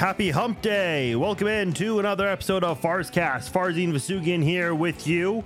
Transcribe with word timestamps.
Happy 0.00 0.30
Hump 0.30 0.62
Day. 0.62 1.14
Welcome 1.14 1.46
in 1.48 1.74
to 1.74 1.98
another 1.98 2.26
episode 2.26 2.64
of 2.64 2.80
Farzcast. 2.80 3.50
Farzin 3.50 3.92
Vousoughian 3.92 4.42
here 4.42 4.74
with 4.74 5.06
you. 5.06 5.44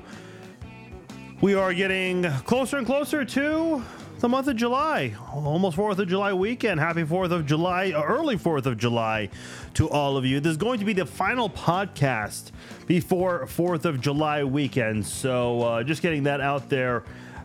We 1.41 1.55
are 1.55 1.75
getting 1.75 2.23
closer 2.45 2.77
and 2.77 2.87
closer 2.87 3.25
to 3.25 3.83
the 4.21 4.29
month 4.29 4.47
of 4.47 4.55
July. 4.55 5.17
Almost 5.33 5.77
4th 5.77 5.99
of 5.99 6.07
July 6.07 6.33
weekend. 6.33 6.79
Happy 6.79 7.03
4th 7.03 7.33
of 7.33 7.47
July, 7.47 7.91
early 7.97 8.37
4th 8.37 8.67
of 8.67 8.79
July 8.79 9.29
to 9.75 9.91
all 9.91 10.17
of 10.17 10.25
you. 10.25 10.39
This 10.39 10.53
is 10.53 10.57
going 10.57 10.79
to 10.79 10.85
be 10.85 10.93
the 10.93 11.05
final 11.05 11.51
podcast 11.51 12.53
before 12.87 13.47
4th 13.47 13.85
of 13.85 14.01
July 14.01 14.45
weekend. 14.45 15.05
So 15.05 15.63
uh, 15.63 15.83
just 15.83 16.01
getting 16.01 16.23
that 16.23 16.41
out 16.41 16.69
there 16.69 17.03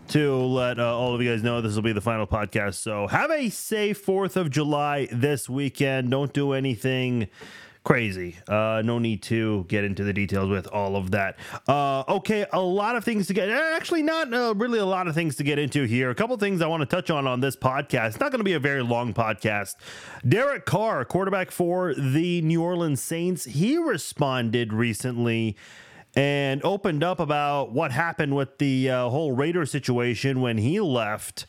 to 0.10 0.36
let 0.36 0.80
uh, 0.80 0.98
all 0.98 1.14
of 1.14 1.22
you 1.22 1.30
guys 1.30 1.44
know 1.44 1.62
this 1.62 1.76
will 1.76 1.84
be 1.84 1.94
the 1.94 2.02
final 2.02 2.26
podcast. 2.26 2.76
So 2.76 3.08
have 3.08 3.30
a 3.30 3.50
safe 3.50 4.04
4th 4.04 4.36
of 4.36 4.50
July 4.50 5.08
this 5.12 5.48
weekend. 5.48 6.10
Don't 6.10 6.34
do 6.34 6.54
anything 6.54 7.28
crazy. 7.84 8.36
Uh, 8.48 8.82
no 8.84 8.98
need 8.98 9.22
to 9.24 9.66
get 9.68 9.84
into 9.84 10.04
the 10.04 10.12
details 10.12 10.50
with 10.50 10.68
all 10.68 10.96
of 10.96 11.12
that. 11.12 11.38
Uh, 11.68 12.04
okay, 12.08 12.46
a 12.52 12.60
lot 12.60 12.96
of 12.96 13.04
things 13.04 13.28
to 13.28 13.34
get. 13.34 13.50
Actually, 13.50 14.02
not 14.02 14.34
uh, 14.34 14.54
really 14.58 14.80
a 14.80 14.86
lot 14.86 15.08
of 15.08 15.14
things 15.14 15.36
to 15.36 15.44
get 15.44 15.60
into 15.60 15.84
here. 15.84 16.10
A 16.10 16.16
couple 16.16 16.36
things 16.38 16.62
I 16.62 16.68
want 16.68 16.82
to 16.82 16.88
touch 16.88 17.10
on 17.12 17.28
on 17.28 17.40
this 17.40 17.56
podcast. 17.56 18.08
It's 18.08 18.20
not 18.20 18.32
going 18.32 18.40
to 18.40 18.44
be 18.44 18.54
a 18.54 18.60
very 18.60 18.84
long 18.84 19.14
podcast. 19.14 19.76
Derek 20.28 20.66
Carr, 20.66 21.06
quarterback 21.06 21.52
for 21.52 21.94
the 21.94 22.42
New 22.42 22.64
Orleans 22.64 23.02
Saints, 23.02 23.46
he 23.46 23.78
responded 23.78 24.74
recently 24.74 25.56
and 26.20 26.62
opened 26.66 27.02
up 27.02 27.22
about 27.22 27.72
what 27.72 27.94
happened 27.94 28.36
with 28.36 28.58
the 28.58 28.90
uh, 28.90 29.10
whole 29.10 29.32
Raider 29.32 29.66
situation 29.66 30.42
when 30.42 30.58
he 30.58 30.82
left 30.82 31.46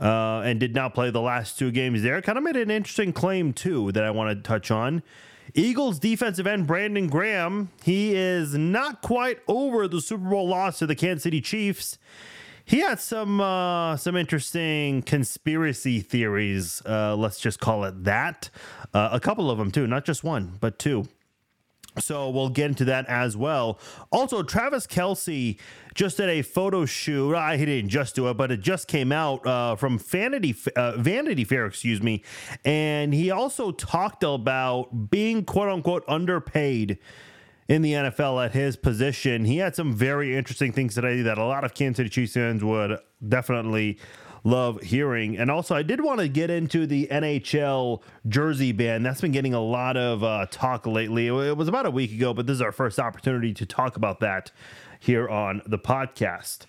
uh, 0.00 0.42
and 0.44 0.58
did 0.58 0.74
not 0.74 0.92
play 0.92 1.10
the 1.10 1.20
last 1.20 1.56
two 1.56 1.70
games 1.70 2.02
there. 2.02 2.20
Kind 2.20 2.36
of 2.36 2.42
made 2.42 2.56
an 2.56 2.68
interesting 2.68 3.12
claim, 3.12 3.52
too, 3.52 3.92
that 3.92 4.02
I 4.02 4.10
want 4.10 4.36
to 4.36 4.42
touch 4.42 4.72
on. 4.72 5.04
Eagles 5.54 6.00
defensive 6.00 6.48
end 6.48 6.66
Brandon 6.66 7.06
Graham, 7.06 7.70
he 7.84 8.16
is 8.16 8.54
not 8.54 9.02
quite 9.02 9.38
over 9.46 9.86
the 9.86 10.00
Super 10.00 10.28
Bowl 10.28 10.48
loss 10.48 10.80
to 10.80 10.86
the 10.86 10.96
Kansas 10.96 11.22
City 11.22 11.40
Chiefs. 11.40 11.96
He 12.64 12.80
had 12.80 12.98
some 12.98 13.40
uh, 13.40 13.96
some 13.96 14.16
interesting 14.16 15.02
conspiracy 15.02 16.00
theories. 16.00 16.82
Uh, 16.84 17.14
let's 17.14 17.38
just 17.38 17.60
call 17.60 17.84
it 17.84 18.02
that. 18.02 18.50
Uh, 18.92 19.10
a 19.12 19.20
couple 19.20 19.48
of 19.48 19.58
them 19.58 19.70
too, 19.70 19.86
not 19.86 20.04
just 20.04 20.24
one, 20.24 20.58
but 20.60 20.76
two. 20.76 21.06
So 22.00 22.30
we'll 22.30 22.48
get 22.48 22.66
into 22.66 22.84
that 22.86 23.06
as 23.06 23.36
well. 23.36 23.78
Also, 24.10 24.42
Travis 24.42 24.86
Kelce 24.86 25.58
just 25.94 26.16
did 26.16 26.28
a 26.28 26.42
photo 26.42 26.84
shoot. 26.84 27.34
I 27.34 27.56
he 27.56 27.64
didn't 27.64 27.90
just 27.90 28.14
do 28.14 28.28
it, 28.28 28.36
but 28.36 28.50
it 28.50 28.60
just 28.60 28.88
came 28.88 29.12
out 29.12 29.46
uh, 29.46 29.76
from 29.76 29.98
Vanity 29.98 30.54
uh, 30.76 30.92
Vanity 30.96 31.44
Fair, 31.44 31.66
excuse 31.66 32.02
me. 32.02 32.22
And 32.64 33.12
he 33.12 33.30
also 33.30 33.72
talked 33.72 34.22
about 34.22 35.10
being 35.10 35.44
quote 35.44 35.68
unquote 35.68 36.04
underpaid 36.08 36.98
in 37.68 37.82
the 37.82 37.92
NFL 37.92 38.44
at 38.44 38.52
his 38.52 38.76
position. 38.76 39.44
He 39.44 39.58
had 39.58 39.76
some 39.76 39.92
very 39.92 40.36
interesting 40.36 40.72
things 40.72 40.94
today 40.94 41.20
that 41.22 41.36
a 41.36 41.44
lot 41.44 41.64
of 41.64 41.74
Kansas 41.74 41.98
City 41.98 42.08
Chiefs 42.08 42.32
fans 42.32 42.64
would 42.64 42.98
definitely 43.26 43.98
love 44.48 44.80
hearing. 44.82 45.36
And 45.36 45.50
also, 45.50 45.74
I 45.74 45.82
did 45.82 46.00
want 46.00 46.20
to 46.20 46.28
get 46.28 46.50
into 46.50 46.86
the 46.86 47.06
NHL 47.10 48.00
jersey 48.26 48.72
ban. 48.72 49.02
That's 49.02 49.20
been 49.20 49.32
getting 49.32 49.54
a 49.54 49.60
lot 49.60 49.96
of 49.96 50.24
uh, 50.24 50.46
talk 50.50 50.86
lately. 50.86 51.26
It 51.26 51.56
was 51.56 51.68
about 51.68 51.86
a 51.86 51.90
week 51.90 52.12
ago, 52.12 52.32
but 52.32 52.46
this 52.46 52.54
is 52.54 52.62
our 52.62 52.72
first 52.72 52.98
opportunity 52.98 53.52
to 53.54 53.66
talk 53.66 53.96
about 53.96 54.20
that 54.20 54.50
here 54.98 55.28
on 55.28 55.62
the 55.66 55.78
podcast. 55.78 56.66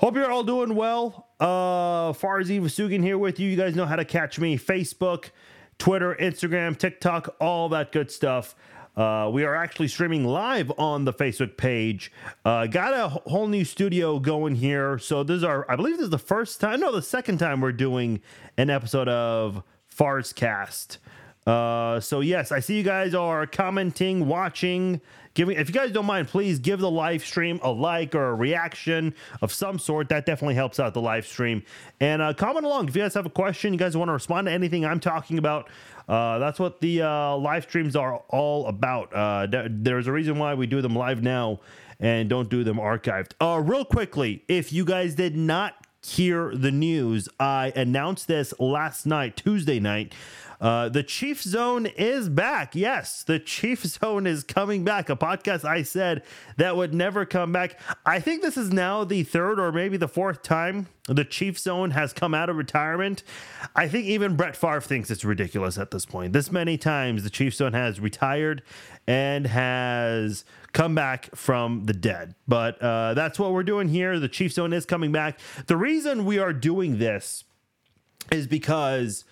Hope 0.00 0.14
you're 0.14 0.30
all 0.30 0.44
doing 0.44 0.74
well. 0.74 1.28
Uh, 1.40 2.12
Farzin 2.12 2.60
Vousoughian 2.60 3.02
here 3.02 3.18
with 3.18 3.40
you. 3.40 3.48
You 3.48 3.56
guys 3.56 3.74
know 3.74 3.86
how 3.86 3.96
to 3.96 4.04
catch 4.04 4.38
me 4.38 4.58
Facebook, 4.58 5.30
Twitter, 5.78 6.14
Instagram, 6.20 6.76
TikTok, 6.76 7.34
all 7.40 7.68
that 7.70 7.92
good 7.92 8.10
stuff. 8.10 8.54
Uh, 8.96 9.30
we 9.32 9.44
are 9.44 9.54
actually 9.54 9.88
streaming 9.88 10.24
live 10.24 10.70
on 10.78 11.04
the 11.04 11.12
Facebook 11.12 11.56
page. 11.56 12.12
Uh, 12.44 12.66
got 12.66 12.92
a 12.92 13.08
whole 13.30 13.46
new 13.46 13.64
studio 13.64 14.18
going 14.18 14.54
here. 14.54 14.98
So 14.98 15.22
this 15.22 15.38
is 15.38 15.44
our, 15.44 15.70
I 15.70 15.76
believe 15.76 15.96
this 15.96 16.04
is 16.04 16.10
the 16.10 16.18
first 16.18 16.60
time, 16.60 16.80
no, 16.80 16.92
the 16.92 17.02
second 17.02 17.38
time 17.38 17.60
we're 17.60 17.72
doing 17.72 18.20
an 18.58 18.68
episode 18.68 19.08
of 19.08 19.62
Farzcast. 19.96 20.98
Uh, 21.46 21.98
so 21.98 22.20
yes, 22.20 22.52
I 22.52 22.60
see 22.60 22.76
you 22.76 22.84
guys 22.84 23.14
are 23.14 23.46
commenting, 23.46 24.28
watching, 24.28 25.00
giving. 25.34 25.56
If 25.56 25.68
you 25.68 25.74
guys 25.74 25.90
don't 25.90 26.06
mind, 26.06 26.28
please 26.28 26.60
give 26.60 26.78
the 26.78 26.90
live 26.90 27.24
stream 27.24 27.58
a 27.62 27.70
like 27.70 28.14
or 28.14 28.28
a 28.28 28.34
reaction 28.34 29.14
of 29.40 29.52
some 29.52 29.78
sort. 29.78 30.08
That 30.08 30.24
definitely 30.24 30.54
helps 30.54 30.78
out 30.78 30.94
the 30.94 31.00
live 31.00 31.26
stream. 31.26 31.64
And 31.98 32.22
uh, 32.22 32.34
comment 32.34 32.64
along 32.64 32.88
if 32.88 32.96
you 32.96 33.02
guys 33.02 33.14
have 33.14 33.26
a 33.26 33.30
question. 33.30 33.72
You 33.72 33.78
guys 33.78 33.96
want 33.96 34.08
to 34.08 34.12
respond 34.12 34.46
to 34.46 34.52
anything 34.52 34.84
I'm 34.84 35.00
talking 35.00 35.38
about. 35.38 35.68
Uh, 36.12 36.38
that's 36.38 36.58
what 36.58 36.82
the 36.82 37.00
uh, 37.00 37.34
live 37.36 37.62
streams 37.62 37.96
are 37.96 38.22
all 38.28 38.66
about. 38.66 39.14
Uh, 39.14 39.46
th- 39.46 39.68
there's 39.70 40.06
a 40.06 40.12
reason 40.12 40.38
why 40.38 40.52
we 40.52 40.66
do 40.66 40.82
them 40.82 40.94
live 40.94 41.22
now 41.22 41.58
and 41.98 42.28
don't 42.28 42.50
do 42.50 42.62
them 42.62 42.76
archived. 42.76 43.32
Uh, 43.40 43.58
real 43.64 43.86
quickly, 43.86 44.44
if 44.46 44.74
you 44.74 44.84
guys 44.84 45.14
did 45.14 45.34
not 45.34 45.74
hear 46.04 46.54
the 46.54 46.70
news, 46.70 47.30
I 47.40 47.72
announced 47.74 48.28
this 48.28 48.52
last 48.60 49.06
night, 49.06 49.38
Tuesday 49.38 49.80
night. 49.80 50.14
Uh, 50.62 50.88
the 50.88 51.02
Chief 51.02 51.42
Zone 51.42 51.86
is 51.86 52.28
back. 52.28 52.76
Yes, 52.76 53.24
the 53.24 53.40
Chief 53.40 53.84
Zone 53.84 54.28
is 54.28 54.44
coming 54.44 54.84
back. 54.84 55.10
A 55.10 55.16
podcast 55.16 55.64
I 55.64 55.82
said 55.82 56.22
that 56.56 56.76
would 56.76 56.94
never 56.94 57.26
come 57.26 57.50
back. 57.52 57.80
I 58.06 58.20
think 58.20 58.42
this 58.42 58.56
is 58.56 58.70
now 58.70 59.02
the 59.02 59.24
third 59.24 59.58
or 59.58 59.72
maybe 59.72 59.96
the 59.96 60.06
fourth 60.06 60.42
time 60.42 60.86
the 61.08 61.24
Chief 61.24 61.58
Zone 61.58 61.90
has 61.90 62.12
come 62.12 62.32
out 62.32 62.48
of 62.48 62.54
retirement. 62.54 63.24
I 63.74 63.88
think 63.88 64.06
even 64.06 64.36
Brett 64.36 64.54
Favre 64.54 64.80
thinks 64.80 65.10
it's 65.10 65.24
ridiculous 65.24 65.78
at 65.78 65.90
this 65.90 66.06
point. 66.06 66.32
This 66.32 66.52
many 66.52 66.78
times 66.78 67.24
the 67.24 67.30
Chief 67.30 67.54
Zone 67.54 67.72
has 67.72 67.98
retired 67.98 68.62
and 69.08 69.48
has 69.48 70.44
come 70.72 70.94
back 70.94 71.34
from 71.34 71.86
the 71.86 71.92
dead. 71.92 72.36
But 72.46 72.80
uh, 72.80 73.14
that's 73.14 73.36
what 73.36 73.52
we're 73.52 73.64
doing 73.64 73.88
here. 73.88 74.20
The 74.20 74.28
Chief 74.28 74.52
Zone 74.52 74.72
is 74.72 74.86
coming 74.86 75.10
back. 75.10 75.40
The 75.66 75.76
reason 75.76 76.24
we 76.24 76.38
are 76.38 76.52
doing 76.52 76.98
this 76.98 77.42
is 78.30 78.46
because 78.46 79.24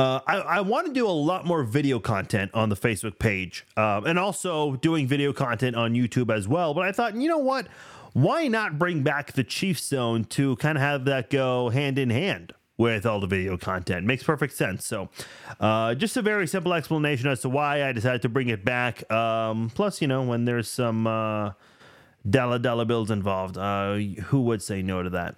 uh, 0.00 0.20
I, 0.26 0.36
I 0.38 0.60
want 0.62 0.86
to 0.86 0.92
do 0.92 1.06
a 1.06 1.10
lot 1.10 1.44
more 1.44 1.62
video 1.62 1.98
content 1.98 2.50
on 2.54 2.70
the 2.70 2.76
Facebook 2.76 3.18
page 3.18 3.66
um, 3.76 4.06
and 4.06 4.18
also 4.18 4.76
doing 4.76 5.06
video 5.06 5.32
content 5.32 5.76
on 5.76 5.92
YouTube 5.92 6.34
as 6.34 6.48
well. 6.48 6.72
But 6.72 6.86
I 6.86 6.92
thought, 6.92 7.14
you 7.16 7.28
know 7.28 7.38
what? 7.38 7.66
Why 8.14 8.48
not 8.48 8.78
bring 8.78 9.02
back 9.02 9.34
the 9.34 9.44
Chief 9.44 9.78
Zone 9.78 10.24
to 10.24 10.56
kind 10.56 10.78
of 10.78 10.82
have 10.82 11.04
that 11.04 11.28
go 11.28 11.68
hand 11.68 11.98
in 11.98 12.10
hand? 12.10 12.54
With 12.78 13.04
all 13.04 13.20
the 13.20 13.26
video 13.26 13.58
content 13.58 14.06
makes 14.06 14.22
perfect 14.22 14.54
sense. 14.54 14.86
So, 14.86 15.10
uh, 15.60 15.94
just 15.94 16.16
a 16.16 16.22
very 16.22 16.46
simple 16.46 16.72
explanation 16.72 17.28
as 17.28 17.42
to 17.42 17.50
why 17.50 17.84
I 17.86 17.92
decided 17.92 18.22
to 18.22 18.30
bring 18.30 18.48
it 18.48 18.64
back. 18.64 19.12
Um, 19.12 19.70
plus, 19.74 20.00
you 20.00 20.08
know, 20.08 20.22
when 20.22 20.46
there's 20.46 20.66
some 20.66 21.06
uh, 21.06 21.52
dollar 22.30 22.58
dollar 22.58 22.86
bills 22.86 23.10
involved, 23.10 23.58
uh, 23.58 23.96
who 23.96 24.40
would 24.44 24.62
say 24.62 24.80
no 24.80 25.02
to 25.02 25.10
that? 25.10 25.36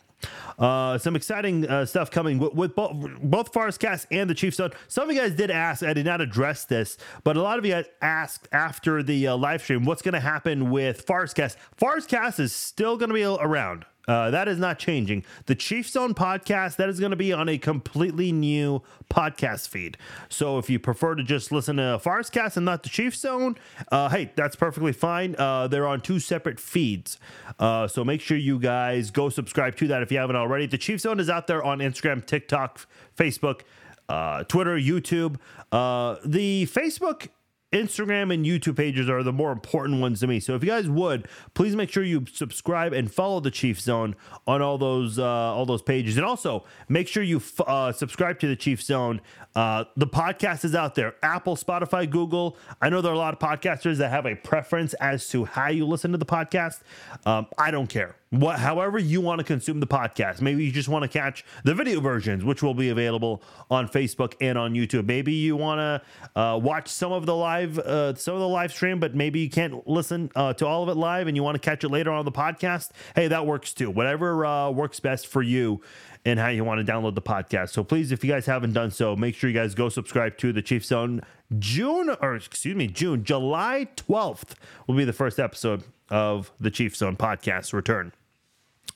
Uh, 0.58 0.98
some 0.98 1.16
exciting 1.16 1.66
uh, 1.68 1.84
stuff 1.84 2.10
coming 2.10 2.38
with, 2.38 2.54
with 2.54 2.74
both, 2.74 2.92
both 3.22 3.52
Farzcast 3.52 4.06
and 4.10 4.28
the 4.28 4.34
Chiefs 4.34 4.58
Zone. 4.58 4.70
Some 4.88 5.08
of 5.08 5.14
you 5.14 5.20
guys 5.20 5.34
did 5.34 5.50
ask, 5.50 5.82
I 5.82 5.92
did 5.92 6.06
not 6.06 6.20
address 6.20 6.64
this, 6.64 6.98
but 7.24 7.36
a 7.36 7.42
lot 7.42 7.58
of 7.58 7.64
you 7.64 7.72
guys 7.72 7.86
asked 8.00 8.48
after 8.52 9.02
the 9.02 9.28
uh, 9.28 9.36
live 9.36 9.62
stream 9.62 9.84
what's 9.84 10.02
going 10.02 10.14
to 10.14 10.20
happen 10.20 10.70
with 10.70 11.06
Farzcast. 11.06 11.56
Farzcast 11.80 12.38
is 12.38 12.52
still 12.52 12.96
going 12.96 13.08
to 13.08 13.14
be 13.14 13.24
around. 13.24 13.86
Uh, 14.08 14.30
that 14.30 14.48
is 14.48 14.58
not 14.58 14.78
changing. 14.78 15.24
The 15.46 15.54
Chief 15.54 15.88
Zone 15.88 16.14
podcast 16.14 16.76
that 16.76 16.88
is 16.88 16.98
going 16.98 17.10
to 17.10 17.16
be 17.16 17.32
on 17.32 17.48
a 17.48 17.58
completely 17.58 18.32
new 18.32 18.82
podcast 19.08 19.68
feed. 19.68 19.96
So 20.28 20.58
if 20.58 20.68
you 20.68 20.78
prefer 20.78 21.14
to 21.14 21.22
just 21.22 21.52
listen 21.52 21.76
to 21.76 22.00
Farzcast 22.02 22.56
and 22.56 22.66
not 22.66 22.82
the 22.82 22.88
Chief 22.88 23.14
Zone, 23.14 23.56
uh, 23.90 24.08
hey, 24.08 24.32
that's 24.34 24.56
perfectly 24.56 24.92
fine. 24.92 25.36
Uh, 25.38 25.68
they're 25.68 25.86
on 25.86 26.00
two 26.00 26.18
separate 26.18 26.58
feeds. 26.58 27.18
Uh, 27.58 27.86
so 27.86 28.04
make 28.04 28.20
sure 28.20 28.36
you 28.36 28.58
guys 28.58 29.10
go 29.10 29.28
subscribe 29.28 29.76
to 29.76 29.86
that 29.88 30.02
if 30.02 30.10
you 30.10 30.18
haven't 30.18 30.36
already. 30.36 30.66
The 30.66 30.78
Chief 30.78 31.00
Zone 31.00 31.20
is 31.20 31.30
out 31.30 31.46
there 31.46 31.62
on 31.62 31.78
Instagram, 31.78 32.24
TikTok, 32.26 32.86
Facebook, 33.16 33.60
uh, 34.08 34.44
Twitter, 34.44 34.76
YouTube. 34.76 35.36
Uh, 35.70 36.16
the 36.24 36.66
Facebook 36.66 37.28
Instagram 37.72 38.32
and 38.32 38.44
YouTube 38.44 38.76
pages 38.76 39.08
are 39.08 39.22
the 39.22 39.32
more 39.32 39.50
important 39.50 40.00
ones 40.00 40.20
to 40.20 40.26
me. 40.26 40.40
So 40.40 40.54
if 40.54 40.62
you 40.62 40.70
guys 40.70 40.88
would, 40.88 41.26
please 41.54 41.74
make 41.74 41.90
sure 41.90 42.02
you 42.02 42.24
subscribe 42.32 42.92
and 42.92 43.12
follow 43.12 43.40
the 43.40 43.50
Chief 43.50 43.80
Zone 43.80 44.14
on 44.46 44.60
all 44.62 44.78
those 44.78 45.18
uh, 45.18 45.24
all 45.24 45.66
those 45.66 45.82
pages, 45.82 46.16
and 46.16 46.26
also 46.26 46.64
make 46.88 47.08
sure 47.08 47.22
you 47.22 47.38
f- 47.38 47.60
uh, 47.60 47.92
subscribe 47.92 48.38
to 48.40 48.46
the 48.46 48.56
Chief 48.56 48.82
Zone. 48.82 49.20
Uh, 49.54 49.84
the 49.96 50.06
podcast 50.06 50.64
is 50.64 50.74
out 50.74 50.94
there: 50.94 51.14
Apple, 51.22 51.56
Spotify, 51.56 52.08
Google. 52.08 52.56
I 52.80 52.88
know 52.88 53.00
there 53.00 53.12
are 53.12 53.14
a 53.14 53.18
lot 53.18 53.34
of 53.34 53.40
podcasters 53.40 53.96
that 53.98 54.10
have 54.10 54.26
a 54.26 54.36
preference 54.36 54.94
as 54.94 55.28
to 55.30 55.44
how 55.44 55.68
you 55.68 55.86
listen 55.86 56.12
to 56.12 56.18
the 56.18 56.26
podcast. 56.26 56.80
Um, 57.24 57.46
I 57.58 57.70
don't 57.70 57.88
care. 57.88 58.16
What, 58.32 58.58
however 58.58 58.98
you 58.98 59.20
want 59.20 59.40
to 59.40 59.44
consume 59.44 59.80
the 59.80 59.86
podcast. 59.86 60.40
Maybe 60.40 60.64
you 60.64 60.72
just 60.72 60.88
want 60.88 61.02
to 61.02 61.08
catch 61.08 61.44
the 61.64 61.74
video 61.74 62.00
versions, 62.00 62.42
which 62.42 62.62
will 62.62 62.72
be 62.72 62.88
available 62.88 63.42
on 63.70 63.86
Facebook 63.86 64.32
and 64.40 64.56
on 64.56 64.72
YouTube. 64.72 65.04
Maybe 65.04 65.34
you 65.34 65.54
want 65.54 65.80
to 65.80 66.40
uh, 66.40 66.56
watch 66.56 66.88
some 66.88 67.12
of 67.12 67.26
the 67.26 67.36
live, 67.36 67.78
uh, 67.78 68.14
some 68.14 68.32
of 68.32 68.40
the 68.40 68.48
live 68.48 68.72
stream, 68.72 69.00
but 69.00 69.14
maybe 69.14 69.40
you 69.40 69.50
can't 69.50 69.86
listen 69.86 70.30
uh, 70.34 70.54
to 70.54 70.66
all 70.66 70.82
of 70.82 70.88
it 70.88 70.96
live, 70.96 71.26
and 71.26 71.36
you 71.36 71.42
want 71.42 71.56
to 71.56 71.58
catch 71.60 71.84
it 71.84 71.90
later 71.90 72.10
on 72.10 72.24
the 72.24 72.32
podcast. 72.32 72.92
Hey, 73.14 73.28
that 73.28 73.44
works 73.44 73.74
too. 73.74 73.90
Whatever 73.90 74.46
uh, 74.46 74.70
works 74.70 74.98
best 74.98 75.26
for 75.26 75.42
you 75.42 75.82
and 76.24 76.40
how 76.40 76.48
you 76.48 76.64
want 76.64 76.86
to 76.86 76.90
download 76.90 77.14
the 77.14 77.20
podcast. 77.20 77.68
So 77.68 77.84
please, 77.84 78.12
if 78.12 78.24
you 78.24 78.30
guys 78.30 78.46
haven't 78.46 78.72
done 78.72 78.92
so, 78.92 79.14
make 79.14 79.34
sure 79.34 79.50
you 79.50 79.54
guys 79.54 79.74
go 79.74 79.90
subscribe 79.90 80.38
to 80.38 80.54
the 80.54 80.62
Chief 80.62 80.86
Zone. 80.86 81.20
June, 81.58 82.16
or 82.22 82.34
excuse 82.34 82.74
me, 82.74 82.86
June, 82.86 83.24
July 83.24 83.88
12th 83.96 84.54
will 84.86 84.94
be 84.94 85.04
the 85.04 85.12
first 85.12 85.38
episode 85.38 85.84
of 86.08 86.50
the 86.58 86.70
Chiefs 86.70 86.96
Zone 87.00 87.18
podcast 87.18 87.74
return. 87.74 88.12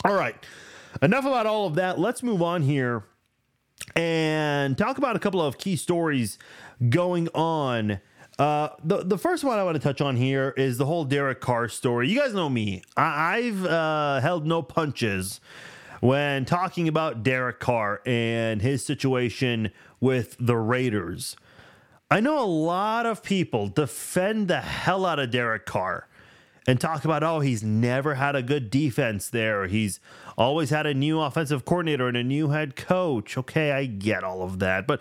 All 0.06 0.14
right. 0.14 0.36
Enough 1.02 1.24
about 1.24 1.46
all 1.46 1.66
of 1.66 1.74
that. 1.74 1.98
Let's 1.98 2.22
move 2.22 2.40
on 2.40 2.62
here 2.62 3.02
and 3.96 4.78
talk 4.78 4.98
about 4.98 5.16
a 5.16 5.18
couple 5.18 5.42
of 5.42 5.58
key 5.58 5.74
stories 5.74 6.38
going 6.90 7.28
on. 7.34 7.98
Uh, 8.38 8.68
the 8.84 9.02
the 9.02 9.18
first 9.18 9.42
one 9.42 9.58
I 9.58 9.64
want 9.64 9.74
to 9.74 9.82
touch 9.82 10.00
on 10.00 10.14
here 10.14 10.54
is 10.56 10.78
the 10.78 10.86
whole 10.86 11.04
Derek 11.04 11.40
Carr 11.40 11.68
story. 11.68 12.08
You 12.08 12.20
guys 12.20 12.32
know 12.32 12.48
me; 12.48 12.82
I, 12.96 13.40
have 13.40 13.66
uh, 13.66 14.20
held 14.20 14.46
no 14.46 14.62
punches 14.62 15.40
when 16.00 16.44
talking 16.44 16.86
about 16.86 17.24
Derek 17.24 17.58
Carr 17.58 18.00
and 18.06 18.62
his 18.62 18.86
situation 18.86 19.72
with 19.98 20.36
the 20.38 20.56
Raiders. 20.56 21.34
I 22.12 22.20
know 22.20 22.38
a 22.38 22.46
lot 22.46 23.06
of 23.06 23.24
people 23.24 23.66
defend 23.66 24.46
the 24.46 24.60
hell 24.60 25.04
out 25.04 25.18
of 25.18 25.32
Derek 25.32 25.66
Carr 25.66 26.06
and 26.66 26.80
talk 26.80 27.04
about, 27.04 27.22
oh, 27.22 27.40
he's 27.40 27.62
never 27.62 28.14
had 28.14 28.34
a 28.34 28.42
good 28.42 28.70
defense 28.70 29.30
there. 29.30 29.66
He's 29.66 30.00
always 30.36 30.70
had 30.70 30.86
a 30.86 30.94
new 30.94 31.20
offensive 31.20 31.64
coordinator 31.64 32.08
and 32.08 32.16
a 32.16 32.24
new 32.24 32.50
head 32.50 32.76
coach. 32.76 33.38
Okay, 33.38 33.72
I 33.72 33.86
get 33.86 34.24
all 34.24 34.42
of 34.42 34.58
that. 34.58 34.86
But 34.86 35.00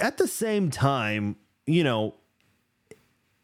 at 0.00 0.18
the 0.18 0.28
same 0.28 0.70
time, 0.70 1.36
you 1.66 1.84
know, 1.84 2.14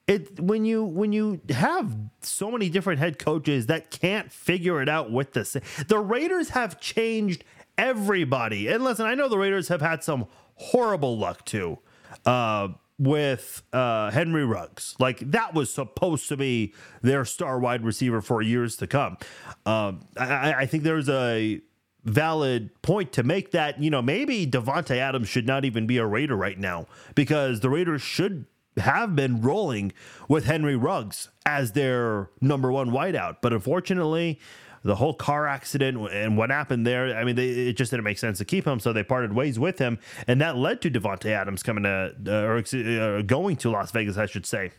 it 0.06 0.38
when 0.38 0.64
you 0.64 0.84
when 0.84 1.12
you 1.12 1.40
have 1.50 1.96
so 2.20 2.50
many 2.50 2.68
different 2.68 3.00
head 3.00 3.18
coaches 3.18 3.66
that 3.66 3.90
can't 3.90 4.30
figure 4.30 4.80
it 4.80 4.88
out 4.88 5.10
with 5.10 5.32
the 5.32 5.60
the 5.88 5.98
Raiders 5.98 6.50
have 6.50 6.80
changed 6.80 7.42
everybody. 7.76 8.68
And 8.68 8.84
listen, 8.84 9.06
I 9.06 9.14
know 9.14 9.28
the 9.28 9.38
Raiders 9.38 9.68
have 9.68 9.80
had 9.80 10.04
some 10.04 10.26
horrible 10.54 11.18
luck 11.18 11.44
too. 11.44 11.78
Uh, 12.24 12.68
with 12.98 13.62
uh, 13.72 14.10
Henry 14.10 14.44
Ruggs. 14.44 14.94
Like 14.98 15.18
that 15.30 15.54
was 15.54 15.72
supposed 15.72 16.28
to 16.28 16.36
be 16.36 16.74
their 17.02 17.24
star 17.24 17.58
wide 17.58 17.84
receiver 17.84 18.20
for 18.20 18.42
years 18.42 18.76
to 18.78 18.86
come. 18.86 19.18
Um, 19.64 20.06
I, 20.18 20.54
I, 20.54 20.66
think 20.66 20.82
there's 20.82 21.08
a 21.08 21.60
valid 22.04 22.70
point 22.82 23.12
to 23.12 23.22
make 23.22 23.50
that, 23.50 23.82
you 23.82 23.90
know, 23.90 24.00
maybe 24.00 24.46
Davante 24.46 24.96
Adams 24.96 25.28
should 25.28 25.46
not 25.46 25.64
even 25.64 25.86
be 25.86 25.98
a 25.98 26.06
Raider 26.06 26.36
right 26.36 26.58
now 26.58 26.86
because 27.14 27.60
the 27.60 27.68
Raiders 27.68 28.00
should 28.00 28.46
have 28.78 29.16
been 29.16 29.40
rolling 29.40 29.92
with 30.28 30.44
Henry 30.44 30.76
Ruggs 30.76 31.28
as 31.44 31.72
their 31.72 32.30
number 32.40 32.70
one 32.70 32.90
wideout. 32.90 33.36
But 33.42 33.52
unfortunately, 33.52 34.38
the 34.82 34.94
whole 34.94 35.14
car 35.14 35.46
accident 35.46 35.98
and 36.12 36.36
what 36.36 36.50
happened 36.50 36.86
there. 36.86 37.16
I 37.16 37.24
mean, 37.24 37.36
they, 37.36 37.48
it 37.48 37.76
just 37.76 37.90
didn't 37.90 38.04
make 38.04 38.18
sense 38.18 38.38
to 38.38 38.44
keep 38.44 38.66
him, 38.66 38.80
so 38.80 38.92
they 38.92 39.02
parted 39.02 39.32
ways 39.32 39.58
with 39.58 39.78
him, 39.78 39.98
and 40.26 40.40
that 40.40 40.56
led 40.56 40.80
to 40.82 40.90
Davante 40.90 41.30
Adams 41.30 41.62
coming 41.62 41.84
to 41.84 42.14
uh, 42.26 42.32
or 42.32 42.58
uh, 42.58 43.22
going 43.22 43.56
to 43.56 43.70
Las 43.70 43.90
Vegas, 43.90 44.16
I 44.16 44.26
should 44.26 44.46
say. 44.46 44.72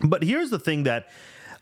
But 0.00 0.22
here's 0.22 0.50
the 0.50 0.58
thing 0.58 0.84
that 0.84 1.08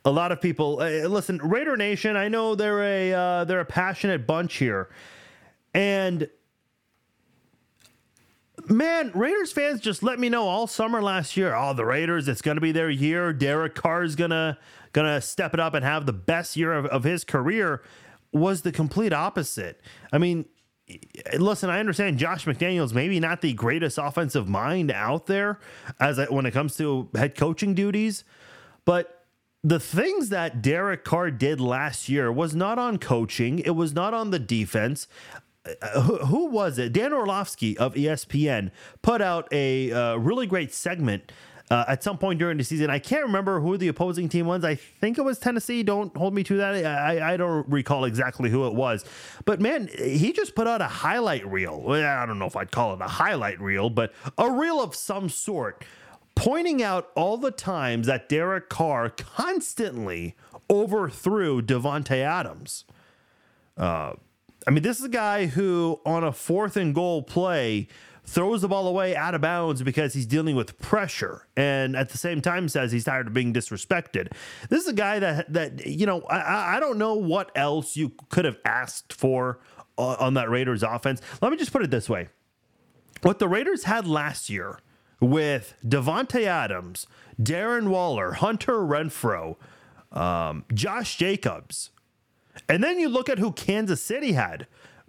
a 0.05 0.11
lot 0.11 0.33
of 0.33 0.41
people 0.41 0.81
uh, 0.81 1.09
listen, 1.09 1.39
Raider 1.39 1.77
Nation. 1.77 2.17
I 2.17 2.29
know 2.29 2.55
they're 2.55 2.83
a 2.83 3.13
uh, 3.13 3.45
they're 3.45 3.61
a 3.61 3.65
passionate 3.65 4.27
bunch 4.27 4.57
here, 4.57 4.91
and 5.73 6.29
man, 8.69 9.11
Raiders 9.15 9.53
fans 9.53 9.81
just 9.81 10.03
let 10.03 10.19
me 10.19 10.29
know 10.29 10.47
all 10.47 10.67
summer 10.67 11.03
last 11.03 11.37
year. 11.37 11.55
Oh, 11.55 11.75
the 11.75 11.85
Raiders, 11.85 12.29
it's 12.29 12.43
going 12.43 12.57
to 12.57 12.61
be 12.61 12.73
their 12.73 12.91
year. 12.91 13.33
Derek 13.33 13.75
Carr's 13.75 14.15
gonna 14.95 15.05
gonna 15.05 15.21
step 15.21 15.53
it 15.53 15.61
up 15.61 15.75
and 15.75 15.85
have 15.85 16.07
the 16.07 16.13
best 16.15 16.57
year 16.57 16.73
of, 16.73 16.87
of 16.87 17.05
his 17.05 17.25
career. 17.25 17.83
Was 18.33 18.63
the 18.63 18.73
complete 18.73 19.13
opposite. 19.13 19.81
I 20.13 20.19
mean, 20.19 20.47
listen, 21.39 21.71
I 21.71 21.79
understand 21.79 22.19
Josh 22.19 22.47
McDaniels 22.47 22.93
maybe 22.93 23.21
not 23.21 23.43
the 23.43 23.53
greatest 23.53 23.97
offensive 23.97 24.49
mind 24.49 24.91
out 24.91 25.27
there 25.27 25.61
as 26.01 26.19
I, 26.19 26.25
when 26.25 26.45
it 26.45 26.51
comes 26.51 26.77
to 26.79 27.09
head 27.15 27.37
coaching 27.37 27.75
duties, 27.75 28.25
but 28.85 29.27
the 29.63 29.79
things 29.79 30.31
that 30.31 30.63
Derek 30.63 31.05
Carr 31.05 31.31
did 31.31 31.61
last 31.61 32.09
year 32.09 32.33
was 32.33 32.57
not 32.57 32.79
on 32.79 32.99
coaching. 32.99 33.61
It 33.61 33.77
was 33.77 33.95
not 33.95 34.13
on 34.13 34.31
the 34.31 34.39
defense. 34.39 35.07
Uh, 35.81 36.01
who, 36.03 36.17
who, 36.19 36.47
was 36.47 36.79
it? 36.79 36.93
Dan 36.93 37.13
Orlovsky 37.13 37.79
of 37.79 37.95
ESPN 37.95 38.71
put 39.01 39.23
out 39.23 39.49
a 39.53 39.93
uh, 39.93 40.17
really 40.17 40.47
great 40.47 40.75
segment 40.75 41.33
uh, 41.71 41.85
at 41.89 42.03
some 42.03 42.19
point 42.19 42.39
during 42.39 42.59
the 42.59 42.65
season. 42.65 42.91
I 42.91 42.99
can't 42.99 43.25
remember 43.25 43.61
who 43.61 43.77
the 43.77 43.89
opposing 43.89 44.29
team 44.29 44.47
was. 44.47 44.65
I 44.65 44.75
think 44.75 45.19
it 45.19 45.23
was 45.23 45.39
Tennessee. 45.39 45.83
Don't 45.83 46.15
hold 46.17 46.35
me 46.35 46.43
to 46.45 46.57
that. 46.59 46.85
I, 46.85 47.35
I 47.35 47.37
don't 47.37 47.67
recall 47.69 48.05
exactly 48.05 48.51
who 48.51 48.67
it 48.67 48.75
was. 48.75 49.05
But 49.45 49.61
man, 49.61 49.89
he 49.99 50.33
just 50.33 50.55
put 50.55 50.67
out 50.67 50.83
a 50.83 50.89
highlight 50.89 51.47
reel. 51.47 51.83
I 51.91 52.27
don't 52.27 52.39
know 52.39 52.47
if 52.47 52.57
I'd 52.57 52.71
call 52.71 52.95
it 52.95 53.01
a 53.01 53.09
highlight 53.09 53.61
reel, 53.61 53.91
but 53.91 54.13
a 54.37 54.51
reel 54.51 54.83
of 54.83 54.95
some 54.95 55.29
sort 55.29 55.85
pointing 56.35 56.83
out 56.83 57.11
all 57.15 57.37
the 57.37 57.51
times 57.51 58.07
that 58.07 58.29
Derek 58.29 58.69
Carr 58.69 59.09
constantly 59.09 60.35
overthrew 60.69 61.63
Davante 61.63 62.19
Adams. 62.19 62.85
Uh, 63.77 64.15
I 64.67 64.71
mean, 64.71 64.83
this 64.83 64.99
is 64.99 65.05
a 65.05 65.11
guy 65.11 65.47
who, 65.47 66.01
on 66.07 66.25
a 66.25 66.33
fourth 66.33 66.77
and 66.77 66.95
goal 66.95 67.23
play, 67.23 67.89
throws 68.25 68.63
the 68.63 68.69
ball 68.69 68.87
away 68.87 69.15
out 69.15 69.35
of 69.35 69.41
bounds 69.41 69.83
because 69.83 70.15
he's 70.15 70.27
dealing 70.27 70.57
with 70.57 70.79
pressure, 70.79 71.47
and 71.57 71.97
at 71.97 72.09
the 72.09 72.19
same 72.19 72.41
time 72.41 72.69
says 72.69 72.91
he's 72.91 73.05
tired 73.05 73.27
of 73.27 73.35
being 73.35 73.53
disrespected. 73.53 74.33
This 74.69 74.83
is 74.83 74.89
a 74.89 74.95
guy 74.95 75.19
that 75.19 75.53
that 75.53 75.87
you 75.87 76.07
know 76.07 76.23
I, 76.23 76.77
I 76.77 76.81
don't 76.81 76.99
know 76.99 77.15
what 77.15 77.53
else 77.55 77.97
you 77.97 78.13
could 78.31 78.45
have 78.45 78.59
asked 78.65 79.13
for 79.13 79.61
on 79.97 80.35
that 80.35 80.51
Raiders 80.51 80.83
offense. 80.83 81.21
Let 81.41 81.53
me 81.53 81.59
just 81.59 81.73
put 81.73 81.83
it 81.83 81.91
this 81.91 82.09
way: 82.09 82.29
what 83.23 83.39
the 83.39 83.49
Raiders 83.49 83.85
had 83.85 84.07
last 84.07 84.49
year 84.49 84.79
with 85.21 85.75
Davante 85.85 86.45
Adams, 86.45 87.07
Darren 87.41 87.89
Waller, 87.89 88.33
Hunter 88.33 88.79
Renfrow, 88.79 89.57
um, 90.13 90.65
Josh 90.73 91.17
Jacobs. 91.17 91.91
And 92.69 92.85
then 92.85 93.01
you 93.01 93.09
look 93.09 93.29
at 93.29 93.39
who 93.39 93.53
Kansas 93.53 94.01
City 94.01 94.33
had. 94.33 94.67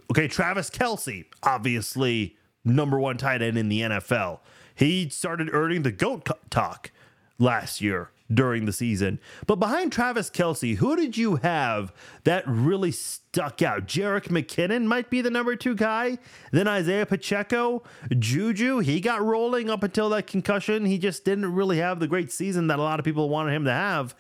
Okay, 0.10 0.28
Travis 0.28 0.70
Kelce, 0.70 1.26
obviously 1.44 2.38
number 2.66 3.00
one 3.00 3.18
tight 3.18 3.42
end 3.42 3.58
in 3.58 3.70
the 3.70 3.82
NFL. 3.82 4.40
He 4.74 5.08
started 5.10 5.50
earning 5.54 5.84
the 5.84 5.92
GOAT 5.92 6.28
talk 6.50 6.92
last 7.40 7.80
year 7.80 8.10
during 8.34 8.66
the 8.66 8.74
season. 8.74 9.20
But 9.46 9.58
behind 9.58 9.92
Travis 9.92 10.30
Kelce, 10.30 10.76
who 10.78 10.96
did 10.96 11.16
you 11.16 11.38
have 11.38 11.94
that 12.24 12.44
really 12.48 12.92
stuck 12.92 13.62
out? 13.62 13.88
Jerick 13.88 14.30
McKinnon 14.30 14.86
might 14.86 15.10
be 15.10 15.22
the 15.22 15.30
number 15.30 15.56
two 15.56 15.76
guy. 15.76 16.18
Then 16.52 16.68
Isaiah 16.68 17.06
Pacheco, 17.06 17.84
Juju, 18.18 18.80
he 18.80 19.00
got 19.00 19.24
rolling 19.24 19.70
up 19.70 19.84
until 19.84 20.10
that 20.10 20.28
concussion. 20.28 20.86
He 20.86 20.98
just 20.98 21.24
didn't 21.24 21.54
really 21.54 21.78
have 21.78 22.00
the 22.00 22.08
great 22.08 22.32
season 22.32 22.68
that 22.68 22.80
a 22.80 22.84
lot 22.84 23.00
of 23.00 23.06
people 23.06 23.30
wanted 23.30 23.54
him 23.54 23.66
to 23.66 23.74
have. 23.74 24.16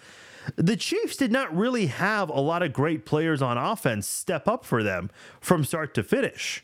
The 0.55 0.77
Chiefs 0.77 1.17
did 1.17 1.31
not 1.31 1.55
really 1.55 1.88
have 1.88 2.29
a 2.29 2.39
lot 2.39 2.62
of 2.62 2.72
great 2.72 3.05
players 3.05 3.41
on 3.41 3.58
offense 3.58 4.08
step 4.08 4.48
up 4.48 4.63
for 4.63 4.84
them 4.84 5.10
from 5.41 5.63
start 5.63 5.96
to 5.96 6.03
finish. 6.03 6.63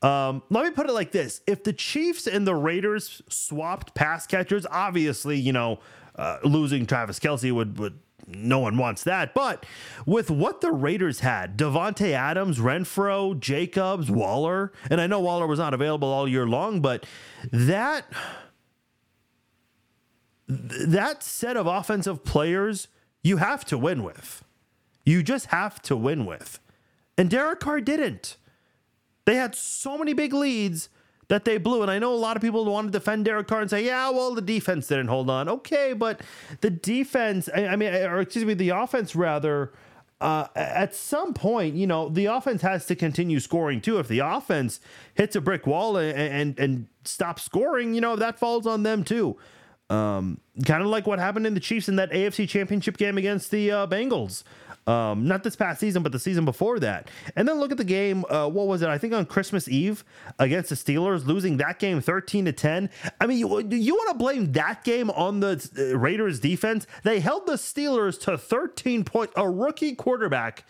Um, 0.00 0.42
let 0.50 0.64
me 0.64 0.70
put 0.70 0.88
it 0.88 0.92
like 0.92 1.12
this: 1.12 1.40
If 1.46 1.64
the 1.64 1.72
Chiefs 1.72 2.26
and 2.26 2.46
the 2.46 2.54
Raiders 2.54 3.22
swapped 3.28 3.94
pass 3.94 4.26
catchers, 4.26 4.66
obviously, 4.70 5.38
you 5.38 5.52
know, 5.52 5.80
uh, 6.16 6.38
losing 6.44 6.86
Travis 6.86 7.18
Kelce 7.18 7.52
would 7.52 7.78
would 7.78 7.98
no 8.28 8.58
one 8.58 8.76
wants 8.76 9.04
that. 9.04 9.34
But 9.34 9.64
with 10.06 10.30
what 10.30 10.60
the 10.60 10.70
Raiders 10.70 11.20
had, 11.20 11.56
Davante 11.56 12.12
Adams, 12.12 12.58
Renfrow, 12.58 13.38
Jacobs, 13.38 14.10
Waller, 14.10 14.72
and 14.90 15.00
I 15.00 15.06
know 15.06 15.20
Waller 15.20 15.46
was 15.46 15.58
not 15.58 15.74
available 15.74 16.08
all 16.08 16.28
year 16.28 16.46
long, 16.46 16.80
but 16.80 17.06
that 17.50 18.06
that 20.46 21.22
set 21.22 21.56
of 21.56 21.66
offensive 21.66 22.24
players 22.24 22.88
you 23.22 23.38
have 23.38 23.64
to 23.66 23.76
win 23.76 24.02
with. 24.02 24.44
You 25.04 25.22
just 25.22 25.46
have 25.46 25.80
to 25.82 25.96
win 25.96 26.24
with. 26.24 26.60
And 27.16 27.28
Derek 27.28 27.60
Carr 27.60 27.80
didn't. 27.80 28.36
They 29.28 29.34
had 29.34 29.54
so 29.54 29.98
many 29.98 30.14
big 30.14 30.32
leads 30.32 30.88
that 31.28 31.44
they 31.44 31.58
blew. 31.58 31.82
And 31.82 31.90
I 31.90 31.98
know 31.98 32.14
a 32.14 32.16
lot 32.16 32.34
of 32.34 32.40
people 32.40 32.64
want 32.64 32.86
to 32.86 32.98
defend 32.98 33.26
Derek 33.26 33.46
Carr 33.46 33.60
and 33.60 33.68
say, 33.68 33.84
yeah, 33.84 34.08
well, 34.08 34.34
the 34.34 34.40
defense 34.40 34.86
didn't 34.86 35.08
hold 35.08 35.28
on. 35.28 35.50
Okay, 35.50 35.92
but 35.92 36.22
the 36.62 36.70
defense, 36.70 37.46
I, 37.54 37.76
mean, 37.76 37.92
or 37.92 38.20
excuse 38.20 38.46
me, 38.46 38.54
the 38.54 38.70
offense 38.70 39.14
rather, 39.14 39.74
uh, 40.22 40.46
at 40.56 40.94
some 40.94 41.34
point, 41.34 41.74
you 41.74 41.86
know, 41.86 42.08
the 42.08 42.24
offense 42.24 42.62
has 42.62 42.86
to 42.86 42.96
continue 42.96 43.38
scoring 43.38 43.82
too. 43.82 43.98
If 43.98 44.08
the 44.08 44.20
offense 44.20 44.80
hits 45.12 45.36
a 45.36 45.42
brick 45.42 45.66
wall 45.66 45.98
and 45.98 46.16
and, 46.16 46.58
and 46.58 46.86
stops 47.04 47.42
scoring, 47.42 47.92
you 47.92 48.00
know, 48.00 48.16
that 48.16 48.38
falls 48.38 48.66
on 48.66 48.82
them 48.82 49.04
too. 49.04 49.36
Um, 49.90 50.40
kind 50.64 50.82
of 50.82 50.88
like 50.88 51.06
what 51.06 51.18
happened 51.18 51.46
in 51.46 51.52
the 51.52 51.60
Chiefs 51.60 51.86
in 51.86 51.96
that 51.96 52.10
AFC 52.12 52.48
Championship 52.48 52.96
game 52.96 53.18
against 53.18 53.50
the 53.50 53.70
uh, 53.70 53.86
Bengals. 53.86 54.42
Um, 54.88 55.28
not 55.28 55.42
this 55.42 55.54
past 55.54 55.80
season, 55.80 56.02
but 56.02 56.12
the 56.12 56.18
season 56.18 56.46
before 56.46 56.78
that. 56.80 57.10
And 57.36 57.46
then 57.46 57.60
look 57.60 57.70
at 57.70 57.76
the 57.76 57.84
game. 57.84 58.24
Uh, 58.30 58.48
what 58.48 58.66
was 58.66 58.80
it? 58.80 58.88
I 58.88 58.96
think 58.96 59.12
on 59.12 59.26
Christmas 59.26 59.68
Eve 59.68 60.02
against 60.38 60.70
the 60.70 60.76
Steelers, 60.76 61.26
losing 61.26 61.58
that 61.58 61.78
game 61.78 62.00
13 62.00 62.46
to 62.46 62.52
10. 62.52 62.88
I 63.20 63.26
mean, 63.26 63.36
you, 63.36 63.68
you 63.68 63.94
want 63.94 64.08
to 64.12 64.18
blame 64.18 64.52
that 64.52 64.84
game 64.84 65.10
on 65.10 65.40
the 65.40 65.70
uh, 65.78 65.98
Raiders 65.98 66.40
defense? 66.40 66.86
They 67.02 67.20
held 67.20 67.46
the 67.46 67.54
Steelers 67.54 68.18
to 68.22 68.38
13 68.38 69.04
points, 69.04 69.34
a 69.36 69.48
rookie 69.48 69.94
quarterback 69.94 70.64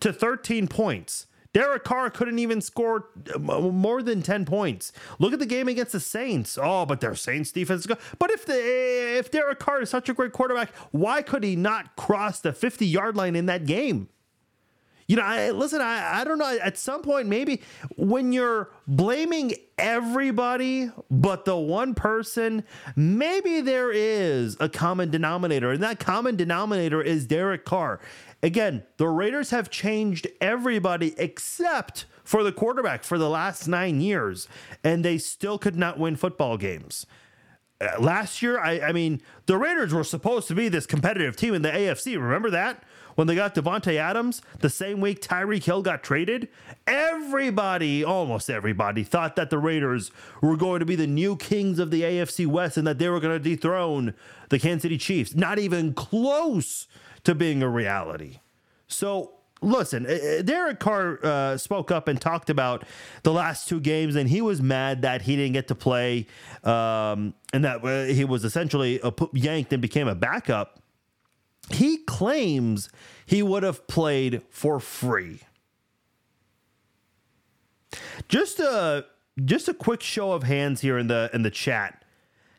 to 0.00 0.14
13 0.14 0.66
points 0.68 1.26
Derek 1.54 1.84
Carr 1.84 2.10
couldn't 2.10 2.38
even 2.38 2.60
score 2.60 3.08
uh, 3.34 3.38
more 3.38 4.02
than 4.02 4.22
10 4.22 4.44
points. 4.44 4.92
Look 5.18 5.32
at 5.32 5.38
the 5.38 5.46
game 5.46 5.66
against 5.66 5.92
the 5.92 6.00
Saints. 6.00 6.58
Oh, 6.60 6.84
but 6.84 7.00
their 7.00 7.14
Saints 7.14 7.50
defense 7.52 7.80
is 7.80 7.86
good. 7.86 7.98
But 8.18 8.30
if 8.30 8.44
the 8.44 8.54
if 9.18 9.30
Derek 9.30 9.58
Carr 9.58 9.82
is 9.82 9.90
such 9.90 10.08
a 10.08 10.14
great 10.14 10.32
quarterback, 10.32 10.74
why 10.90 11.22
could 11.22 11.42
he 11.42 11.56
not 11.56 11.96
cross 11.96 12.40
the 12.40 12.52
50 12.52 12.86
yard 12.86 13.16
line 13.16 13.34
in 13.34 13.46
that 13.46 13.64
game? 13.64 14.08
You 15.08 15.16
know, 15.16 15.22
I, 15.22 15.50
listen, 15.52 15.80
I, 15.80 16.20
I 16.20 16.24
don't 16.24 16.36
know. 16.36 16.58
At 16.62 16.76
some 16.76 17.00
point, 17.00 17.28
maybe 17.28 17.62
when 17.96 18.30
you're 18.30 18.70
blaming 18.86 19.54
everybody 19.78 20.90
but 21.10 21.46
the 21.46 21.56
one 21.56 21.94
person, 21.94 22.62
maybe 22.94 23.62
there 23.62 23.90
is 23.90 24.58
a 24.60 24.68
common 24.68 25.10
denominator. 25.10 25.70
And 25.70 25.82
that 25.82 25.98
common 25.98 26.36
denominator 26.36 27.00
is 27.00 27.26
Derek 27.26 27.64
Carr. 27.64 28.00
Again, 28.42 28.84
the 28.98 29.08
Raiders 29.08 29.50
have 29.50 29.70
changed 29.70 30.28
everybody 30.40 31.14
except 31.18 32.06
for 32.22 32.42
the 32.42 32.52
quarterback 32.52 33.02
for 33.02 33.18
the 33.18 33.28
last 33.28 33.66
nine 33.66 34.00
years, 34.00 34.46
and 34.84 35.04
they 35.04 35.18
still 35.18 35.58
could 35.58 35.76
not 35.76 35.98
win 35.98 36.14
football 36.14 36.56
games. 36.56 37.06
Uh, 37.80 38.00
last 38.00 38.42
year, 38.42 38.58
I, 38.58 38.80
I 38.80 38.92
mean, 38.92 39.20
the 39.46 39.56
Raiders 39.56 39.92
were 39.92 40.04
supposed 40.04 40.48
to 40.48 40.54
be 40.54 40.68
this 40.68 40.86
competitive 40.86 41.36
team 41.36 41.54
in 41.54 41.62
the 41.62 41.70
AFC. 41.70 42.20
Remember 42.20 42.50
that? 42.50 42.84
when 43.18 43.26
they 43.26 43.34
got 43.34 43.52
Davante 43.52 43.96
Adams, 43.96 44.42
the 44.60 44.70
same 44.70 45.00
week 45.00 45.20
Tyreek 45.20 45.64
Hill 45.64 45.82
got 45.82 46.04
traded, 46.04 46.46
everybody, 46.86 48.04
almost 48.04 48.48
everybody, 48.48 49.02
thought 49.02 49.34
that 49.34 49.50
the 49.50 49.58
Raiders 49.58 50.12
were 50.40 50.56
going 50.56 50.78
to 50.78 50.86
be 50.86 50.94
the 50.94 51.08
new 51.08 51.34
kings 51.34 51.80
of 51.80 51.90
the 51.90 52.02
AFC 52.02 52.46
West 52.46 52.76
and 52.76 52.86
that 52.86 53.00
they 53.00 53.08
were 53.08 53.18
going 53.18 53.36
to 53.36 53.42
dethrone 53.42 54.14
the 54.50 54.60
Kansas 54.60 54.82
City 54.82 54.98
Chiefs. 54.98 55.34
Not 55.34 55.58
even 55.58 55.94
close 55.94 56.86
to 57.24 57.34
being 57.34 57.62
a 57.62 57.68
reality. 57.68 58.38
So 58.86 59.32
listen, 59.60 60.06
uh, 60.06 60.10
uh, 60.10 60.42
Derek 60.42 60.78
Carr 60.78 61.18
uh, 61.22 61.56
spoke 61.56 61.90
up 61.90 62.08
and 62.08 62.20
talked 62.20 62.50
about 62.50 62.84
the 63.22 63.32
last 63.32 63.68
two 63.68 63.80
games, 63.80 64.16
and 64.16 64.28
he 64.28 64.40
was 64.40 64.62
mad 64.62 65.02
that 65.02 65.22
he 65.22 65.36
didn't 65.36 65.52
get 65.54 65.68
to 65.68 65.74
play, 65.74 66.26
um, 66.64 67.34
and 67.52 67.64
that 67.64 67.84
uh, 67.84 68.04
he 68.04 68.24
was 68.24 68.44
essentially 68.44 69.00
yanked 69.32 69.72
and 69.72 69.82
became 69.82 70.08
a 70.08 70.14
backup 70.14 70.78
he 71.70 71.98
claims 71.98 72.88
he 73.26 73.42
would 73.42 73.62
have 73.62 73.86
played 73.86 74.42
for 74.50 74.80
free. 74.80 75.40
Just 78.28 78.60
a 78.60 79.06
just 79.44 79.68
a 79.68 79.74
quick 79.74 80.02
show 80.02 80.32
of 80.32 80.42
hands 80.42 80.80
here 80.80 80.98
in 80.98 81.08
the 81.08 81.30
in 81.32 81.42
the 81.42 81.50
chat. 81.50 82.04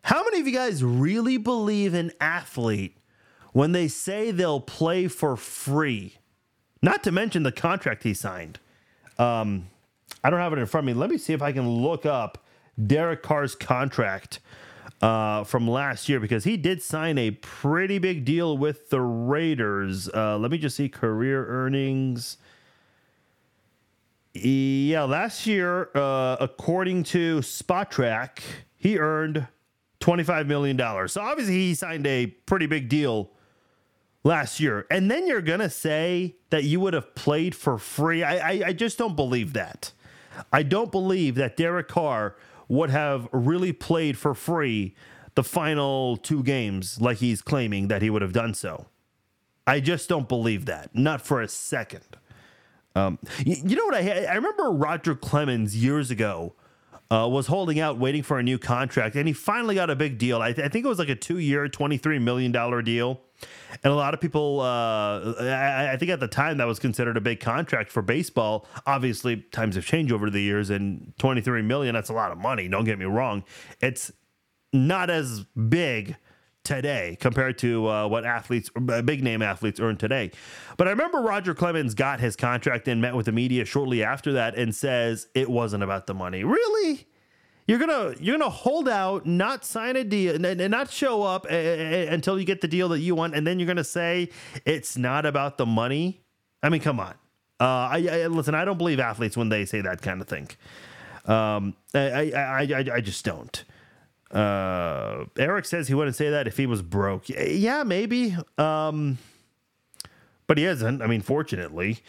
How 0.03 0.23
many 0.23 0.39
of 0.39 0.47
you 0.47 0.53
guys 0.53 0.83
really 0.83 1.37
believe 1.37 1.93
an 1.93 2.11
athlete 2.19 2.97
when 3.53 3.71
they 3.71 3.87
say 3.87 4.31
they'll 4.31 4.59
play 4.59 5.07
for 5.07 5.35
free? 5.35 6.17
Not 6.81 7.03
to 7.03 7.11
mention 7.11 7.43
the 7.43 7.51
contract 7.51 8.03
he 8.03 8.13
signed. 8.13 8.59
Um, 9.17 9.69
I 10.23 10.29
don't 10.29 10.39
have 10.39 10.53
it 10.53 10.59
in 10.59 10.65
front 10.65 10.87
of 10.87 10.95
me. 10.95 10.99
Let 10.99 11.09
me 11.09 11.17
see 11.17 11.33
if 11.33 11.41
I 11.41 11.51
can 11.51 11.67
look 11.67 12.05
up 12.05 12.45
Derek 12.87 13.21
Carr's 13.21 13.55
contract 13.55 14.39
uh, 15.01 15.43
from 15.43 15.67
last 15.67 16.09
year 16.09 16.19
because 16.19 16.43
he 16.43 16.57
did 16.57 16.81
sign 16.81 17.17
a 17.17 17.31
pretty 17.31 17.99
big 17.99 18.25
deal 18.25 18.57
with 18.57 18.89
the 18.89 19.01
Raiders. 19.01 20.09
Uh, 20.09 20.37
let 20.37 20.51
me 20.51 20.57
just 20.57 20.75
see 20.75 20.89
career 20.89 21.45
earnings. 21.47 22.37
Yeah, 24.33 25.03
last 25.03 25.47
year, 25.47 25.89
uh, 25.95 26.37
according 26.39 27.03
to 27.05 27.39
Spotrac, 27.39 28.39
he 28.77 28.97
earned 28.99 29.47
$25 30.01 30.47
million. 30.47 30.77
So 31.07 31.21
obviously, 31.21 31.55
he 31.55 31.73
signed 31.75 32.05
a 32.07 32.27
pretty 32.27 32.67
big 32.67 32.89
deal 32.89 33.31
last 34.23 34.59
year. 34.59 34.85
And 34.91 35.09
then 35.09 35.27
you're 35.27 35.41
going 35.41 35.59
to 35.59 35.69
say 35.69 36.35
that 36.49 36.63
you 36.63 36.79
would 36.79 36.93
have 36.93 37.15
played 37.15 37.55
for 37.55 37.77
free. 37.77 38.23
I, 38.23 38.37
I, 38.37 38.61
I 38.67 38.73
just 38.73 38.97
don't 38.97 39.15
believe 39.15 39.53
that. 39.53 39.91
I 40.51 40.63
don't 40.63 40.91
believe 40.91 41.35
that 41.35 41.57
Derek 41.57 41.87
Carr 41.87 42.35
would 42.67 42.89
have 42.89 43.27
really 43.31 43.73
played 43.73 44.17
for 44.17 44.33
free 44.33 44.95
the 45.35 45.43
final 45.43 46.17
two 46.17 46.43
games 46.43 47.01
like 47.01 47.17
he's 47.17 47.41
claiming 47.41 47.87
that 47.87 48.01
he 48.01 48.09
would 48.09 48.21
have 48.21 48.33
done 48.33 48.53
so. 48.53 48.87
I 49.65 49.79
just 49.79 50.09
don't 50.09 50.27
believe 50.27 50.65
that. 50.65 50.95
Not 50.95 51.21
for 51.21 51.41
a 51.41 51.47
second. 51.47 52.17
Um, 52.95 53.19
you, 53.45 53.75
know 53.75 53.85
what 53.85 53.95
I 53.95 54.25
I 54.25 54.33
remember 54.33 54.71
Roger 54.71 55.13
Clemens 55.15 55.75
years 55.75 56.09
ago 56.09 56.55
uh, 57.11 57.27
was 57.29 57.47
holding 57.47 57.79
out 57.79 57.97
waiting 57.97 58.23
for 58.23 58.39
a 58.39 58.43
new 58.43 58.57
contract 58.57 59.15
and 59.15 59.27
he 59.27 59.33
finally 59.33 59.75
got 59.75 59.89
a 59.89 59.95
big 59.95 60.17
deal. 60.17 60.41
I, 60.41 60.53
th- 60.53 60.65
I 60.65 60.69
think 60.69 60.85
it 60.85 60.89
was 60.89 60.99
like 60.99 61.09
a 61.09 61.15
2-year, 61.15 61.69
23 61.69 62.19
million 62.19 62.51
dollar 62.51 62.81
deal. 62.81 63.21
And 63.83 63.93
a 63.93 63.95
lot 63.95 64.13
of 64.13 64.19
people, 64.19 64.59
uh, 64.59 65.33
I, 65.39 65.91
I, 65.93 65.97
think 65.97 66.11
at 66.11 66.19
the 66.19 66.27
time 66.27 66.57
that 66.57 66.67
was 66.67 66.79
considered 66.79 67.17
a 67.17 67.21
big 67.21 67.39
contract 67.39 67.91
for 67.91 68.01
baseball. 68.01 68.67
Obviously, 68.85 69.37
times 69.37 69.75
have 69.75 69.85
changed 69.85 70.11
over 70.11 70.29
the 70.29 70.41
years, 70.41 70.69
and 70.69 71.13
23 71.19 71.61
million, 71.61 71.93
that's 71.93 72.09
a 72.09 72.13
lot 72.13 72.31
of 72.31 72.37
money. 72.37 72.67
Don't 72.67 72.85
get 72.85 72.99
me 72.99 73.05
wrong. 73.05 73.43
It's 73.81 74.11
not 74.73 75.09
as 75.09 75.45
big 75.69 76.15
today 76.63 77.17
compared 77.19 77.57
to 77.59 77.87
uh, 77.87 78.07
what 78.07 78.25
athletes, 78.25 78.69
big 79.03 79.23
name 79.23 79.41
athletes, 79.41 79.79
earn 79.79 79.97
today. 79.97 80.31
But 80.77 80.87
I 80.87 80.91
remember 80.91 81.19
Roger 81.19 81.53
Clemens 81.55 81.93
got 81.93 82.19
his 82.19 82.35
contract 82.35 82.87
and 82.87 83.01
met 83.01 83.15
with 83.15 83.25
the 83.25 83.31
media 83.31 83.65
shortly 83.65 84.03
after 84.03 84.33
that 84.33 84.55
and 84.55 84.75
says 84.75 85.27
it 85.33 85.49
wasn't 85.49 85.83
about 85.83 86.07
the 86.07 86.13
money. 86.13 86.43
Really? 86.43 87.07
You're 87.69 87.77
gonna 87.77 88.15
you're 88.19 88.35
gonna 88.35 88.49
hold 88.49 88.89
out, 88.89 89.27
not 89.27 89.63
sign 89.63 89.95
a 89.95 90.03
deal, 90.03 90.43
and 90.43 90.71
not 90.71 90.89
show 90.89 91.21
up 91.21 91.45
until 91.45 92.39
you 92.39 92.43
get 92.43 92.61
the 92.61 92.67
deal 92.67 92.89
that 92.89 92.99
you 92.99 93.13
want, 93.13 93.35
and 93.35 93.45
then 93.45 93.59
you're 93.59 93.67
gonna 93.67 93.83
say 93.83 94.29
it's 94.65 94.97
not 94.97 95.27
about 95.27 95.59
the 95.59 95.67
money. 95.67 96.19
I 96.63 96.69
mean, 96.69 96.81
come 96.81 96.99
on. 96.99 97.13
Uh, 97.59 97.63
I, 97.93 98.07
I, 98.11 98.25
listen. 98.25 98.55
I 98.55 98.65
don't 98.65 98.79
believe 98.79 98.99
athletes 98.99 99.37
when 99.37 99.49
they 99.49 99.65
say 99.65 99.81
that 99.81 100.01
kind 100.01 100.19
of 100.19 100.27
thing. 100.27 100.49
Um, 101.25 101.75
I, 101.93 102.31
I, 102.31 102.61
I, 102.63 102.85
I 102.95 103.01
just 103.01 103.23
don't. 103.23 103.63
Uh, 104.31 105.25
Eric 105.37 105.65
says 105.65 105.87
he 105.87 105.93
wouldn't 105.93 106.15
say 106.15 106.31
that 106.31 106.47
if 106.47 106.57
he 106.57 106.65
was 106.65 106.81
broke. 106.81 107.29
Yeah, 107.29 107.83
maybe. 107.83 108.35
Um, 108.57 109.19
but 110.47 110.57
he 110.57 110.65
isn't. 110.65 111.03
I 111.03 111.05
mean, 111.05 111.21
fortunately. 111.21 111.99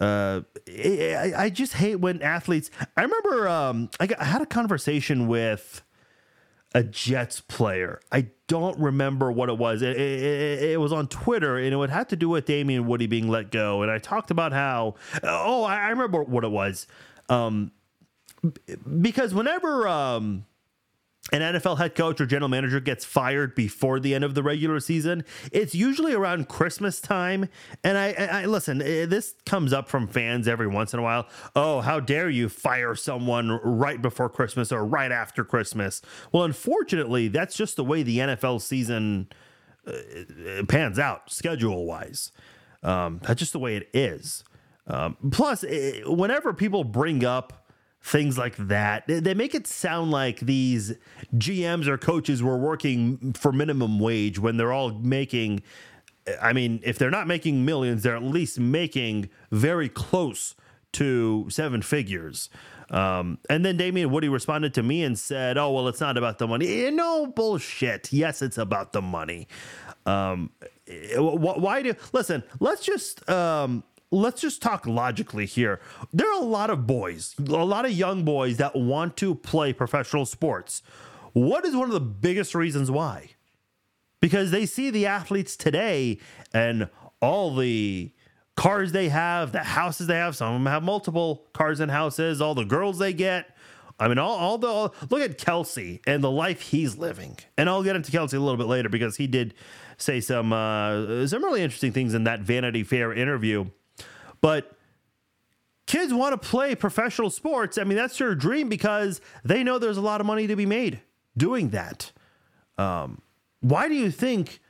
Uh, 0.00 0.40
I, 0.66 1.32
I, 1.36 1.50
just 1.50 1.74
hate 1.74 1.96
when 1.96 2.22
athletes. 2.22 2.70
I 2.96 3.02
remember 3.02 3.46
um, 3.48 3.90
I, 4.00 4.06
got, 4.06 4.18
I 4.18 4.24
had 4.24 4.40
a 4.40 4.46
conversation 4.46 5.28
with 5.28 5.82
a 6.74 6.82
Jets 6.82 7.40
player. 7.40 8.00
I 8.10 8.28
don't 8.46 8.78
remember 8.78 9.30
what 9.30 9.50
it 9.50 9.58
was. 9.58 9.82
It, 9.82 9.98
it, 9.98 10.62
it, 10.62 10.80
was 10.80 10.90
on 10.92 11.06
Twitter, 11.08 11.58
and 11.58 11.72
it 11.74 11.76
would 11.76 11.90
have 11.90 12.08
to 12.08 12.16
do 12.16 12.30
with 12.30 12.46
Damien 12.46 12.86
Woody 12.86 13.06
being 13.06 13.28
let 13.28 13.50
go. 13.50 13.82
And 13.82 13.90
I 13.90 13.98
talked 13.98 14.30
about 14.30 14.52
how. 14.52 14.94
Oh, 15.22 15.64
I 15.64 15.90
remember 15.90 16.22
what 16.22 16.44
it 16.44 16.50
was. 16.50 16.86
Um, 17.28 17.72
because 19.00 19.34
whenever 19.34 19.86
um, 19.86 20.46
an 21.32 21.40
NFL 21.40 21.78
head 21.78 21.94
coach 21.94 22.20
or 22.20 22.26
general 22.26 22.48
manager 22.48 22.80
gets 22.80 23.04
fired 23.04 23.54
before 23.54 24.00
the 24.00 24.14
end 24.14 24.24
of 24.24 24.34
the 24.34 24.42
regular 24.42 24.80
season, 24.80 25.24
it's 25.52 25.74
usually 25.74 26.12
around 26.12 26.48
Christmas 26.48 27.00
time. 27.00 27.48
And 27.84 27.96
I, 27.96 28.12
I, 28.12 28.44
listen, 28.46 28.82
eh, 28.82 29.06
this 29.06 29.34
comes 29.46 29.72
up 29.72 29.88
from 29.88 30.08
fans 30.08 30.48
every 30.48 30.66
once 30.66 30.92
in 30.92 30.98
a 30.98 31.02
while. 31.02 31.28
Oh, 31.54 31.82
how 31.82 32.00
dare 32.00 32.28
you 32.28 32.48
fire 32.48 32.94
someone 32.94 33.60
right 33.62 34.00
before 34.00 34.28
Christmas 34.28 34.72
or 34.72 34.84
right 34.84 35.12
after 35.12 35.44
Christmas? 35.44 36.02
Well, 36.32 36.44
unfortunately, 36.44 37.28
that's 37.28 37.56
just 37.56 37.76
the 37.76 37.84
way 37.84 38.02
the 38.02 38.18
NFL 38.18 38.60
season 38.60 39.28
uh, 39.86 40.64
pans 40.68 40.98
out 40.98 41.30
schedule 41.30 41.86
wise. 41.86 42.32
Um, 42.82 43.20
that's 43.22 43.38
just 43.38 43.52
the 43.52 43.58
way 43.58 43.76
it 43.76 43.88
is. 43.92 44.42
Um, 44.86 45.16
plus, 45.30 45.62
eh, 45.64 46.00
whenever 46.06 46.52
people 46.52 46.82
bring 46.82 47.24
up 47.24 47.59
things 48.02 48.38
like 48.38 48.56
that. 48.56 49.04
They 49.06 49.34
make 49.34 49.54
it 49.54 49.66
sound 49.66 50.10
like 50.10 50.40
these 50.40 50.94
GMs 51.36 51.86
or 51.86 51.98
coaches 51.98 52.42
were 52.42 52.56
working 52.56 53.32
for 53.34 53.52
minimum 53.52 53.98
wage 53.98 54.38
when 54.38 54.56
they're 54.56 54.72
all 54.72 54.92
making. 54.92 55.62
I 56.40 56.52
mean, 56.52 56.80
if 56.82 56.98
they're 56.98 57.10
not 57.10 57.26
making 57.26 57.64
millions, 57.64 58.02
they're 58.02 58.16
at 58.16 58.22
least 58.22 58.58
making 58.58 59.28
very 59.50 59.88
close 59.88 60.54
to 60.92 61.46
seven 61.50 61.82
figures. 61.82 62.48
Um, 62.90 63.38
and 63.48 63.64
then 63.64 63.76
Damien 63.76 64.10
Woody 64.10 64.28
responded 64.28 64.74
to 64.74 64.82
me 64.82 65.04
and 65.04 65.18
said, 65.18 65.56
"Oh 65.56 65.70
well, 65.70 65.86
it's 65.86 66.00
not 66.00 66.16
about 66.16 66.38
the 66.38 66.48
money." 66.48 66.86
Eh, 66.86 66.90
no 66.90 67.26
bullshit. 67.26 68.12
Yes, 68.12 68.42
it's 68.42 68.58
about 68.58 68.92
the 68.92 69.00
money. 69.00 69.46
Um, 70.06 70.50
eh, 70.88 71.16
why 71.16 71.82
do 71.82 71.94
listen? 72.12 72.42
Let's 72.58 72.84
just 72.84 73.28
um, 73.30 73.84
let's 74.10 74.40
just 74.40 74.60
talk 74.62 74.86
logically 74.86 75.46
here. 75.46 75.80
There 76.12 76.30
are 76.30 76.40
a 76.40 76.44
lot 76.44 76.70
of 76.70 76.86
boys, 76.86 77.34
a 77.38 77.42
lot 77.42 77.84
of 77.84 77.92
young 77.92 78.24
boys 78.24 78.56
that 78.56 78.76
want 78.76 79.16
to 79.18 79.34
play 79.34 79.72
professional 79.72 80.26
sports. 80.26 80.82
What 81.32 81.64
is 81.64 81.76
one 81.76 81.88
of 81.88 81.94
the 81.94 82.00
biggest 82.00 82.54
reasons 82.54 82.90
why? 82.90 83.30
Because 84.20 84.50
they 84.50 84.66
see 84.66 84.90
the 84.90 85.06
athletes 85.06 85.56
today 85.56 86.18
and 86.52 86.90
all 87.20 87.54
the 87.54 88.12
cars 88.56 88.92
they 88.92 89.08
have, 89.08 89.52
the 89.52 89.60
houses 89.60 90.06
they 90.06 90.16
have. 90.16 90.36
Some 90.36 90.54
of 90.54 90.60
them 90.60 90.66
have 90.70 90.82
multiple 90.82 91.46
cars 91.52 91.80
and 91.80 91.90
houses, 91.90 92.40
all 92.40 92.54
the 92.54 92.64
girls 92.64 92.98
they 92.98 93.12
get. 93.12 93.56
I 93.98 94.08
mean, 94.08 94.18
all, 94.18 94.36
all 94.36 94.58
the 94.58 94.66
all, 94.66 94.94
look 95.10 95.20
at 95.20 95.38
Kelce 95.38 96.00
and 96.06 96.24
the 96.24 96.30
life 96.30 96.62
he's 96.62 96.96
living. 96.96 97.38
And 97.56 97.68
I'll 97.68 97.82
get 97.82 97.96
into 97.96 98.10
Kelce 98.10 98.34
a 98.34 98.38
little 98.38 98.56
bit 98.56 98.66
later 98.66 98.88
because 98.88 99.16
he 99.16 99.26
did 99.26 99.54
say 99.98 100.20
some 100.20 100.52
uh, 100.52 101.26
some 101.26 101.44
really 101.44 101.62
interesting 101.62 101.92
things 101.92 102.14
in 102.14 102.24
that 102.24 102.40
Vanity 102.40 102.82
Fair 102.82 103.12
interview. 103.12 103.66
But 104.40 104.76
kids 105.86 106.14
want 106.14 106.40
to 106.40 106.48
play 106.48 106.74
professional 106.74 107.30
sports. 107.30 107.76
I 107.76 107.84
mean, 107.84 107.96
that's 107.96 108.16
their 108.18 108.34
dream 108.34 108.68
because 108.68 109.20
they 109.44 109.64
know 109.64 109.78
there's 109.78 109.96
a 109.96 110.02
lot 110.02 110.20
of 110.20 110.26
money 110.26 110.46
to 110.46 110.56
be 110.56 110.66
made 110.66 111.00
doing 111.36 111.70
that. 111.70 112.12
Um, 112.78 113.20
why 113.60 113.88
do 113.88 113.94
you 113.94 114.10
think 114.10 114.60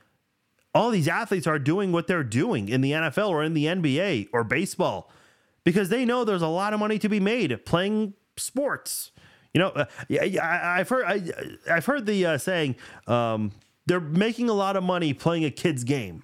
all 0.73 0.89
these 0.89 1.07
athletes 1.07 1.47
are 1.47 1.59
doing 1.59 1.91
what 1.91 2.07
they're 2.07 2.23
doing 2.23 2.69
in 2.69 2.81
the 2.81 2.91
NFL 2.91 3.29
or 3.29 3.43
in 3.43 3.53
the 3.53 3.65
NBA 3.65 4.29
or 4.33 4.43
baseball? 4.43 5.11
Because 5.63 5.89
they 5.89 6.05
know 6.05 6.23
there's 6.23 6.41
a 6.41 6.47
lot 6.47 6.73
of 6.73 6.79
money 6.79 6.97
to 6.99 7.07
be 7.07 7.19
made 7.19 7.65
playing 7.65 8.13
sports. 8.35 9.11
You 9.53 9.59
know, 9.59 9.67
uh, 9.69 9.85
I, 10.09 10.77
have 10.77 10.89
heard 10.89 11.05
I, 11.05 11.73
have 11.73 11.85
heard 11.85 12.05
the 12.05 12.25
uh, 12.25 12.37
saying 12.37 12.75
um, 13.05 13.51
they're 13.85 13.99
making 13.99 14.49
a 14.49 14.53
lot 14.53 14.75
of 14.75 14.83
money 14.83 15.13
playing 15.13 15.45
a 15.45 15.51
kid's 15.51 15.83
game. 15.83 16.23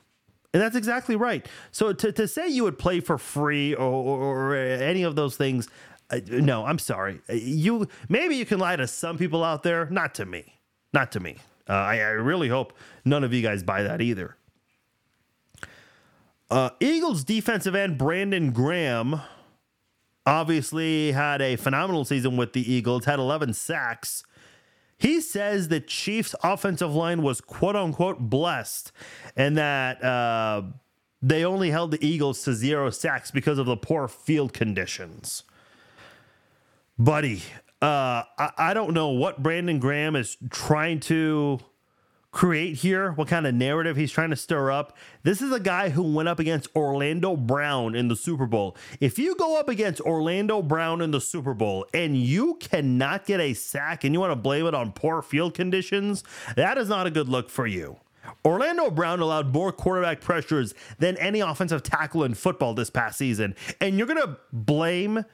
And 0.57 0.63
that's 0.63 0.75
exactly 0.75 1.15
right. 1.15 1.47
So 1.71 1.93
to, 1.93 2.11
to 2.13 2.27
say 2.27 2.47
you 2.47 2.63
would 2.63 2.79
play 2.79 2.99
for 2.99 3.19
free 3.19 3.75
or, 3.75 3.85
or, 3.85 4.47
or 4.47 4.55
any 4.55 5.03
of 5.03 5.15
those 5.15 5.37
things, 5.37 5.67
uh, 6.09 6.19
no, 6.29 6.65
I'm 6.65 6.79
sorry. 6.79 7.21
You 7.29 7.87
maybe 8.09 8.37
you 8.37 8.43
can 8.43 8.57
lie 8.57 8.75
to 8.75 8.87
some 8.87 9.19
people 9.19 9.43
out 9.43 9.61
there, 9.61 9.87
not 9.91 10.15
to 10.15 10.25
me, 10.25 10.55
not 10.95 11.11
to 11.11 11.19
me. 11.19 11.37
Uh, 11.69 11.73
I, 11.73 11.97
I, 11.97 12.07
really 12.09 12.47
hope 12.49 12.73
none 13.05 13.23
of 13.23 13.35
you 13.35 13.43
guys 13.43 13.61
buy 13.61 13.83
that 13.83 14.01
either. 14.01 14.35
Uh, 16.49 16.71
Eagles 16.79 17.23
defensive 17.23 17.75
end 17.75 17.99
Brandon 17.99 18.51
Graham 18.51 19.21
obviously 20.25 21.11
had 21.11 21.39
a 21.39 21.55
phenomenal 21.55 22.03
season 22.03 22.35
with 22.35 22.53
the 22.53 22.73
Eagles, 22.73 23.05
had 23.05 23.19
11 23.19 23.53
sacks. 23.53 24.23
He 24.97 25.21
says 25.21 25.67
the 25.67 25.79
Chiefs' 25.79 26.35
offensive 26.43 26.93
line 26.93 27.21
was 27.21 27.39
quote 27.39 27.75
unquote 27.75 28.19
blessed 28.19 28.91
and 29.35 29.57
that 29.57 30.03
uh, 30.03 30.63
they 31.21 31.45
only 31.45 31.69
held 31.69 31.91
the 31.91 32.05
Eagles 32.05 32.43
to 32.43 32.53
zero 32.53 32.89
sacks 32.89 33.29
because 33.29 33.59
of 33.59 33.65
the 33.65 33.77
poor 33.77 34.07
field 34.07 34.53
conditions. 34.53 35.43
Buddy, 36.97 37.43
uh, 37.81 38.23
I, 38.39 38.51
I 38.57 38.73
don't 38.73 38.93
know 38.93 39.09
what 39.09 39.43
Brandon 39.43 39.77
Graham 39.77 40.15
is 40.15 40.35
trying 40.49 40.99
to 41.01 41.59
create 42.31 42.77
here, 42.77 43.11
what 43.13 43.27
kind 43.27 43.47
of 43.47 43.55
narrative 43.55 43.95
he's 43.95 44.11
trying 44.11 44.29
to 44.29 44.35
stir 44.35 44.69
up. 44.71 44.95
This 45.23 45.41
is 45.41 45.51
a 45.51 45.59
guy 45.59 45.89
who 45.89 46.03
went 46.03 46.29
up 46.29 46.39
against 46.39 46.67
Orlando 46.75 47.35
Brown 47.35 47.95
in 47.95 48.09
the 48.09 48.15
Super 48.15 48.45
Bowl. 48.45 48.75
If 48.99 49.17
you 49.17 49.35
go 49.35 49.59
up 49.59 49.69
against 49.69 50.01
Orlando 50.01 50.61
Brown 50.61 51.01
in 51.01 51.11
the 51.11 51.21
Super 51.21 51.53
Bowl 51.53 51.85
and 51.93 52.17
you 52.17 52.55
cannot 52.55 53.25
get 53.25 53.39
a 53.39 53.53
sack 53.53 54.03
and 54.03 54.13
you 54.13 54.19
want 54.19 54.31
to 54.31 54.35
blame 54.35 54.65
it 54.65 54.75
on 54.75 54.91
poor 54.91 55.21
field 55.21 55.53
conditions, 55.53 56.23
that 56.55 56.77
is 56.77 56.89
not 56.89 57.07
a 57.07 57.11
good 57.11 57.29
look 57.29 57.49
for 57.49 57.65
you. 57.65 57.97
Orlando 58.43 58.91
Brown 58.91 59.19
allowed 59.19 59.53
more 59.53 59.71
quarterback 59.71 60.21
pressures 60.21 60.73
than 60.99 61.17
any 61.17 61.39
offensive 61.39 61.81
tackle 61.81 62.23
in 62.23 62.33
football 62.33 62.73
this 62.73 62.89
past 62.89 63.17
season. 63.17 63.55
And 63.79 63.97
you're 63.97 64.07
going 64.07 64.21
to 64.21 64.37
blame 64.51 65.25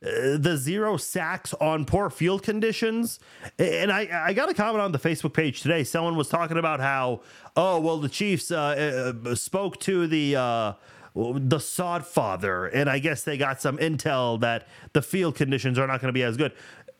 the 0.00 0.56
zero 0.56 0.96
sacks 0.96 1.52
on 1.54 1.84
poor 1.84 2.08
field 2.10 2.42
conditions. 2.42 3.18
And 3.58 3.92
I, 3.92 4.08
I 4.28 4.32
got 4.32 4.48
a 4.48 4.54
comment 4.54 4.80
on 4.82 4.92
the 4.92 4.98
Facebook 4.98 5.34
page 5.34 5.60
today. 5.60 5.84
Someone 5.84 6.16
was 6.16 6.28
talking 6.28 6.56
about 6.56 6.80
how, 6.80 7.20
oh, 7.56 7.78
well, 7.80 7.98
the 7.98 8.08
Chiefs 8.08 8.50
uh, 8.50 9.12
uh, 9.24 9.34
spoke 9.34 9.78
to 9.80 10.06
the. 10.06 10.36
Uh, 10.36 10.72
the 11.12 11.58
sod 11.58 12.06
father, 12.06 12.66
and 12.66 12.88
I 12.88 13.00
guess 13.00 13.24
they 13.24 13.36
got 13.36 13.60
some 13.60 13.78
intel 13.78 14.38
that 14.42 14.68
the 14.92 15.02
field 15.02 15.34
conditions 15.34 15.76
are 15.76 15.88
not 15.88 16.00
going 16.00 16.08
to 16.08 16.12
be 16.12 16.22
as 16.22 16.36
good. 16.36 16.52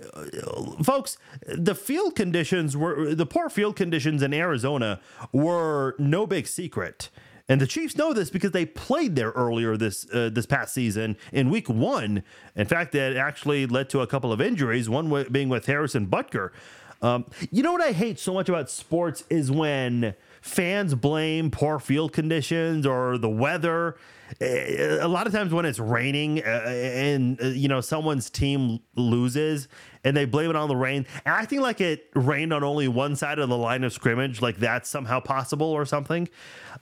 Uh, 0.03 0.83
folks, 0.83 1.17
the 1.47 1.77
field 1.77 2.17
conditions 2.17 2.77
were 2.77 3.15
the 3.15 3.25
poor 3.25 3.49
field 3.49 3.77
conditions 3.77 4.21
in 4.21 4.35
Arizona 4.35 5.01
were 5.31 5.95
no 6.01 6.27
big 6.27 6.49
secret. 6.49 7.09
And 7.51 7.61
the 7.61 7.67
Chiefs 7.67 7.97
know 7.97 8.13
this 8.13 8.31
because 8.31 8.53
they 8.53 8.65
played 8.65 9.17
there 9.17 9.31
earlier 9.31 9.77
this 9.77 10.09
uh, 10.15 10.31
this 10.33 10.47
past 10.47 10.73
season 10.73 11.17
in 11.33 11.51
Week 11.51 11.69
One. 11.69 12.23
In 12.55 12.65
fact, 12.65 12.93
that 12.93 13.17
actually 13.17 13.67
led 13.67 13.91
to 13.91 14.03
a 14.03 14.07
couple 14.07 14.33
of 14.33 14.41
injuries. 14.41 14.89
One 14.89 15.27
being 15.33 15.49
with 15.49 15.67
Harrison 15.67 16.07
Butker. 16.07 16.53
Um, 17.03 17.27
you 17.51 17.65
know 17.65 17.73
what 17.73 17.83
I 17.83 17.91
hate 17.91 18.21
so 18.21 18.33
much 18.33 18.49
about 18.49 18.71
sports 18.71 19.25
is 19.31 19.51
when 19.51 20.15
fans 20.41 20.95
blame 20.95 21.51
poor 21.51 21.81
field 21.81 22.13
conditions 22.13 22.87
or 22.87 23.19
the 23.19 23.29
weather. 23.29 23.97
A 24.41 25.09
lot 25.09 25.27
of 25.27 25.33
times 25.33 25.53
when 25.53 25.65
it's 25.65 25.81
raining 25.81 26.45
uh, 26.45 26.47
and 26.47 27.43
uh, 27.43 27.47
you 27.47 27.67
know 27.67 27.81
someone's 27.81 28.31
team 28.31 28.79
loses 28.95 29.67
and 30.05 30.17
they 30.17 30.25
blame 30.25 30.51
it 30.51 30.57
on 30.57 30.69
the 30.69 30.77
rain, 30.77 31.07
acting 31.27 31.61
like 31.61 31.81
it 31.81 32.11
rained 32.15 32.53
on 32.53 32.65
only 32.65 32.89
one 32.89 33.17
side 33.17 33.39
of 33.39 33.49
the 33.49 33.57
line 33.57 33.85
of 33.85 33.93
scrimmage, 33.93 34.41
like 34.41 34.59
that's 34.59 34.89
somehow 34.89 35.21
possible 35.21 35.69
or 35.69 35.85
something. 35.85 36.29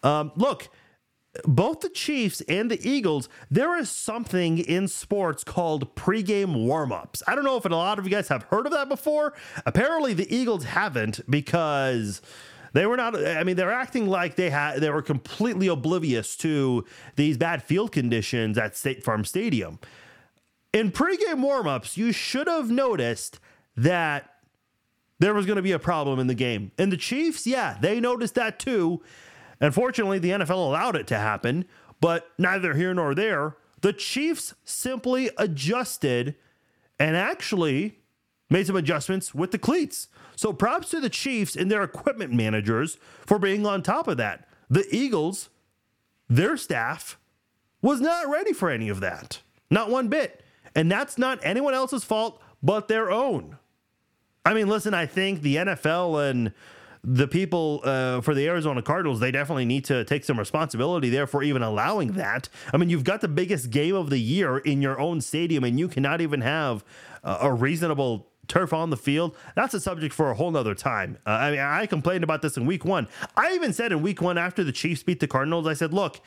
Um, 0.02 0.32
look, 0.36 0.68
both 1.44 1.80
the 1.80 1.88
Chiefs 1.88 2.40
and 2.42 2.70
the 2.70 2.88
Eagles, 2.88 3.28
there 3.50 3.78
is 3.78 3.90
something 3.90 4.58
in 4.58 4.88
sports 4.88 5.44
called 5.44 5.94
pregame 5.94 6.56
warmups. 6.56 7.22
I 7.26 7.34
don't 7.34 7.44
know 7.44 7.56
if 7.56 7.64
a 7.64 7.68
lot 7.68 7.98
of 7.98 8.04
you 8.04 8.10
guys 8.10 8.28
have 8.28 8.44
heard 8.44 8.66
of 8.66 8.72
that 8.72 8.88
before. 8.88 9.34
Apparently, 9.66 10.14
the 10.14 10.34
Eagles 10.34 10.64
haven't 10.64 11.20
because 11.30 12.22
they 12.72 12.86
were 12.86 12.96
not. 12.96 13.14
I 13.16 13.44
mean, 13.44 13.56
they're 13.56 13.72
acting 13.72 14.06
like 14.08 14.36
they 14.36 14.50
had 14.50 14.80
they 14.80 14.90
were 14.90 15.02
completely 15.02 15.68
oblivious 15.68 16.36
to 16.38 16.84
these 17.16 17.36
bad 17.36 17.62
field 17.62 17.92
conditions 17.92 18.58
at 18.58 18.76
State 18.76 19.04
Farm 19.04 19.24
Stadium. 19.24 19.78
In 20.72 20.92
pregame 20.92 21.40
warmups, 21.42 21.96
you 21.96 22.12
should 22.12 22.46
have 22.46 22.70
noticed 22.70 23.40
that 23.76 24.30
there 25.18 25.34
was 25.34 25.46
going 25.46 25.56
to 25.56 25.62
be 25.62 25.72
a 25.72 25.78
problem 25.78 26.18
in 26.18 26.26
the 26.26 26.34
game. 26.34 26.72
And 26.78 26.92
the 26.92 26.96
Chiefs, 26.96 27.46
yeah, 27.46 27.78
they 27.80 28.00
noticed 28.00 28.34
that 28.34 28.58
too. 28.58 29.02
Unfortunately, 29.60 30.18
the 30.18 30.30
NFL 30.30 30.50
allowed 30.50 30.94
it 30.94 31.06
to 31.08 31.16
happen, 31.18 31.64
but 32.00 32.30
neither 32.38 32.74
here 32.74 32.94
nor 32.94 33.14
there. 33.14 33.56
The 33.80 33.92
Chiefs 33.92 34.54
simply 34.64 35.30
adjusted 35.38 36.36
and 36.98 37.16
actually 37.16 37.98
made 38.50 38.66
some 38.66 38.76
adjustments 38.76 39.34
with 39.34 39.50
the 39.50 39.58
cleats. 39.58 40.08
So 40.36 40.52
props 40.52 40.90
to 40.90 41.00
the 41.00 41.10
Chiefs 41.10 41.56
and 41.56 41.70
their 41.70 41.82
equipment 41.82 42.32
managers 42.32 42.98
for 43.26 43.38
being 43.38 43.66
on 43.66 43.82
top 43.82 44.08
of 44.08 44.16
that. 44.18 44.48
The 44.70 44.86
Eagles, 44.94 45.48
their 46.28 46.56
staff, 46.56 47.18
was 47.82 48.00
not 48.00 48.28
ready 48.28 48.52
for 48.52 48.70
any 48.70 48.88
of 48.88 49.00
that. 49.00 49.40
Not 49.70 49.90
one 49.90 50.08
bit. 50.08 50.42
And 50.74 50.90
that's 50.90 51.18
not 51.18 51.38
anyone 51.42 51.74
else's 51.74 52.04
fault 52.04 52.40
but 52.62 52.88
their 52.88 53.10
own. 53.10 53.58
I 54.44 54.54
mean, 54.54 54.68
listen, 54.68 54.94
I 54.94 55.06
think 55.06 55.42
the 55.42 55.56
NFL 55.56 56.30
and 56.30 56.52
the 57.04 57.28
people 57.28 57.80
uh, 57.84 58.20
for 58.20 58.34
the 58.34 58.46
Arizona 58.48 58.82
Cardinals, 58.82 59.20
they 59.20 59.30
definitely 59.30 59.64
need 59.64 59.84
to 59.86 60.04
take 60.04 60.24
some 60.24 60.38
responsibility 60.38 61.10
there 61.10 61.26
for 61.26 61.42
even 61.42 61.62
allowing 61.62 62.12
that. 62.12 62.48
I 62.72 62.76
mean, 62.76 62.90
you've 62.90 63.04
got 63.04 63.20
the 63.20 63.28
biggest 63.28 63.70
game 63.70 63.94
of 63.94 64.10
the 64.10 64.18
year 64.18 64.58
in 64.58 64.82
your 64.82 64.98
own 64.98 65.20
stadium, 65.20 65.64
and 65.64 65.78
you 65.78 65.88
cannot 65.88 66.20
even 66.20 66.40
have 66.40 66.84
uh, 67.22 67.38
a 67.42 67.52
reasonable 67.52 68.28
turf 68.48 68.72
on 68.72 68.90
the 68.90 68.96
field. 68.96 69.36
That's 69.54 69.74
a 69.74 69.80
subject 69.80 70.14
for 70.14 70.30
a 70.30 70.34
whole 70.34 70.50
nother 70.50 70.74
time. 70.74 71.18
Uh, 71.26 71.30
I 71.30 71.50
mean, 71.50 71.60
I 71.60 71.86
complained 71.86 72.24
about 72.24 72.42
this 72.42 72.56
in 72.56 72.66
week 72.66 72.84
one. 72.84 73.06
I 73.36 73.52
even 73.52 73.72
said 73.72 73.92
in 73.92 74.02
week 74.02 74.20
one 74.20 74.38
after 74.38 74.64
the 74.64 74.72
Chiefs 74.72 75.02
beat 75.02 75.20
the 75.20 75.28
Cardinals, 75.28 75.66
I 75.66 75.74
said, 75.74 75.92
look, 75.92 76.20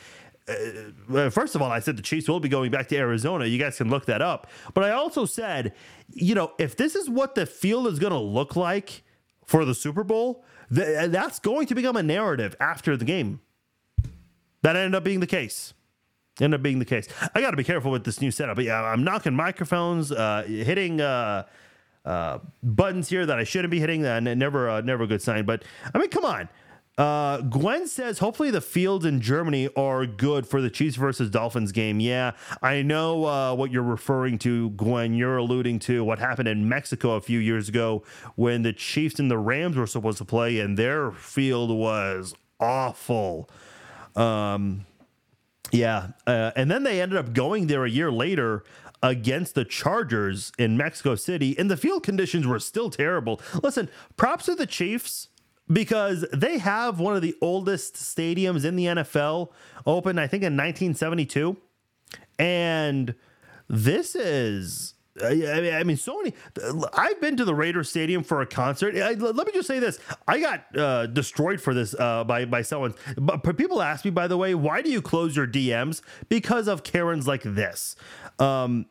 first 1.31 1.55
of 1.55 1.61
all, 1.61 1.71
I 1.71 1.79
said 1.79 1.97
the 1.97 2.01
Chiefs 2.01 2.27
will 2.27 2.39
be 2.39 2.49
going 2.49 2.71
back 2.71 2.87
to 2.89 2.97
Arizona. 2.97 3.45
You 3.45 3.57
guys 3.57 3.77
can 3.77 3.89
look 3.89 4.05
that 4.05 4.21
up. 4.21 4.47
But 4.73 4.83
I 4.83 4.91
also 4.91 5.25
said, 5.25 5.73
you 6.13 6.35
know, 6.35 6.51
if 6.57 6.75
this 6.75 6.95
is 6.95 7.09
what 7.09 7.35
the 7.35 7.45
field 7.45 7.87
is 7.87 7.99
going 7.99 8.13
to 8.13 8.19
look 8.19 8.55
like 8.55 9.03
for 9.45 9.65
the 9.65 9.75
Super 9.75 10.03
Bowl, 10.03 10.45
th- 10.73 11.11
that's 11.11 11.39
going 11.39 11.67
to 11.67 11.75
become 11.75 11.95
a 11.95 12.03
narrative 12.03 12.55
after 12.59 12.95
the 12.95 13.05
game. 13.05 13.41
That 14.61 14.75
ended 14.75 14.95
up 14.95 15.03
being 15.03 15.19
the 15.19 15.27
case. 15.27 15.73
Ended 16.39 16.59
up 16.59 16.63
being 16.63 16.79
the 16.79 16.85
case. 16.85 17.07
I 17.35 17.41
got 17.41 17.51
to 17.51 17.57
be 17.57 17.63
careful 17.63 17.91
with 17.91 18.03
this 18.03 18.21
new 18.21 18.31
setup. 18.31 18.55
But 18.55 18.65
yeah, 18.65 18.81
I'm 18.81 19.03
knocking 19.03 19.35
microphones, 19.35 20.11
uh, 20.11 20.43
hitting 20.43 21.01
uh, 21.01 21.45
uh, 22.05 22.39
buttons 22.63 23.09
here 23.09 23.25
that 23.25 23.37
I 23.37 23.43
shouldn't 23.43 23.71
be 23.71 23.79
hitting. 23.79 24.03
That 24.03 24.23
never, 24.23 24.69
uh, 24.69 24.81
never 24.81 25.03
a 25.03 25.07
good 25.07 25.21
sign. 25.21 25.45
But 25.45 25.63
I 25.93 25.97
mean, 25.97 26.09
come 26.09 26.25
on. 26.25 26.47
Uh, 27.01 27.41
Gwen 27.41 27.87
says, 27.87 28.19
hopefully 28.19 28.51
the 28.51 28.61
fields 28.61 29.05
in 29.05 29.21
Germany 29.21 29.67
are 29.75 30.05
good 30.05 30.45
for 30.45 30.61
the 30.61 30.69
Chiefs 30.69 30.97
versus 30.97 31.31
Dolphins 31.31 31.71
game. 31.71 31.99
Yeah, 31.99 32.33
I 32.61 32.83
know 32.83 33.25
uh, 33.25 33.55
what 33.55 33.71
you're 33.71 33.81
referring 33.81 34.37
to, 34.39 34.69
Gwen. 34.69 35.15
You're 35.15 35.37
alluding 35.37 35.79
to 35.79 36.03
what 36.03 36.19
happened 36.19 36.47
in 36.47 36.69
Mexico 36.69 37.13
a 37.15 37.21
few 37.21 37.39
years 37.39 37.67
ago 37.67 38.03
when 38.35 38.61
the 38.61 38.71
Chiefs 38.71 39.19
and 39.19 39.31
the 39.31 39.39
Rams 39.39 39.77
were 39.77 39.87
supposed 39.87 40.19
to 40.19 40.25
play, 40.25 40.59
and 40.59 40.77
their 40.77 41.11
field 41.11 41.71
was 41.71 42.35
awful. 42.59 43.49
Um, 44.15 44.85
yeah, 45.71 46.09
uh, 46.27 46.51
and 46.55 46.69
then 46.69 46.83
they 46.83 47.01
ended 47.01 47.17
up 47.17 47.33
going 47.33 47.65
there 47.65 47.83
a 47.83 47.89
year 47.89 48.11
later 48.11 48.63
against 49.01 49.55
the 49.55 49.65
Chargers 49.65 50.51
in 50.59 50.77
Mexico 50.77 51.15
City, 51.15 51.57
and 51.57 51.71
the 51.71 51.77
field 51.77 52.03
conditions 52.03 52.45
were 52.45 52.59
still 52.59 52.91
terrible. 52.91 53.41
Listen, 53.63 53.89
props 54.17 54.45
to 54.45 54.53
the 54.53 54.67
Chiefs 54.67 55.29
because 55.71 56.25
they 56.34 56.57
have 56.57 56.99
one 56.99 57.15
of 57.15 57.21
the 57.21 57.36
oldest 57.41 57.95
stadiums 57.95 58.65
in 58.65 58.75
the 58.75 58.86
NFL, 58.86 59.49
opened 59.86 60.19
I 60.19 60.27
think 60.27 60.43
in 60.43 60.53
1972, 60.53 61.57
and 62.39 63.15
this 63.67 64.15
is. 64.15 64.95
I 65.21 65.84
mean, 65.84 65.97
so 65.97 66.17
many. 66.17 66.34
I've 66.93 67.19
been 67.19 67.36
to 67.36 67.43
the 67.43 67.53
Raiders 67.53 67.89
Stadium 67.89 68.23
for 68.23 68.41
a 68.41 68.45
concert. 68.45 68.95
I, 68.95 69.12
let 69.12 69.45
me 69.45 69.51
just 69.53 69.67
say 69.67 69.77
this: 69.77 69.99
I 70.25 70.39
got 70.39 70.77
uh, 70.77 71.05
destroyed 71.07 71.60
for 71.60 71.73
this 71.73 71.93
uh, 71.99 72.23
by 72.23 72.45
by 72.45 72.62
someone. 72.62 72.95
But 73.17 73.57
people 73.57 73.81
ask 73.81 74.05
me, 74.05 74.12
by 74.12 74.27
the 74.27 74.38
way, 74.38 74.55
why 74.55 74.81
do 74.81 74.89
you 74.89 75.01
close 75.01 75.36
your 75.36 75.45
DMs? 75.45 76.01
Because 76.29 76.69
of 76.69 76.84
Karens 76.84 77.27
like 77.27 77.43
this. 77.43 77.97
Um, 78.39 78.86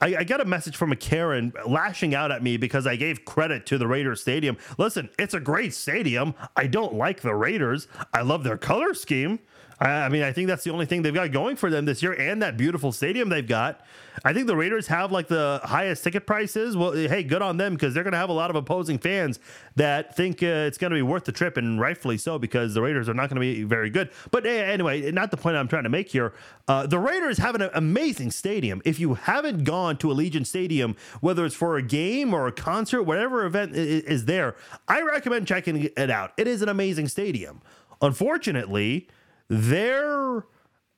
I, 0.00 0.16
I, 0.16 0.24
got 0.24 0.40
a 0.40 0.44
message 0.44 0.76
from 0.76 0.92
a 0.92 0.96
Karen 0.96 1.52
lashing 1.66 2.14
out 2.14 2.30
at 2.30 2.42
me 2.42 2.56
because 2.56 2.86
I 2.86 2.96
gave 2.96 3.24
credit 3.24 3.64
to 3.66 3.78
the 3.78 3.86
Raiders 3.86 4.20
Stadium. 4.20 4.58
Listen, 4.78 5.08
it's 5.18 5.32
a 5.32 5.40
great 5.40 5.72
stadium. 5.72 6.34
I 6.54 6.66
don't 6.66 6.94
like 6.94 7.22
the 7.22 7.34
Raiders. 7.34 7.88
I 8.12 8.22
love 8.22 8.44
their 8.44 8.58
color 8.58 8.92
scheme. 8.92 9.38
I 9.78 10.08
mean, 10.08 10.22
I 10.22 10.32
think 10.32 10.48
that's 10.48 10.64
the 10.64 10.70
only 10.70 10.86
thing 10.86 11.02
they've 11.02 11.12
got 11.12 11.32
going 11.32 11.56
for 11.56 11.68
them 11.68 11.84
this 11.84 12.02
year, 12.02 12.12
and 12.14 12.40
that 12.40 12.56
beautiful 12.56 12.92
stadium 12.92 13.28
they've 13.28 13.46
got. 13.46 13.82
I 14.24 14.32
think 14.32 14.46
the 14.46 14.56
Raiders 14.56 14.86
have 14.86 15.12
like 15.12 15.28
the 15.28 15.60
highest 15.64 16.02
ticket 16.02 16.26
prices. 16.26 16.74
Well, 16.74 16.92
hey, 16.92 17.22
good 17.22 17.42
on 17.42 17.58
them 17.58 17.74
because 17.74 17.92
they're 17.92 18.02
going 18.02 18.12
to 18.12 18.18
have 18.18 18.30
a 18.30 18.34
lot 18.34 18.48
of 18.48 18.56
opposing 18.56 18.98
fans 18.98 19.38
that 19.74 20.16
think 20.16 20.42
uh, 20.42 20.46
it's 20.46 20.78
going 20.78 20.92
to 20.92 20.94
be 20.94 21.02
worth 21.02 21.24
the 21.24 21.32
trip, 21.32 21.58
and 21.58 21.78
rightfully 21.78 22.16
so 22.16 22.38
because 22.38 22.72
the 22.72 22.80
Raiders 22.80 23.06
are 23.06 23.14
not 23.14 23.28
going 23.28 23.34
to 23.34 23.40
be 23.40 23.64
very 23.64 23.90
good. 23.90 24.10
But 24.30 24.46
anyway, 24.46 25.10
not 25.10 25.30
the 25.30 25.36
point 25.36 25.56
I'm 25.56 25.68
trying 25.68 25.84
to 25.84 25.90
make 25.90 26.08
here. 26.08 26.32
Uh, 26.66 26.86
the 26.86 26.98
Raiders 26.98 27.36
have 27.36 27.54
an 27.54 27.68
amazing 27.74 28.30
stadium. 28.30 28.80
If 28.86 28.98
you 28.98 29.14
haven't 29.14 29.64
gone 29.64 29.98
to 29.98 30.08
Allegiant 30.08 30.46
Stadium, 30.46 30.96
whether 31.20 31.44
it's 31.44 31.54
for 31.54 31.76
a 31.76 31.82
game 31.82 32.32
or 32.32 32.46
a 32.46 32.52
concert, 32.52 33.02
whatever 33.02 33.44
event 33.44 33.76
is 33.76 34.24
there, 34.24 34.56
I 34.88 35.02
recommend 35.02 35.46
checking 35.46 35.90
it 35.96 36.10
out. 36.10 36.32
It 36.38 36.48
is 36.48 36.62
an 36.62 36.70
amazing 36.70 37.08
stadium. 37.08 37.60
Unfortunately 38.00 39.08
their 39.48 40.46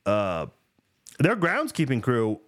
uh, 0.05 0.47
their 1.19 1.35
groundskeeping 1.35 2.01
crew 2.01 2.39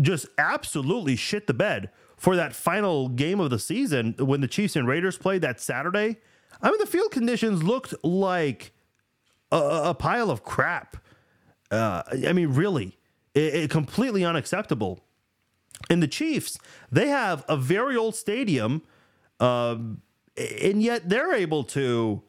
just 0.00 0.26
absolutely 0.38 1.16
shit 1.16 1.46
the 1.46 1.54
bed 1.54 1.90
for 2.16 2.36
that 2.36 2.54
final 2.54 3.08
game 3.08 3.40
of 3.40 3.50
the 3.50 3.58
season 3.58 4.14
when 4.18 4.40
the 4.40 4.48
Chiefs 4.48 4.76
and 4.76 4.86
Raiders 4.86 5.18
played 5.18 5.42
that 5.42 5.60
Saturday. 5.60 6.18
I 6.62 6.70
mean, 6.70 6.78
the 6.78 6.86
field 6.86 7.10
conditions 7.10 7.62
looked 7.62 7.94
like 8.04 8.72
a, 9.50 9.82
a 9.86 9.94
pile 9.94 10.30
of 10.30 10.44
crap. 10.44 10.98
Uh, 11.70 12.02
I 12.28 12.32
mean, 12.32 12.48
really, 12.48 12.98
it, 13.34 13.54
it 13.54 13.70
completely 13.70 14.24
unacceptable. 14.24 15.00
And 15.88 16.02
the 16.02 16.08
Chiefs, 16.08 16.58
they 16.92 17.08
have 17.08 17.44
a 17.48 17.56
very 17.56 17.96
old 17.96 18.14
stadium, 18.14 18.82
uh, 19.40 19.76
and 20.36 20.82
yet 20.82 21.08
they're 21.08 21.34
able 21.34 21.64
to 21.64 22.22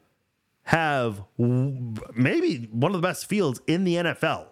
have 0.64 1.22
maybe 1.38 2.68
one 2.70 2.94
of 2.94 3.00
the 3.00 3.06
best 3.06 3.26
fields 3.26 3.60
in 3.66 3.84
the 3.84 3.96
NFL. 3.96 4.46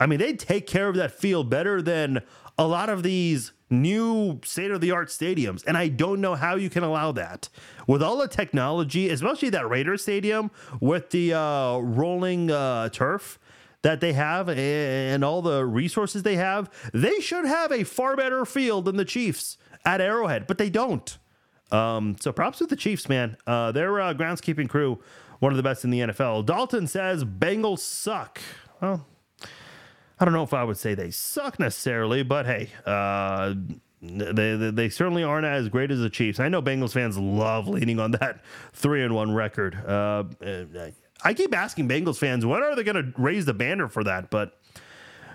I 0.00 0.06
mean, 0.06 0.18
they 0.18 0.34
take 0.34 0.66
care 0.66 0.88
of 0.88 0.96
that 0.96 1.12
field 1.12 1.50
better 1.50 1.82
than 1.82 2.22
a 2.56 2.66
lot 2.66 2.88
of 2.88 3.02
these 3.02 3.52
new 3.70 4.40
state 4.44 4.70
of 4.70 4.80
the 4.80 4.90
art 4.90 5.08
stadiums. 5.08 5.64
And 5.66 5.76
I 5.76 5.88
don't 5.88 6.20
know 6.20 6.34
how 6.34 6.56
you 6.56 6.70
can 6.70 6.82
allow 6.82 7.12
that. 7.12 7.48
With 7.86 8.02
all 8.02 8.18
the 8.18 8.28
technology, 8.28 9.08
especially 9.08 9.50
that 9.50 9.68
Raiders 9.68 10.02
stadium 10.02 10.50
with 10.80 11.10
the 11.10 11.34
uh, 11.34 11.78
rolling 11.78 12.50
uh, 12.50 12.88
turf 12.90 13.38
that 13.82 14.00
they 14.00 14.12
have 14.12 14.48
and 14.48 15.24
all 15.24 15.42
the 15.42 15.64
resources 15.64 16.22
they 16.22 16.36
have, 16.36 16.70
they 16.92 17.20
should 17.20 17.44
have 17.44 17.72
a 17.72 17.84
far 17.84 18.16
better 18.16 18.44
field 18.44 18.84
than 18.84 18.96
the 18.96 19.04
Chiefs 19.04 19.56
at 19.84 20.00
Arrowhead, 20.00 20.46
but 20.46 20.58
they 20.58 20.70
don't. 20.70 21.18
Um, 21.70 22.16
so 22.20 22.32
props 22.32 22.58
to 22.58 22.66
the 22.66 22.76
Chiefs, 22.76 23.08
man. 23.08 23.36
Uh, 23.46 23.72
their 23.72 24.00
uh, 24.00 24.14
groundskeeping 24.14 24.68
crew 24.68 25.00
one 25.38 25.52
of 25.52 25.56
the 25.56 25.62
best 25.62 25.84
in 25.84 25.90
the 25.90 26.00
NFL. 26.00 26.46
Dalton 26.46 26.86
says 26.86 27.24
Bengals 27.24 27.80
suck. 27.80 28.40
Well, 28.80 29.06
I 30.20 30.24
don't 30.24 30.34
know 30.34 30.42
if 30.42 30.54
I 30.54 30.64
would 30.64 30.76
say 30.76 30.94
they 30.94 31.10
suck 31.10 31.58
necessarily, 31.58 32.22
but 32.22 32.46
hey, 32.46 32.70
uh, 32.84 33.54
they, 34.02 34.56
they, 34.56 34.70
they 34.70 34.88
certainly 34.88 35.22
aren't 35.22 35.46
as 35.46 35.68
great 35.68 35.90
as 35.90 36.00
the 36.00 36.10
Chiefs. 36.10 36.40
I 36.40 36.48
know 36.48 36.60
Bengals 36.62 36.92
fans 36.92 37.16
love 37.16 37.68
leaning 37.68 38.00
on 38.00 38.12
that 38.12 38.40
three 38.72 39.04
and 39.04 39.14
one 39.14 39.32
record. 39.32 39.76
Uh, 39.76 40.24
I 41.22 41.34
keep 41.34 41.54
asking 41.54 41.88
Bengals 41.88 42.18
fans 42.18 42.44
when 42.44 42.62
are 42.62 42.74
they 42.74 42.82
going 42.84 43.12
to 43.12 43.20
raise 43.20 43.44
the 43.44 43.54
banner 43.54 43.88
for 43.88 44.04
that, 44.04 44.30
but 44.30 44.60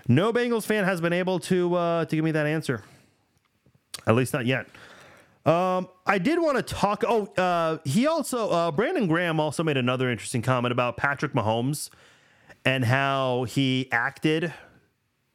no 0.08 0.32
Bengals 0.32 0.64
fan 0.64 0.84
has 0.84 1.00
been 1.00 1.12
able 1.12 1.40
to 1.40 1.74
uh, 1.74 2.04
to 2.04 2.16
give 2.16 2.24
me 2.24 2.32
that 2.32 2.46
answer. 2.46 2.82
At 4.06 4.14
least 4.14 4.32
not 4.32 4.44
yet. 4.44 4.66
Um, 5.46 5.88
I 6.06 6.18
did 6.18 6.40
want 6.40 6.56
to 6.56 6.62
talk. 6.62 7.04
Oh, 7.06 7.26
uh, 7.36 7.78
he 7.84 8.06
also 8.06 8.50
uh, 8.50 8.70
Brandon 8.70 9.06
Graham 9.06 9.38
also 9.38 9.62
made 9.62 9.76
another 9.76 10.10
interesting 10.10 10.40
comment 10.42 10.72
about 10.72 10.96
Patrick 10.96 11.32
Mahomes 11.32 11.90
and 12.64 12.84
how 12.84 13.44
he 13.44 13.88
acted 13.92 14.54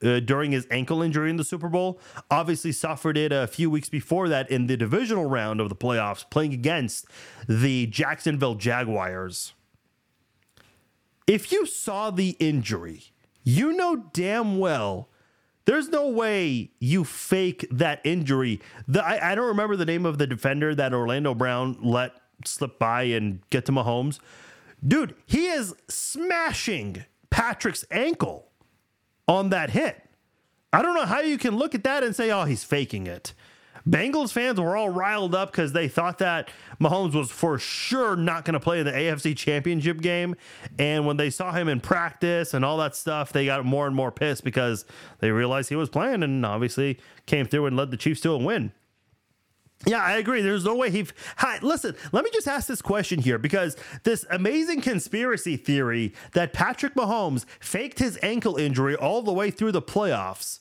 uh, 0.03 0.19
during 0.19 0.51
his 0.51 0.65
ankle 0.71 1.01
injury 1.01 1.29
in 1.29 1.37
the 1.37 1.43
Super 1.43 1.69
Bowl. 1.69 1.99
Obviously, 2.31 2.71
suffered 2.71 3.17
it 3.17 3.31
a 3.31 3.47
few 3.47 3.69
weeks 3.69 3.89
before 3.89 4.29
that 4.29 4.49
in 4.49 4.67
the 4.67 4.77
divisional 4.77 5.25
round 5.25 5.61
of 5.61 5.69
the 5.69 5.75
playoffs, 5.75 6.27
playing 6.29 6.53
against 6.53 7.05
the 7.47 7.85
Jacksonville 7.87 8.55
Jaguars. 8.55 9.53
If 11.27 11.51
you 11.51 11.67
saw 11.67 12.09
the 12.09 12.35
injury, 12.39 13.11
you 13.43 13.73
know 13.73 14.05
damn 14.13 14.57
well 14.57 15.08
there's 15.69 15.89
no 15.89 16.07
way 16.07 16.71
you 16.79 17.03
fake 17.03 17.67
that 17.69 18.01
injury. 18.03 18.59
The, 18.87 19.05
I, 19.05 19.33
I 19.33 19.35
don't 19.35 19.49
remember 19.49 19.75
the 19.75 19.85
name 19.85 20.03
of 20.03 20.17
the 20.17 20.25
defender 20.25 20.73
that 20.73 20.95
Orlando 20.95 21.35
Brown 21.35 21.77
let 21.83 22.13
slip 22.43 22.79
by 22.79 23.03
and 23.03 23.47
get 23.51 23.67
to 23.67 23.71
Mahomes. 23.71 24.17
Dude, 24.85 25.13
he 25.27 25.45
is 25.45 25.75
smashing 25.87 27.05
Patrick's 27.29 27.85
ankle 27.91 28.47
on 29.27 29.49
that 29.49 29.69
hit. 29.69 30.09
I 30.73 30.81
don't 30.81 30.95
know 30.95 31.05
how 31.05 31.19
you 31.19 31.37
can 31.37 31.55
look 31.55 31.75
at 31.75 31.83
that 31.83 32.03
and 32.03 32.15
say, 32.15 32.31
oh, 32.31 32.45
he's 32.45 32.63
faking 32.63 33.05
it. 33.05 33.35
Bengals 33.89 34.31
fans 34.31 34.59
were 34.59 34.77
all 34.77 34.89
riled 34.89 35.33
up 35.33 35.51
because 35.51 35.73
they 35.73 35.87
thought 35.87 36.19
that 36.19 36.51
Mahomes 36.79 37.15
was 37.15 37.31
for 37.31 37.57
sure 37.57 38.15
not 38.15 38.45
going 38.45 38.53
to 38.53 38.59
play 38.59 38.79
in 38.79 38.85
the 38.85 38.91
AFC 38.91 39.35
Championship 39.35 40.01
game. 40.01 40.35
And 40.77 41.07
when 41.07 41.17
they 41.17 41.29
saw 41.29 41.51
him 41.51 41.67
in 41.67 41.79
practice 41.79 42.53
and 42.53 42.63
all 42.63 42.77
that 42.77 42.95
stuff, 42.95 43.33
they 43.33 43.45
got 43.45 43.65
more 43.65 43.87
and 43.87 43.95
more 43.95 44.11
pissed 44.11 44.43
because 44.43 44.85
they 45.19 45.31
realized 45.31 45.69
he 45.69 45.75
was 45.75 45.89
playing 45.89 46.21
and 46.21 46.45
obviously 46.45 46.99
came 47.25 47.47
through 47.47 47.65
and 47.65 47.75
led 47.75 47.89
the 47.89 47.97
Chiefs 47.97 48.21
to 48.21 48.31
a 48.31 48.37
win. 48.37 48.71
Yeah, 49.87 50.03
I 50.03 50.17
agree. 50.17 50.41
There's 50.41 50.65
no 50.65 50.75
way 50.75 50.91
he. 50.91 51.07
Hi, 51.37 51.57
listen, 51.61 51.95
let 52.11 52.25
me 52.25 52.29
just 52.33 52.49
ask 52.49 52.67
this 52.67 52.81
question 52.81 53.21
here 53.21 53.37
because 53.37 53.77
this 54.03 54.25
amazing 54.29 54.81
conspiracy 54.81 55.55
theory 55.55 56.13
that 56.33 56.51
Patrick 56.51 56.95
Mahomes 56.95 57.45
faked 57.61 57.99
his 57.99 58.19
ankle 58.21 58.57
injury 58.57 58.95
all 58.95 59.21
the 59.21 59.31
way 59.31 59.49
through 59.49 59.71
the 59.71 59.81
playoffs 59.81 60.59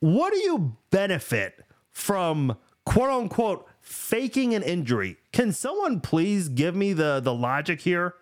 what 0.00 0.32
do 0.32 0.38
you 0.38 0.76
benefit 0.90 1.64
from 1.90 2.56
quote 2.84 3.10
unquote 3.10 3.66
faking 3.80 4.54
an 4.54 4.62
injury? 4.62 5.16
Can 5.32 5.52
someone 5.52 6.00
please 6.00 6.48
give 6.48 6.74
me 6.74 6.92
the 6.92 7.20
the 7.20 7.34
logic 7.34 7.80
here? 7.80 8.14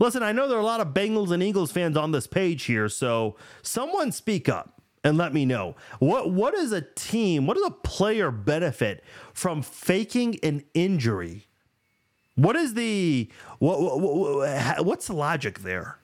Listen, 0.00 0.22
I 0.22 0.32
know 0.32 0.48
there 0.48 0.58
are 0.58 0.62
a 0.62 0.66
lot 0.66 0.80
of 0.80 0.88
Bengals 0.88 1.30
and 1.30 1.42
Eagles 1.42 1.72
fans 1.72 1.96
on 1.96 2.12
this 2.12 2.26
page 2.26 2.64
here, 2.64 2.88
so 2.88 3.36
someone 3.62 4.12
speak 4.12 4.48
up 4.48 4.80
and 5.04 5.16
let 5.16 5.32
me 5.32 5.44
know. 5.44 5.76
What 5.98 6.30
what 6.30 6.54
is 6.54 6.72
a 6.72 6.82
team, 6.82 7.46
what 7.46 7.56
does 7.56 7.66
a 7.66 7.70
player 7.70 8.30
benefit 8.30 9.02
from 9.32 9.62
faking 9.62 10.38
an 10.42 10.64
injury? 10.74 11.46
What 12.34 12.54
is 12.56 12.74
the 12.74 13.30
what, 13.58 13.80
what 13.80 14.84
what's 14.84 15.06
the 15.08 15.14
logic 15.14 15.60
there? 15.60 15.97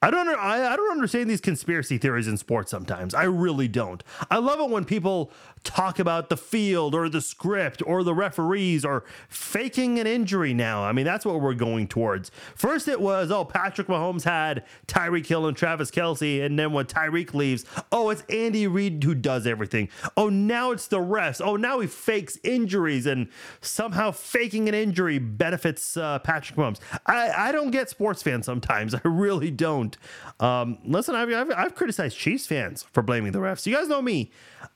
I 0.00 0.10
don't 0.10 0.28
I, 0.28 0.72
I 0.72 0.76
don't 0.76 0.92
understand 0.92 1.28
these 1.28 1.40
conspiracy 1.40 1.98
theories 1.98 2.28
in 2.28 2.36
sports 2.36 2.70
sometimes. 2.70 3.14
I 3.14 3.24
really 3.24 3.66
don't. 3.66 4.02
I 4.30 4.38
love 4.38 4.60
it 4.60 4.70
when 4.70 4.84
people 4.84 5.32
talk 5.68 5.98
about 5.98 6.30
the 6.30 6.36
field 6.36 6.94
or 6.94 7.10
the 7.10 7.20
script 7.20 7.82
or 7.84 8.02
the 8.02 8.14
referees 8.14 8.86
or 8.86 9.04
faking 9.28 9.98
an 9.98 10.06
injury 10.06 10.54
now. 10.54 10.82
I 10.82 10.92
mean, 10.92 11.04
that's 11.04 11.26
what 11.26 11.42
we're 11.42 11.52
going 11.52 11.88
towards. 11.88 12.30
First 12.54 12.88
it 12.88 12.98
was, 12.98 13.30
oh, 13.30 13.44
Patrick 13.44 13.86
Mahomes 13.86 14.24
had 14.24 14.64
Tyreek 14.86 15.26
Hill 15.26 15.46
and 15.46 15.54
Travis 15.54 15.90
Kelce. 15.90 16.42
and 16.44 16.58
then 16.58 16.72
when 16.72 16.86
Tyreek 16.86 17.34
leaves, 17.34 17.66
oh, 17.92 18.08
it's 18.08 18.22
Andy 18.30 18.66
Reid 18.66 19.04
who 19.04 19.14
does 19.14 19.46
everything. 19.46 19.90
Oh, 20.16 20.30
now 20.30 20.70
it's 20.70 20.86
the 20.86 21.00
refs. 21.00 21.40
Oh, 21.44 21.56
now 21.56 21.80
he 21.80 21.86
fakes 21.86 22.38
injuries 22.42 23.04
and 23.04 23.28
somehow 23.60 24.10
faking 24.10 24.68
an 24.68 24.74
injury 24.74 25.18
benefits 25.18 25.98
uh, 25.98 26.18
Patrick 26.20 26.58
Mahomes. 26.58 26.80
I, 27.04 27.48
I 27.48 27.52
don't 27.52 27.70
get 27.70 27.90
sports 27.90 28.22
fans 28.22 28.46
sometimes. 28.46 28.94
I 28.94 29.00
really 29.04 29.50
don't. 29.50 29.96
Um, 30.40 30.78
listen, 30.82 31.14
I've, 31.14 31.30
I've, 31.30 31.50
I've, 31.50 31.74
criticized 31.74 32.16
Chiefs 32.16 32.46
fans 32.46 32.84
for 32.90 33.02
blaming 33.02 33.32
the 33.32 33.38
refs. 33.38 33.66
You 33.66 33.74
guys 33.74 33.88
know 33.88 34.00
me. 34.00 34.30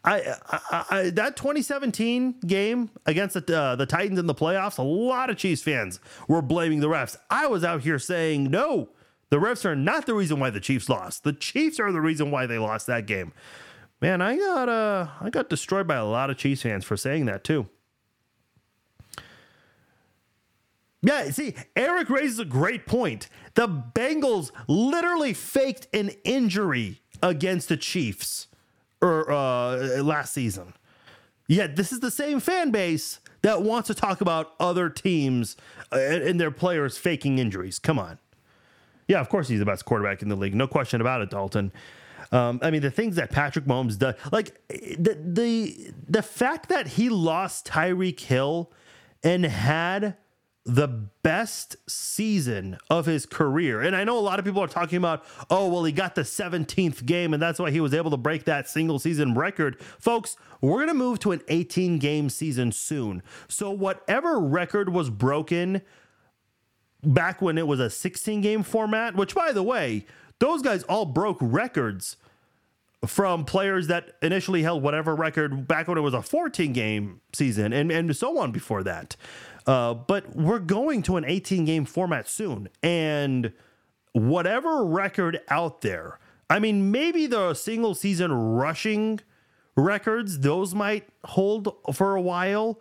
I, 0.04 0.34
I, 0.48 0.84
I 0.90 1.10
that 1.10 1.36
2017 1.36 2.40
game 2.40 2.90
against 3.06 3.34
the 3.34 3.56
uh, 3.58 3.76
the 3.76 3.86
Titans 3.86 4.18
in 4.18 4.26
the 4.26 4.34
playoffs, 4.34 4.78
a 4.78 4.82
lot 4.82 5.30
of 5.30 5.36
Chiefs 5.36 5.62
fans 5.62 6.00
were 6.28 6.42
blaming 6.42 6.80
the 6.80 6.88
refs. 6.88 7.16
I 7.30 7.46
was 7.46 7.64
out 7.64 7.82
here 7.82 7.98
saying 7.98 8.44
no. 8.44 8.90
The 9.30 9.38
refs 9.38 9.64
are 9.64 9.76
not 9.76 10.06
the 10.06 10.14
reason 10.14 10.40
why 10.40 10.50
the 10.50 10.60
Chiefs 10.60 10.88
lost. 10.88 11.24
The 11.24 11.32
Chiefs 11.32 11.80
are 11.80 11.90
the 11.90 12.00
reason 12.00 12.30
why 12.30 12.46
they 12.46 12.58
lost 12.58 12.86
that 12.88 13.06
game. 13.06 13.32
Man, 14.00 14.20
I 14.20 14.36
got 14.36 14.68
uh, 14.68 15.06
I 15.20 15.30
got 15.30 15.48
destroyed 15.48 15.86
by 15.86 15.96
a 15.96 16.04
lot 16.04 16.30
of 16.30 16.36
Chiefs 16.36 16.62
fans 16.62 16.84
for 16.84 16.96
saying 16.96 17.26
that 17.26 17.44
too. 17.44 17.68
Yeah, 21.02 21.30
see, 21.30 21.54
Eric 21.74 22.10
raises 22.10 22.38
a 22.38 22.44
great 22.44 22.86
point. 22.86 23.28
The 23.54 23.68
Bengals 23.68 24.52
literally 24.68 25.32
faked 25.32 25.88
an 25.92 26.10
injury 26.24 27.00
against 27.22 27.68
the 27.68 27.76
Chiefs 27.76 28.46
or 29.02 29.30
uh, 29.30 30.02
last 30.02 30.32
season. 30.32 30.72
Yet 31.48 31.76
this 31.76 31.92
is 31.92 32.00
the 32.00 32.10
same 32.10 32.40
fan 32.40 32.70
base 32.70 33.20
that 33.42 33.62
wants 33.62 33.88
to 33.88 33.94
talk 33.94 34.20
about 34.20 34.52
other 34.58 34.88
teams 34.88 35.56
uh, 35.92 35.96
and 35.96 36.40
their 36.40 36.52
players 36.52 36.96
faking 36.96 37.38
injuries. 37.38 37.78
Come 37.78 37.98
on. 37.98 38.18
Yeah, 39.08 39.20
of 39.20 39.28
course 39.28 39.48
he's 39.48 39.58
the 39.58 39.66
best 39.66 39.84
quarterback 39.84 40.22
in 40.22 40.28
the 40.28 40.36
league. 40.36 40.54
No 40.54 40.66
question 40.66 41.00
about 41.00 41.20
it, 41.20 41.30
Dalton. 41.30 41.72
Um, 42.30 42.60
I 42.62 42.70
mean, 42.70 42.80
the 42.80 42.90
things 42.90 43.16
that 43.16 43.30
Patrick 43.30 43.66
Mahomes 43.66 43.98
does, 43.98 44.14
like 44.30 44.56
the 44.68 45.18
the 45.22 45.92
the 46.08 46.22
fact 46.22 46.70
that 46.70 46.86
he 46.86 47.10
lost 47.10 47.66
Tyreek 47.66 48.20
Hill 48.20 48.72
and 49.22 49.44
had 49.44 50.16
the 50.64 50.86
best 50.86 51.76
season 51.88 52.78
of 52.88 53.06
his 53.06 53.26
career. 53.26 53.80
And 53.80 53.96
I 53.96 54.04
know 54.04 54.16
a 54.16 54.20
lot 54.20 54.38
of 54.38 54.44
people 54.44 54.62
are 54.62 54.68
talking 54.68 54.98
about, 54.98 55.24
oh, 55.50 55.68
well, 55.68 55.82
he 55.82 55.90
got 55.90 56.14
the 56.14 56.22
17th 56.22 57.04
game, 57.04 57.34
and 57.34 57.42
that's 57.42 57.58
why 57.58 57.70
he 57.70 57.80
was 57.80 57.92
able 57.92 58.12
to 58.12 58.16
break 58.16 58.44
that 58.44 58.68
single 58.68 59.00
season 59.00 59.34
record. 59.34 59.80
Folks, 59.80 60.36
we're 60.60 60.76
going 60.76 60.88
to 60.88 60.94
move 60.94 61.18
to 61.20 61.32
an 61.32 61.42
18 61.48 61.98
game 61.98 62.30
season 62.30 62.70
soon. 62.70 63.22
So, 63.48 63.70
whatever 63.72 64.38
record 64.38 64.90
was 64.90 65.10
broken 65.10 65.82
back 67.02 67.42
when 67.42 67.58
it 67.58 67.66
was 67.66 67.80
a 67.80 67.90
16 67.90 68.40
game 68.40 68.62
format, 68.62 69.16
which, 69.16 69.34
by 69.34 69.50
the 69.50 69.64
way, 69.64 70.06
those 70.38 70.62
guys 70.62 70.84
all 70.84 71.06
broke 71.06 71.38
records 71.40 72.16
from 73.06 73.44
players 73.44 73.88
that 73.88 74.16
initially 74.22 74.62
held 74.62 74.82
whatever 74.82 75.16
record 75.16 75.66
back 75.66 75.88
when 75.88 75.98
it 75.98 76.02
was 76.02 76.14
a 76.14 76.22
14 76.22 76.72
game 76.72 77.20
season 77.32 77.72
and, 77.72 77.90
and 77.90 78.16
so 78.16 78.38
on 78.38 78.52
before 78.52 78.84
that. 78.84 79.16
Uh, 79.66 79.94
but 79.94 80.34
we're 80.34 80.58
going 80.58 81.02
to 81.02 81.16
an 81.16 81.24
18 81.24 81.64
game 81.64 81.84
format 81.84 82.28
soon. 82.28 82.68
And 82.82 83.52
whatever 84.12 84.84
record 84.84 85.40
out 85.48 85.82
there, 85.82 86.18
I 86.50 86.58
mean, 86.58 86.90
maybe 86.90 87.26
the 87.26 87.54
single 87.54 87.94
season 87.94 88.32
rushing 88.32 89.20
records, 89.76 90.40
those 90.40 90.74
might 90.74 91.08
hold 91.24 91.74
for 91.92 92.16
a 92.16 92.20
while. 92.20 92.80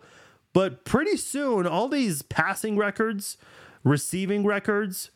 But 0.52 0.84
pretty 0.84 1.16
soon, 1.16 1.66
all 1.66 1.88
these 1.88 2.22
passing 2.22 2.76
records, 2.76 3.38
receiving 3.84 4.44
records, 4.44 5.10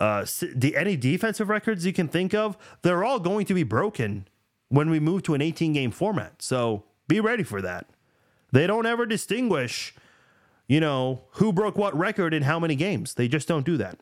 uh, 0.00 0.26
any 0.74 0.96
defensive 0.96 1.48
records 1.48 1.86
you 1.86 1.92
can 1.92 2.08
think 2.08 2.34
of, 2.34 2.58
they're 2.82 3.04
all 3.04 3.18
going 3.18 3.46
to 3.46 3.54
be 3.54 3.62
broken 3.62 4.28
when 4.68 4.90
we 4.90 5.00
move 5.00 5.22
to 5.22 5.34
an 5.34 5.40
18 5.40 5.72
game 5.72 5.90
format. 5.90 6.42
So 6.42 6.84
be 7.08 7.20
ready 7.20 7.42
for 7.42 7.62
that. 7.62 7.86
They 8.52 8.66
don't 8.66 8.86
ever 8.86 9.06
distinguish 9.06 9.94
you 10.66 10.80
know, 10.80 11.24
who 11.32 11.52
broke 11.52 11.76
what 11.76 11.96
record 11.96 12.34
in 12.34 12.42
how 12.42 12.58
many 12.58 12.74
games. 12.74 13.14
They 13.14 13.28
just 13.28 13.48
don't 13.48 13.66
do 13.66 13.76
that. 13.76 13.98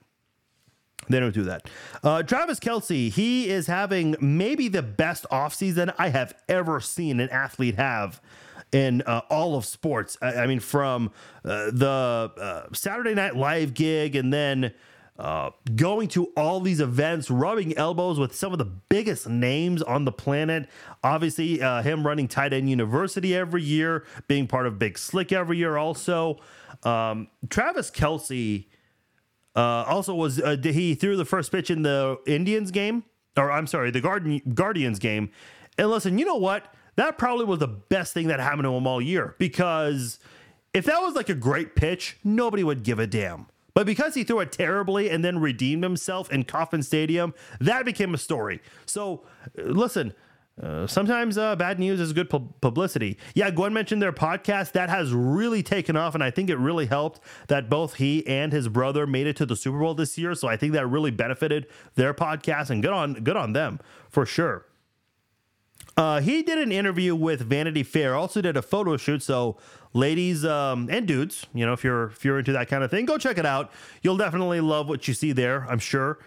They 1.08 1.18
don't 1.18 1.34
do 1.34 1.42
that. 1.44 1.68
Uh, 2.02 2.22
Travis 2.22 2.60
Kelce, 2.60 3.10
he 3.10 3.50
is 3.50 3.66
having 3.66 4.14
maybe 4.20 4.68
the 4.68 4.82
best 4.82 5.26
offseason 5.30 5.92
I 5.98 6.10
have 6.10 6.34
ever 6.48 6.80
seen 6.80 7.18
an 7.18 7.28
athlete 7.30 7.74
have 7.76 8.20
in 8.70 9.02
uh, 9.02 9.22
all 9.28 9.56
of 9.56 9.64
sports. 9.64 10.16
I, 10.22 10.34
I 10.34 10.46
mean, 10.46 10.60
from 10.60 11.10
uh, 11.44 11.70
the 11.72 12.30
uh, 12.40 12.66
Saturday 12.72 13.14
Night 13.14 13.36
Live 13.36 13.74
gig 13.74 14.14
and 14.16 14.32
then 14.32 14.72
uh, 15.18 15.50
going 15.74 16.08
to 16.08 16.26
all 16.36 16.60
these 16.60 16.80
events, 16.80 17.30
rubbing 17.30 17.76
elbows 17.76 18.18
with 18.18 18.34
some 18.34 18.52
of 18.52 18.58
the 18.58 18.64
biggest 18.64 19.28
names 19.28 19.82
on 19.82 20.04
the 20.04 20.12
planet. 20.12 20.68
Obviously, 21.04 21.60
uh, 21.60 21.82
him 21.82 22.06
running 22.06 22.28
Tight 22.28 22.52
End 22.52 22.68
University 22.70 23.34
every 23.34 23.62
year, 23.62 24.04
being 24.26 24.46
part 24.46 24.66
of 24.66 24.78
Big 24.78 24.98
Slick 24.98 25.32
every 25.32 25.58
year, 25.58 25.76
also. 25.76 26.38
Um, 26.82 27.28
Travis 27.50 27.90
Kelce 27.90 28.66
uh, 29.54 29.84
also 29.86 30.14
was, 30.14 30.40
uh, 30.40 30.56
he 30.62 30.94
threw 30.94 31.16
the 31.16 31.24
first 31.24 31.52
pitch 31.52 31.70
in 31.70 31.82
the 31.82 32.18
Indians 32.26 32.70
game, 32.70 33.04
or 33.36 33.52
I'm 33.52 33.66
sorry, 33.66 33.90
the 33.90 34.00
Garden, 34.00 34.40
Guardians 34.54 34.98
game. 34.98 35.30
And 35.78 35.90
listen, 35.90 36.18
you 36.18 36.24
know 36.24 36.36
what? 36.36 36.74
That 36.96 37.16
probably 37.18 37.44
was 37.44 37.58
the 37.58 37.68
best 37.68 38.12
thing 38.12 38.28
that 38.28 38.40
happened 38.40 38.64
to 38.64 38.74
him 38.74 38.86
all 38.86 39.00
year 39.00 39.34
because 39.38 40.18
if 40.74 40.84
that 40.86 41.00
was 41.00 41.14
like 41.14 41.28
a 41.28 41.34
great 41.34 41.74
pitch, 41.74 42.18
nobody 42.24 42.64
would 42.64 42.82
give 42.82 42.98
a 42.98 43.06
damn. 43.06 43.46
But 43.74 43.86
because 43.86 44.14
he 44.14 44.24
threw 44.24 44.40
it 44.40 44.52
terribly 44.52 45.08
and 45.08 45.24
then 45.24 45.38
redeemed 45.38 45.82
himself 45.82 46.30
in 46.30 46.44
Kauffman 46.44 46.82
Stadium, 46.82 47.34
that 47.60 47.84
became 47.84 48.14
a 48.14 48.18
story. 48.18 48.60
So, 48.86 49.24
uh, 49.58 49.62
listen, 49.62 50.14
uh, 50.62 50.86
sometimes 50.86 51.38
uh, 51.38 51.56
bad 51.56 51.78
news 51.78 51.98
is 51.98 52.12
good 52.12 52.28
pu- 52.28 52.52
publicity. 52.60 53.18
Yeah, 53.34 53.50
Gwen 53.50 53.72
mentioned 53.72 54.02
their 54.02 54.12
podcast. 54.12 54.72
That 54.72 54.90
has 54.90 55.12
really 55.12 55.62
taken 55.62 55.96
off, 55.96 56.14
and 56.14 56.22
I 56.22 56.30
think 56.30 56.50
it 56.50 56.56
really 56.56 56.86
helped 56.86 57.20
that 57.48 57.70
both 57.70 57.94
he 57.94 58.26
and 58.26 58.52
his 58.52 58.68
brother 58.68 59.06
made 59.06 59.26
it 59.26 59.36
to 59.36 59.46
the 59.46 59.56
Super 59.56 59.78
Bowl 59.78 59.94
this 59.94 60.18
year. 60.18 60.34
So 60.34 60.48
I 60.48 60.56
think 60.58 60.74
that 60.74 60.86
really 60.86 61.10
benefited 61.10 61.66
their 61.94 62.12
podcast, 62.12 62.68
and 62.68 62.82
good 62.82 62.92
on 62.92 63.14
good 63.14 63.36
on 63.36 63.54
them 63.54 63.80
for 64.10 64.26
sure. 64.26 64.66
Uh, 65.96 66.20
he 66.20 66.42
did 66.42 66.58
an 66.58 66.72
interview 66.72 67.14
with 67.14 67.40
Vanity 67.40 67.82
Fair. 67.82 68.14
Also 68.14 68.40
did 68.40 68.56
a 68.56 68.62
photo 68.62 68.96
shoot. 68.96 69.22
So, 69.22 69.58
ladies 69.94 70.44
um, 70.44 70.88
and 70.90 71.06
dudes, 71.06 71.46
you 71.54 71.66
know, 71.66 71.72
if 71.72 71.84
you're 71.84 72.08
if 72.08 72.24
you're 72.24 72.38
into 72.38 72.52
that 72.52 72.68
kind 72.68 72.84
of 72.84 72.90
thing, 72.90 73.04
go 73.04 73.18
check 73.18 73.38
it 73.38 73.46
out. 73.46 73.70
You'll 74.02 74.16
definitely 74.16 74.60
love 74.60 74.88
what 74.88 75.06
you 75.08 75.14
see 75.14 75.32
there. 75.32 75.66
I'm 75.68 75.78
sure. 75.78 76.18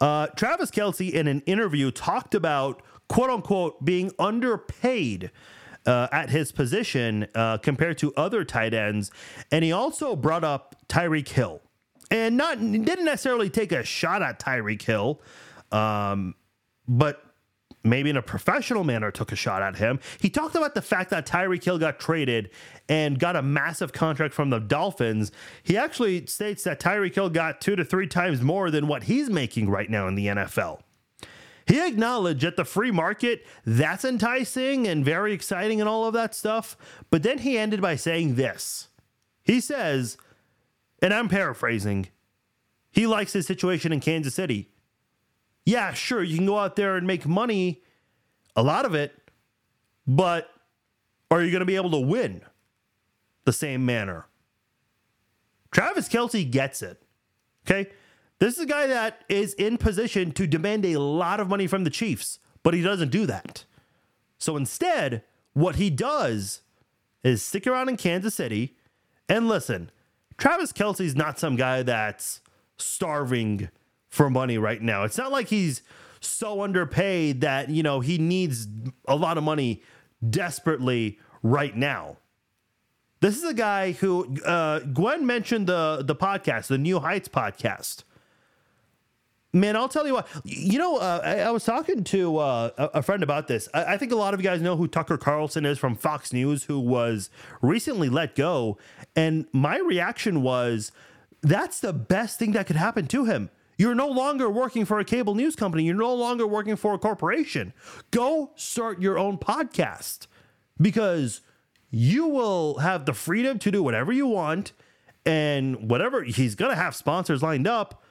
Uh, 0.00 0.26
Travis 0.28 0.70
Kelce 0.70 1.10
in 1.10 1.28
an 1.28 1.40
interview 1.42 1.90
talked 1.90 2.34
about 2.34 2.82
quote 3.08 3.30
unquote 3.30 3.84
being 3.84 4.10
underpaid. 4.18 5.30
Uh, 5.86 6.08
at 6.12 6.30
his 6.30 6.50
position 6.50 7.26
uh, 7.34 7.58
compared 7.58 7.98
to 7.98 8.10
other 8.14 8.42
tight 8.42 8.72
ends, 8.72 9.10
and 9.52 9.62
he 9.62 9.70
also 9.70 10.16
brought 10.16 10.42
up 10.42 10.74
Tyreek 10.88 11.28
Hill, 11.28 11.60
and 12.10 12.38
not 12.38 12.58
didn't 12.58 13.04
necessarily 13.04 13.50
take 13.50 13.70
a 13.70 13.84
shot 13.84 14.22
at 14.22 14.40
Tyreek 14.40 14.80
Hill, 14.80 15.20
um, 15.72 16.36
but 16.88 17.23
maybe 17.84 18.10
in 18.10 18.16
a 18.16 18.22
professional 18.22 18.82
manner, 18.82 19.10
took 19.10 19.30
a 19.30 19.36
shot 19.36 19.62
at 19.62 19.76
him. 19.76 20.00
He 20.18 20.30
talked 20.30 20.54
about 20.54 20.74
the 20.74 20.82
fact 20.82 21.10
that 21.10 21.26
Tyreek 21.26 21.62
Hill 21.62 21.78
got 21.78 22.00
traded 22.00 22.50
and 22.88 23.18
got 23.18 23.36
a 23.36 23.42
massive 23.42 23.92
contract 23.92 24.34
from 24.34 24.50
the 24.50 24.58
Dolphins. 24.58 25.30
He 25.62 25.76
actually 25.76 26.26
states 26.26 26.64
that 26.64 26.80
Tyreek 26.80 27.14
Hill 27.14 27.30
got 27.30 27.60
two 27.60 27.76
to 27.76 27.84
three 27.84 28.06
times 28.06 28.40
more 28.40 28.70
than 28.70 28.88
what 28.88 29.04
he's 29.04 29.30
making 29.30 29.68
right 29.68 29.90
now 29.90 30.08
in 30.08 30.14
the 30.14 30.26
NFL. 30.26 30.80
He 31.66 31.80
acknowledged 31.80 32.42
that 32.42 32.56
the 32.56 32.64
free 32.64 32.90
market, 32.90 33.46
that's 33.64 34.04
enticing 34.04 34.86
and 34.86 35.04
very 35.04 35.32
exciting 35.32 35.80
and 35.80 35.88
all 35.88 36.06
of 36.06 36.12
that 36.14 36.34
stuff. 36.34 36.76
But 37.10 37.22
then 37.22 37.38
he 37.38 37.56
ended 37.56 37.80
by 37.80 37.96
saying 37.96 38.34
this. 38.34 38.88
He 39.42 39.60
says, 39.60 40.18
and 41.00 41.12
I'm 41.12 41.28
paraphrasing, 41.28 42.08
he 42.90 43.06
likes 43.06 43.32
his 43.32 43.46
situation 43.46 43.92
in 43.92 44.00
Kansas 44.00 44.34
City 44.34 44.73
yeah, 45.64 45.92
sure, 45.92 46.22
you 46.22 46.36
can 46.36 46.46
go 46.46 46.58
out 46.58 46.76
there 46.76 46.96
and 46.96 47.06
make 47.06 47.26
money, 47.26 47.82
a 48.56 48.62
lot 48.62 48.84
of 48.84 48.94
it, 48.94 49.14
but 50.06 50.48
are 51.30 51.42
you 51.42 51.50
going 51.50 51.60
to 51.60 51.66
be 51.66 51.76
able 51.76 51.90
to 51.90 51.98
win 51.98 52.42
the 53.44 53.52
same 53.52 53.84
manner? 53.84 54.26
Travis 55.70 56.08
Kelce 56.08 56.48
gets 56.48 56.82
it. 56.82 57.02
Okay. 57.66 57.90
This 58.38 58.56
is 58.56 58.64
a 58.64 58.66
guy 58.66 58.86
that 58.88 59.24
is 59.28 59.54
in 59.54 59.78
position 59.78 60.32
to 60.32 60.46
demand 60.46 60.84
a 60.84 60.98
lot 60.98 61.40
of 61.40 61.48
money 61.48 61.66
from 61.66 61.84
the 61.84 61.90
Chiefs, 61.90 62.38
but 62.62 62.74
he 62.74 62.82
doesn't 62.82 63.10
do 63.10 63.26
that. 63.26 63.64
So 64.38 64.56
instead, 64.56 65.22
what 65.54 65.76
he 65.76 65.88
does 65.88 66.60
is 67.22 67.42
stick 67.42 67.66
around 67.66 67.88
in 67.88 67.96
Kansas 67.96 68.34
City 68.34 68.76
and 69.28 69.48
listen. 69.48 69.90
Travis 70.36 70.72
Kelce's 70.72 71.16
not 71.16 71.38
some 71.38 71.56
guy 71.56 71.82
that's 71.82 72.40
starving 72.76 73.70
for 74.14 74.30
money 74.30 74.56
right 74.56 74.80
now. 74.80 75.02
It's 75.02 75.18
not 75.18 75.32
like 75.32 75.48
he's 75.48 75.82
so 76.20 76.62
underpaid 76.62 77.40
that, 77.40 77.68
you 77.68 77.82
know, 77.82 77.98
he 78.00 78.16
needs 78.16 78.68
a 79.06 79.16
lot 79.16 79.36
of 79.36 79.44
money 79.44 79.82
desperately 80.30 81.18
right 81.42 81.76
now. 81.76 82.16
This 83.20 83.36
is 83.36 83.44
a 83.44 83.54
guy 83.54 83.92
who 83.92 84.36
uh, 84.44 84.80
Gwen 84.80 85.26
mentioned 85.26 85.66
the 85.66 86.02
the 86.04 86.14
podcast, 86.14 86.66
the 86.66 86.78
New 86.78 87.00
Heights 87.00 87.28
podcast. 87.28 88.04
Man, 89.52 89.76
I'll 89.76 89.88
tell 89.88 90.06
you 90.06 90.14
what. 90.14 90.28
You 90.44 90.78
know, 90.78 90.98
uh, 90.98 91.20
I, 91.24 91.38
I, 91.40 91.50
was 91.50 91.64
talking 91.64 92.04
to 92.04 92.38
uh, 92.38 92.70
a, 92.76 93.02
friend 93.02 93.22
about 93.22 93.46
this. 93.46 93.68
I, 93.72 93.94
I, 93.94 93.98
think 93.98 94.12
a 94.12 94.16
lot 94.16 94.34
of 94.34 94.40
you 94.40 94.44
guys 94.44 94.60
know 94.60 94.76
who 94.76 94.88
Tucker 94.88 95.16
Carlson 95.16 95.64
is 95.64 95.78
from 95.78 95.94
Fox 95.94 96.32
News, 96.32 96.64
who 96.64 96.78
was 96.78 97.30
recently 97.62 98.08
let 98.08 98.34
go. 98.34 98.78
And 99.14 99.46
my 99.52 99.78
reaction 99.78 100.42
was, 100.42 100.90
that's 101.40 101.78
the 101.78 101.92
best 101.92 102.38
thing 102.38 102.52
that 102.52 102.66
could 102.66 102.76
happen 102.76 103.06
to 103.06 103.26
him. 103.26 103.48
You're 103.76 103.94
no 103.94 104.08
longer 104.08 104.48
working 104.48 104.84
for 104.84 104.98
a 105.00 105.04
cable 105.04 105.34
news 105.34 105.56
company. 105.56 105.84
You're 105.84 105.94
no 105.94 106.14
longer 106.14 106.46
working 106.46 106.76
for 106.76 106.94
a 106.94 106.98
corporation. 106.98 107.72
Go 108.10 108.52
start 108.54 109.00
your 109.00 109.18
own 109.18 109.38
podcast 109.38 110.26
because 110.80 111.40
you 111.90 112.26
will 112.26 112.78
have 112.78 113.06
the 113.06 113.14
freedom 113.14 113.58
to 113.60 113.70
do 113.70 113.82
whatever 113.82 114.12
you 114.12 114.26
want. 114.26 114.72
And 115.26 115.88
whatever 115.90 116.22
he's 116.22 116.54
going 116.54 116.70
to 116.70 116.76
have 116.76 116.94
sponsors 116.94 117.42
lined 117.42 117.66
up, 117.66 118.02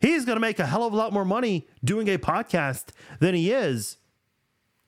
he's 0.00 0.24
going 0.26 0.36
to 0.36 0.40
make 0.40 0.58
a 0.58 0.66
hell 0.66 0.86
of 0.86 0.92
a 0.92 0.96
lot 0.96 1.12
more 1.12 1.24
money 1.24 1.66
doing 1.82 2.08
a 2.08 2.18
podcast 2.18 2.88
than 3.20 3.34
he 3.34 3.50
is 3.50 3.96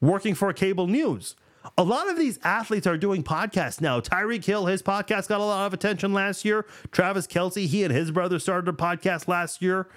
working 0.01 0.35
for 0.35 0.53
cable 0.53 0.87
news. 0.87 1.37
A 1.77 1.83
lot 1.83 2.09
of 2.09 2.19
these 2.19 2.39
athletes 2.43 2.87
are 2.87 2.97
doing 2.97 3.23
podcasts 3.23 3.81
now. 3.81 4.01
Tyreek 4.01 4.45
Hill, 4.45 4.67
his 4.67 4.83
podcast 4.83 5.29
got 5.29 5.41
a 5.41 5.45
lot 5.45 5.67
of 5.67 5.75
attention 5.75 6.13
last 6.13 6.45
year. 6.45 6.65
Travis 6.91 7.27
Kelce, 7.27 7.67
he 7.67 7.85
and 7.85 7.93
his 7.93 8.11
brother 8.11 8.39
started 8.39 8.69
a 8.69 8.77
podcast 8.77 9.29
last 9.29 9.61
year. 9.61 9.89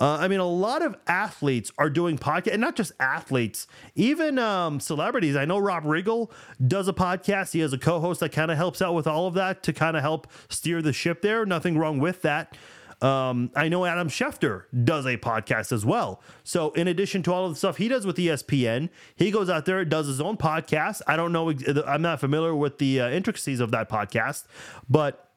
Uh, 0.00 0.16
I 0.20 0.28
mean, 0.28 0.38
a 0.38 0.46
lot 0.46 0.82
of 0.82 0.96
athletes 1.08 1.72
are 1.76 1.90
doing 1.90 2.18
podcast, 2.18 2.52
and 2.52 2.60
not 2.60 2.76
just 2.76 2.92
athletes, 3.00 3.66
even 3.96 4.38
um, 4.38 4.78
celebrities. 4.78 5.34
I 5.34 5.44
know 5.44 5.58
Rob 5.58 5.84
Riggle 5.84 6.30
does 6.64 6.86
a 6.86 6.92
podcast. 6.92 7.52
He 7.52 7.60
has 7.60 7.72
a 7.72 7.78
co-host 7.78 8.20
that 8.20 8.30
kind 8.30 8.50
of 8.50 8.56
helps 8.56 8.80
out 8.80 8.94
with 8.94 9.08
all 9.08 9.26
of 9.26 9.34
that 9.34 9.62
to 9.64 9.72
kind 9.72 9.96
of 9.96 10.02
help 10.02 10.28
steer 10.48 10.82
the 10.82 10.92
ship 10.92 11.20
there. 11.20 11.44
Nothing 11.44 11.76
wrong 11.76 11.98
with 11.98 12.22
that. 12.22 12.56
Um, 13.00 13.50
I 13.54 13.68
know 13.68 13.84
Adam 13.84 14.08
Schefter 14.08 14.64
does 14.84 15.06
a 15.06 15.16
podcast 15.16 15.70
as 15.70 15.84
well. 15.86 16.20
So, 16.42 16.70
in 16.72 16.88
addition 16.88 17.22
to 17.24 17.32
all 17.32 17.46
of 17.46 17.52
the 17.52 17.56
stuff 17.56 17.76
he 17.76 17.86
does 17.86 18.04
with 18.04 18.16
ESPN, 18.16 18.88
he 19.14 19.30
goes 19.30 19.48
out 19.48 19.66
there 19.66 19.84
does 19.84 20.08
his 20.08 20.20
own 20.20 20.36
podcast. 20.36 21.02
I 21.06 21.16
don't 21.16 21.32
know, 21.32 21.52
I'm 21.86 22.02
not 22.02 22.18
familiar 22.18 22.54
with 22.54 22.78
the 22.78 23.00
uh, 23.00 23.10
intricacies 23.10 23.60
of 23.60 23.70
that 23.70 23.88
podcast, 23.88 24.46
but 24.88 25.30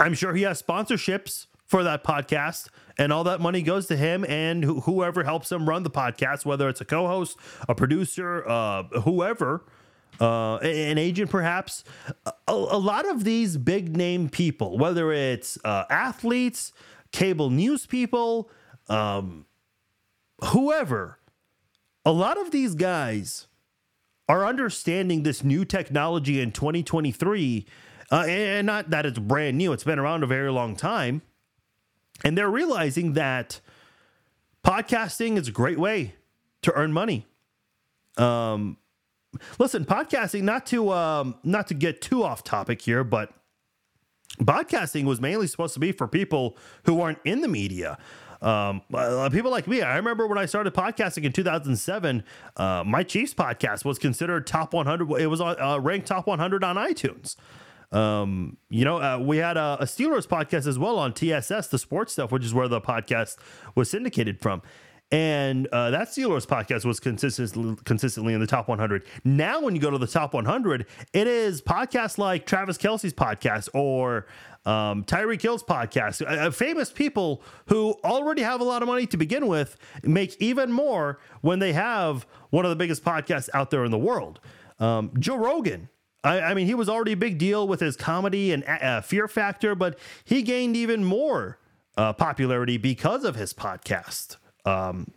I'm 0.00 0.14
sure 0.14 0.34
he 0.34 0.42
has 0.42 0.60
sponsorships 0.60 1.46
for 1.64 1.84
that 1.84 2.02
podcast 2.02 2.68
and 2.98 3.12
all 3.12 3.24
that 3.24 3.40
money 3.40 3.62
goes 3.62 3.86
to 3.86 3.96
him 3.96 4.24
and 4.28 4.64
wh- 4.64 4.82
whoever 4.84 5.24
helps 5.24 5.50
him 5.50 5.68
run 5.68 5.84
the 5.84 5.90
podcast 5.90 6.44
whether 6.44 6.68
it's 6.68 6.80
a 6.80 6.84
co-host 6.84 7.38
a 7.68 7.74
producer 7.74 8.46
uh, 8.48 8.82
whoever 9.02 9.64
uh, 10.20 10.56
an 10.56 10.98
agent 10.98 11.30
perhaps 11.30 11.84
a, 12.26 12.32
a, 12.48 12.78
lot 12.78 13.08
of 13.08 13.22
these 13.22 13.56
big 13.56 13.96
name 13.96 14.28
people 14.28 14.76
whether 14.76 15.12
it's 15.12 15.56
uh, 15.64 15.84
athletes 15.88 16.72
cable 17.12 17.50
news 17.50 17.86
people 17.86 18.50
um, 18.88 19.46
whoever 20.46 21.18
a 22.04 22.12
lot 22.12 22.38
of 22.38 22.50
these 22.50 22.74
guys 22.74 23.46
are 24.28 24.44
understanding 24.44 25.22
this 25.22 25.42
new 25.44 25.64
technology 25.64 26.40
in 26.40 26.52
2023 26.52 27.66
uh, 28.10 28.24
and 28.26 28.66
not 28.66 28.90
that 28.90 29.06
it's 29.06 29.18
brand 29.18 29.56
new 29.56 29.72
it's 29.72 29.84
been 29.84 29.98
around 29.98 30.22
a 30.22 30.26
very 30.26 30.50
long 30.50 30.74
time 30.74 31.22
and 32.24 32.36
they're 32.36 32.50
realizing 32.50 33.12
that 33.14 33.60
podcasting 34.64 35.36
is 35.36 35.48
a 35.48 35.52
great 35.52 35.78
way 35.78 36.14
to 36.62 36.72
earn 36.74 36.92
money. 36.92 37.26
Um, 38.16 38.78
listen, 39.58 39.84
podcasting 39.84 40.42
not 40.42 40.66
to 40.66 40.90
um, 40.90 41.36
not 41.44 41.68
to 41.68 41.74
get 41.74 42.00
too 42.00 42.24
off 42.24 42.42
topic 42.42 42.82
here, 42.82 43.04
but 43.04 43.32
podcasting 44.40 45.04
was 45.04 45.20
mainly 45.20 45.46
supposed 45.46 45.74
to 45.74 45.80
be 45.80 45.92
for 45.92 46.08
people 46.08 46.56
who 46.84 47.00
aren't 47.00 47.18
in 47.24 47.40
the 47.40 47.48
media. 47.48 47.98
Um, 48.40 48.82
people 49.32 49.50
like 49.50 49.66
me. 49.66 49.82
I 49.82 49.96
remember 49.96 50.26
when 50.26 50.38
I 50.38 50.46
started 50.46 50.72
podcasting 50.72 51.24
in 51.24 51.32
2007. 51.32 52.22
Uh, 52.56 52.84
my 52.86 53.02
Chiefs 53.02 53.34
podcast 53.34 53.84
was 53.84 53.98
considered 53.98 54.46
top 54.46 54.72
100. 54.72 55.10
It 55.20 55.26
was 55.26 55.40
uh, 55.40 55.78
ranked 55.80 56.06
top 56.06 56.26
100 56.26 56.62
on 56.62 56.76
iTunes. 56.76 57.36
Um, 57.90 58.58
you 58.68 58.84
know, 58.84 59.00
uh, 59.00 59.18
we 59.18 59.38
had 59.38 59.56
a, 59.56 59.78
a, 59.80 59.84
Steelers 59.84 60.26
podcast 60.26 60.66
as 60.66 60.78
well 60.78 60.98
on 60.98 61.14
TSS, 61.14 61.68
the 61.68 61.78
sports 61.78 62.12
stuff, 62.12 62.30
which 62.30 62.44
is 62.44 62.52
where 62.52 62.68
the 62.68 62.82
podcast 62.82 63.36
was 63.74 63.88
syndicated 63.88 64.40
from. 64.40 64.60
And 65.10 65.66
uh, 65.68 65.90
that 65.90 66.08
Steelers 66.08 66.46
podcast 66.46 66.84
was 66.84 67.00
consistently 67.00 67.76
consistently 67.86 68.34
in 68.34 68.40
the 68.40 68.46
top 68.46 68.68
100. 68.68 69.04
Now, 69.24 69.62
when 69.62 69.74
you 69.74 69.80
go 69.80 69.90
to 69.90 69.96
the 69.96 70.06
top 70.06 70.34
100, 70.34 70.84
it 71.14 71.26
is 71.26 71.62
podcasts 71.62 72.18
like 72.18 72.44
Travis 72.44 72.76
Kelce's 72.76 73.14
podcast 73.14 73.70
or 73.72 74.26
um, 74.66 75.04
Tyreek 75.04 75.40
Hill's 75.40 75.62
podcast. 75.62 76.20
Uh, 76.20 76.48
uh, 76.48 76.50
famous 76.50 76.92
people 76.92 77.42
who 77.68 77.96
already 78.04 78.42
have 78.42 78.60
a 78.60 78.64
lot 78.64 78.82
of 78.82 78.88
money 78.88 79.06
to 79.06 79.16
begin 79.16 79.46
with 79.46 79.78
make 80.02 80.36
even 80.40 80.70
more 80.70 81.20
when 81.40 81.58
they 81.58 81.72
have 81.72 82.26
one 82.50 82.66
of 82.66 82.68
the 82.68 82.76
biggest 82.76 83.02
podcasts 83.02 83.48
out 83.54 83.70
there 83.70 83.86
in 83.86 83.90
the 83.90 83.98
world. 83.98 84.40
Um, 84.78 85.12
Joe 85.18 85.36
Rogan 85.36 85.88
I, 86.24 86.40
I, 86.40 86.54
mean, 86.54 86.66
he 86.66 86.74
was 86.74 86.88
already 86.88 87.12
a 87.12 87.16
big 87.16 87.38
deal 87.38 87.68
with 87.68 87.80
his 87.80 87.96
comedy 87.96 88.52
and 88.52 88.64
uh, 88.64 89.00
Fear 89.00 89.28
Factor, 89.28 89.74
but 89.74 89.98
he 90.24 90.42
gained 90.42 90.76
even 90.76 91.04
more 91.04 91.58
uh, 91.96 92.12
popularity 92.12 92.76
because 92.76 93.24
of 93.24 93.36
his 93.36 93.52
podcast. 93.52 94.36
Um, 94.64 95.12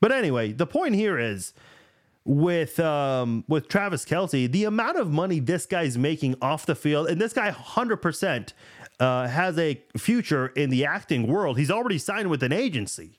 but 0.00 0.12
anyway, 0.12 0.52
the 0.52 0.66
point 0.66 0.94
here 0.94 1.18
is 1.18 1.54
with 2.24 2.80
um, 2.80 3.44
with 3.48 3.68
Travis 3.68 4.04
Kelce, 4.04 4.50
the 4.50 4.64
amount 4.64 4.98
of 4.98 5.10
money 5.10 5.40
this 5.40 5.66
guy's 5.66 5.96
making 5.96 6.36
off 6.42 6.66
the 6.66 6.74
field, 6.74 7.08
and 7.08 7.20
this 7.20 7.32
guy 7.32 7.50
100% 7.50 8.52
uh, 9.00 9.28
has 9.28 9.58
a 9.58 9.80
future 9.96 10.48
in 10.48 10.70
the 10.70 10.84
acting 10.84 11.26
world. 11.26 11.58
He's 11.58 11.70
already 11.70 11.98
signed 11.98 12.30
with 12.30 12.42
an 12.42 12.52
agency. 12.52 13.18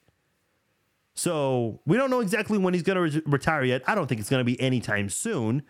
So 1.13 1.79
we 1.85 1.95
don't 1.97 2.09
know 2.09 2.19
exactly 2.19 2.57
when 2.57 2.73
he's 2.73 2.83
going 2.83 3.11
to 3.11 3.17
re- 3.17 3.23
retire 3.25 3.63
yet. 3.63 3.83
I 3.87 3.95
don't 3.95 4.07
think 4.07 4.19
it's 4.19 4.29
going 4.29 4.41
to 4.41 4.45
be 4.45 4.59
anytime 4.59 5.09
soon. 5.09 5.63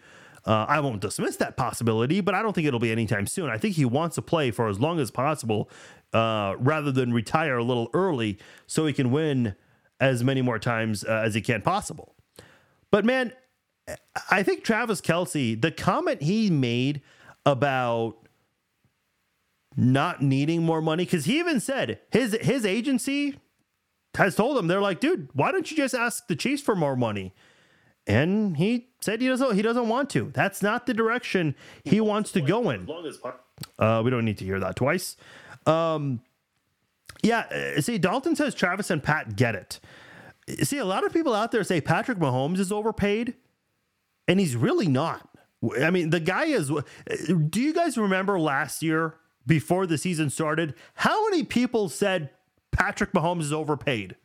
Uh, 0.46 0.66
I 0.70 0.80
won't 0.80 1.02
dismiss 1.02 1.38
that 1.38 1.58
possibility, 1.58 2.22
but 2.22 2.36
I 2.36 2.44
don't 2.44 2.54
think 2.54 2.68
it'll 2.68 2.80
be 2.80 2.92
anytime 2.92 3.26
soon. 3.26 3.50
I 3.50 3.58
think 3.58 3.76
he 3.76 3.86
wants 3.86 4.16
to 4.16 4.22
play 4.22 4.52
for 4.52 4.68
as 4.68 4.80
long 4.80 5.00
as 5.00 5.10
possible 5.10 5.70
uh, 6.14 6.56
rather 6.60 6.92
than 6.92 7.12
retire 7.14 7.58
a 7.58 7.64
little 7.64 7.90
early 7.94 8.38
so 8.68 8.86
he 8.86 8.94
can 8.94 9.10
win 9.10 9.56
as 10.00 10.24
many 10.24 10.42
more 10.44 10.60
times 10.60 11.04
uh, 11.04 11.24
as 11.26 11.34
he 11.34 11.42
can 11.42 11.62
possible. 11.62 12.14
But 12.92 13.06
man, 13.06 13.34
I 14.30 14.44
think 14.44 14.64
Travis 14.64 15.02
Kelce, 15.02 15.60
the 15.60 15.72
comment 15.72 16.22
he 16.22 16.50
made 16.50 17.02
about 17.46 18.28
not 19.76 20.22
needing 20.22 20.64
more 20.64 20.82
money, 20.82 21.06
because 21.06 21.26
he 21.26 21.40
even 21.40 21.60
said 21.60 22.00
his 22.12 22.38
his 22.42 22.66
agency 22.66 23.40
has 24.16 24.36
told 24.36 24.58
him 24.58 24.68
they're 24.68 24.82
like, 24.82 25.00
dude, 25.00 25.30
why 25.34 25.52
don't 25.52 25.70
you 25.70 25.78
just 25.78 25.94
ask 25.94 26.28
the 26.28 26.36
Chiefs 26.36 26.62
for 26.62 26.76
more 26.76 26.96
money? 26.96 27.34
And 28.08 28.58
he 28.58 28.90
said 29.02 29.22
he 29.22 29.28
doesn't 29.28 29.56
he 29.56 29.62
doesn't 29.62 29.88
want 29.88 30.10
to. 30.12 30.32
That's 30.34 30.62
not 30.62 30.86
the 30.86 30.94
direction 30.94 31.56
he 31.84 32.00
wants 32.02 32.32
to 32.34 32.42
go 32.42 32.70
in. 32.70 32.86
Uh, 33.80 34.02
we 34.04 34.12
don't 34.12 34.26
need 34.26 34.38
to 34.40 34.46
hear 34.46 34.60
that 34.60 34.76
twice. 34.76 35.18
Um, 35.66 36.22
yeah, 37.24 37.74
uh, 37.78 37.82
see, 37.82 37.98
Dalton 37.98 38.36
says 38.36 38.54
Travis 38.54 38.90
and 38.90 39.02
Pat 39.02 39.36
get 39.36 39.56
it. 39.56 39.80
See, 40.64 40.78
a 40.78 40.86
lot 40.86 41.04
of 41.04 41.12
people 41.12 41.34
out 41.34 41.52
there 41.52 41.64
say 41.64 41.82
Patrick 41.82 42.20
Mahomes 42.20 42.60
is 42.60 42.72
overpaid, 42.72 43.34
and 44.28 44.40
he's 44.40 44.56
really 44.56 44.88
not. 44.88 45.28
I 45.82 45.90
mean, 45.90 46.12
the 46.12 46.20
guy 46.20 46.46
is. 46.46 46.72
Do 47.50 47.62
you 47.62 47.74
guys 47.74 47.98
remember 47.98 48.40
last 48.40 48.84
year 48.84 49.16
before 49.48 49.88
the 49.88 49.98
season 49.98 50.30
started? 50.30 50.76
How 50.94 51.28
many 51.30 51.44
people 51.44 51.90
said 51.90 52.30
Patrick 52.72 53.12
Mahomes 53.14 53.42
is 53.42 53.54
overpaid? 53.54 54.16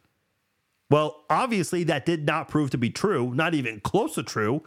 Well, 0.90 1.24
obviously, 1.31 1.85
that 1.85 2.05
did 2.05 2.26
not 2.26 2.48
prove 2.48 2.70
to 2.70 2.79
be 2.79 2.90
true, 2.90 3.33
not 3.33 3.55
even 3.55 3.81
close 3.81 4.16
to 4.16 4.22
true. 4.22 4.62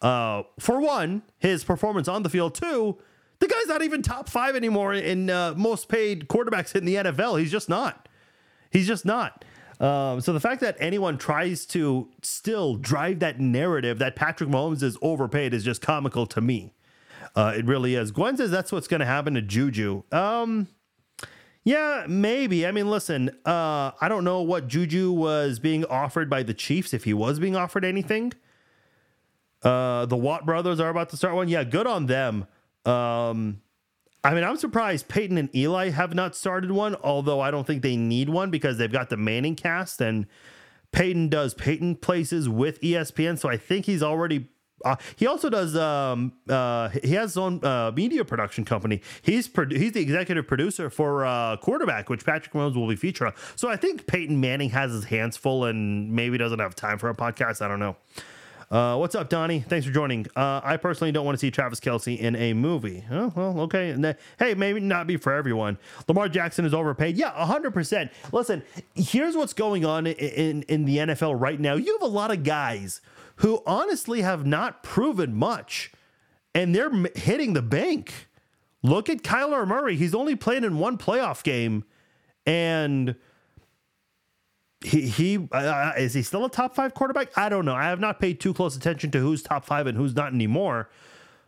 Uh, 0.00 0.44
for 0.58 0.80
one, 0.80 1.22
his 1.38 1.64
performance 1.64 2.08
on 2.08 2.22
the 2.22 2.30
field. 2.30 2.54
Two, 2.54 2.98
the 3.40 3.48
guy's 3.48 3.66
not 3.66 3.82
even 3.82 4.00
top 4.00 4.28
five 4.28 4.54
anymore 4.54 4.94
in 4.94 5.28
uh, 5.28 5.54
most 5.56 5.88
paid 5.88 6.28
quarterbacks 6.28 6.74
in 6.74 6.84
the 6.84 6.94
NFL. 6.94 7.40
He's 7.40 7.50
just 7.50 7.68
not. 7.68 8.08
He's 8.70 8.86
just 8.86 9.04
not. 9.04 9.44
Um, 9.80 10.20
so 10.20 10.32
the 10.32 10.40
fact 10.40 10.60
that 10.60 10.76
anyone 10.78 11.18
tries 11.18 11.66
to 11.66 12.08
still 12.22 12.76
drive 12.76 13.18
that 13.20 13.40
narrative 13.40 13.98
that 13.98 14.14
Patrick 14.14 14.48
Mahomes 14.48 14.82
is 14.82 14.96
overpaid 15.02 15.52
is 15.52 15.64
just 15.64 15.82
comical 15.82 16.26
to 16.26 16.40
me. 16.40 16.72
Uh, 17.34 17.52
it 17.56 17.66
really 17.66 17.96
is. 17.96 18.12
Gwen 18.12 18.36
says 18.36 18.50
that's 18.50 18.70
what's 18.70 18.86
going 18.86 19.00
to 19.00 19.06
happen 19.06 19.34
to 19.34 19.42
Juju. 19.42 20.04
Um, 20.12 20.68
yeah, 21.64 22.04
maybe. 22.06 22.66
I 22.66 22.72
mean, 22.72 22.90
listen, 22.90 23.30
uh, 23.46 23.92
I 24.00 24.08
don't 24.08 24.22
know 24.24 24.42
what 24.42 24.68
Juju 24.68 25.10
was 25.12 25.58
being 25.58 25.84
offered 25.86 26.28
by 26.28 26.42
the 26.42 26.54
Chiefs, 26.54 26.92
if 26.92 27.04
he 27.04 27.14
was 27.14 27.38
being 27.38 27.56
offered 27.56 27.84
anything. 27.84 28.32
Uh, 29.62 30.04
the 30.04 30.16
Watt 30.16 30.44
brothers 30.44 30.78
are 30.78 30.90
about 30.90 31.08
to 31.10 31.16
start 31.16 31.34
one. 31.34 31.48
Yeah, 31.48 31.64
good 31.64 31.86
on 31.86 32.04
them. 32.04 32.46
Um, 32.84 33.62
I 34.22 34.34
mean, 34.34 34.44
I'm 34.44 34.58
surprised 34.58 35.08
Peyton 35.08 35.38
and 35.38 35.54
Eli 35.54 35.88
have 35.88 36.14
not 36.14 36.36
started 36.36 36.70
one, 36.70 36.96
although 37.02 37.40
I 37.40 37.50
don't 37.50 37.66
think 37.66 37.82
they 37.82 37.96
need 37.96 38.28
one 38.28 38.50
because 38.50 38.76
they've 38.76 38.92
got 38.92 39.08
the 39.08 39.16
ManningCast 39.16 40.00
and 40.00 40.26
Peyton 40.92 41.28
does 41.28 41.54
Peyton 41.54 41.96
places 41.96 42.48
with 42.48 42.80
ESPN. 42.82 43.38
So 43.38 43.48
I 43.48 43.56
think 43.56 43.86
he's 43.86 44.02
already 44.02 44.48
uh, 44.84 44.96
he 45.16 45.26
also 45.26 45.48
does. 45.48 45.76
Um, 45.76 46.32
uh, 46.48 46.88
he 46.90 47.14
has 47.14 47.30
his 47.30 47.36
own 47.38 47.64
uh, 47.64 47.92
media 47.94 48.24
production 48.24 48.64
company. 48.64 49.00
He's 49.22 49.50
he's 49.70 49.92
the 49.92 50.00
executive 50.00 50.46
producer 50.46 50.90
for 50.90 51.24
uh, 51.24 51.56
Quarterback, 51.56 52.08
which 52.08 52.24
Patrick 52.24 52.52
Mahomes 52.52 52.76
will 52.76 52.88
be 52.88 52.96
featuring. 52.96 53.32
So 53.56 53.68
I 53.68 53.76
think 53.76 54.06
Peyton 54.06 54.40
Manning 54.40 54.70
has 54.70 54.92
his 54.92 55.04
hands 55.04 55.36
full 55.36 55.64
and 55.64 56.12
maybe 56.12 56.38
doesn't 56.38 56.58
have 56.58 56.74
time 56.74 56.98
for 56.98 57.08
a 57.08 57.14
podcast. 57.14 57.62
I 57.62 57.68
don't 57.68 57.80
know. 57.80 57.96
Uh, 58.70 58.96
what's 58.96 59.14
up, 59.14 59.28
Donnie? 59.28 59.60
Thanks 59.60 59.86
for 59.86 59.92
joining. 59.92 60.26
Uh, 60.34 60.60
I 60.64 60.76
personally 60.78 61.12
don't 61.12 61.24
want 61.24 61.36
to 61.36 61.38
see 61.38 61.50
Travis 61.50 61.80
Kelce 61.80 62.18
in 62.18 62.34
a 62.34 62.54
movie. 62.54 63.04
Oh, 63.10 63.32
well, 63.36 63.60
okay. 63.62 63.92
Then, 63.92 64.16
hey, 64.38 64.54
maybe 64.54 64.80
not 64.80 65.06
be 65.06 65.16
for 65.16 65.32
everyone. 65.32 65.78
Lamar 66.08 66.28
Jackson 66.28 66.64
is 66.64 66.74
overpaid. 66.74 67.16
Yeah, 67.16 67.32
100%. 67.32 68.10
Listen, 68.32 68.62
here's 68.94 69.36
what's 69.36 69.52
going 69.52 69.84
on 69.84 70.06
in, 70.06 70.62
in 70.62 70.86
the 70.86 70.96
NFL 70.98 71.40
right 71.40 71.60
now. 71.60 71.74
You 71.74 71.92
have 71.92 72.02
a 72.02 72.12
lot 72.12 72.30
of 72.30 72.42
guys 72.42 73.00
who 73.36 73.62
honestly 73.66 74.22
have 74.22 74.46
not 74.46 74.82
proven 74.82 75.34
much, 75.34 75.92
and 76.54 76.74
they're 76.74 76.90
hitting 77.16 77.52
the 77.52 77.62
bank. 77.62 78.28
Look 78.82 79.08
at 79.08 79.22
Kyler 79.22 79.66
Murray. 79.66 79.96
He's 79.96 80.14
only 80.14 80.36
played 80.36 80.62
in 80.62 80.78
one 80.78 80.98
playoff 80.98 81.42
game, 81.42 81.84
and 82.46 83.16
he 84.84 85.08
he 85.08 85.36
uh, 85.52 85.56
uh, 85.56 85.92
is 85.96 86.14
he 86.14 86.22
still 86.22 86.44
a 86.44 86.50
top 86.50 86.74
five 86.74 86.94
quarterback? 86.94 87.36
I 87.36 87.48
don't 87.48 87.64
know. 87.64 87.74
I 87.74 87.84
have 87.84 88.00
not 88.00 88.20
paid 88.20 88.40
too 88.40 88.52
close 88.52 88.76
attention 88.76 89.10
to 89.12 89.18
who's 89.18 89.42
top 89.42 89.64
five 89.64 89.86
and 89.86 89.96
who's 89.96 90.14
not 90.14 90.32
anymore. 90.32 90.90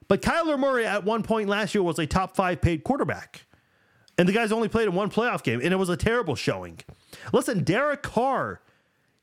But 0.09 0.23
Kyler 0.23 0.59
Murray 0.59 0.87
at 0.87 1.05
one 1.05 1.23
point 1.23 1.49
last 1.49 1.75
year 1.75 1.83
was 1.83 1.99
a 1.99 2.07
top 2.07 2.37
five 2.37 2.61
paid 2.61 2.85
quarterback. 2.85 3.47
And 4.19 4.27
the 4.27 4.33
guy's 4.33 4.53
only 4.53 4.69
played 4.69 4.89
in 4.89 4.95
one 4.95 5.11
playoff 5.11 5.43
game, 5.43 5.61
and 5.63 5.75
it 5.75 5.77
was 5.77 5.91
a 5.91 5.97
terrible 5.97 6.37
showing. 6.37 6.79
Listen, 7.35 7.63
Derek 7.63 8.03
Carr, 8.03 8.63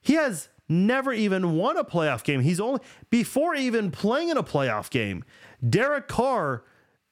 he 0.01 0.13
has 0.13 0.49
never 0.73 1.13
even 1.13 1.55
won 1.55 1.77
a 1.77 1.83
playoff 1.83 2.23
game. 2.23 2.41
He's 2.41 2.59
only 2.59 2.81
before 3.09 3.55
even 3.55 3.91
playing 3.91 4.29
in 4.29 4.37
a 4.37 4.43
playoff 4.43 4.89
game. 4.89 5.23
Derek 5.67 6.07
Carr 6.07 6.63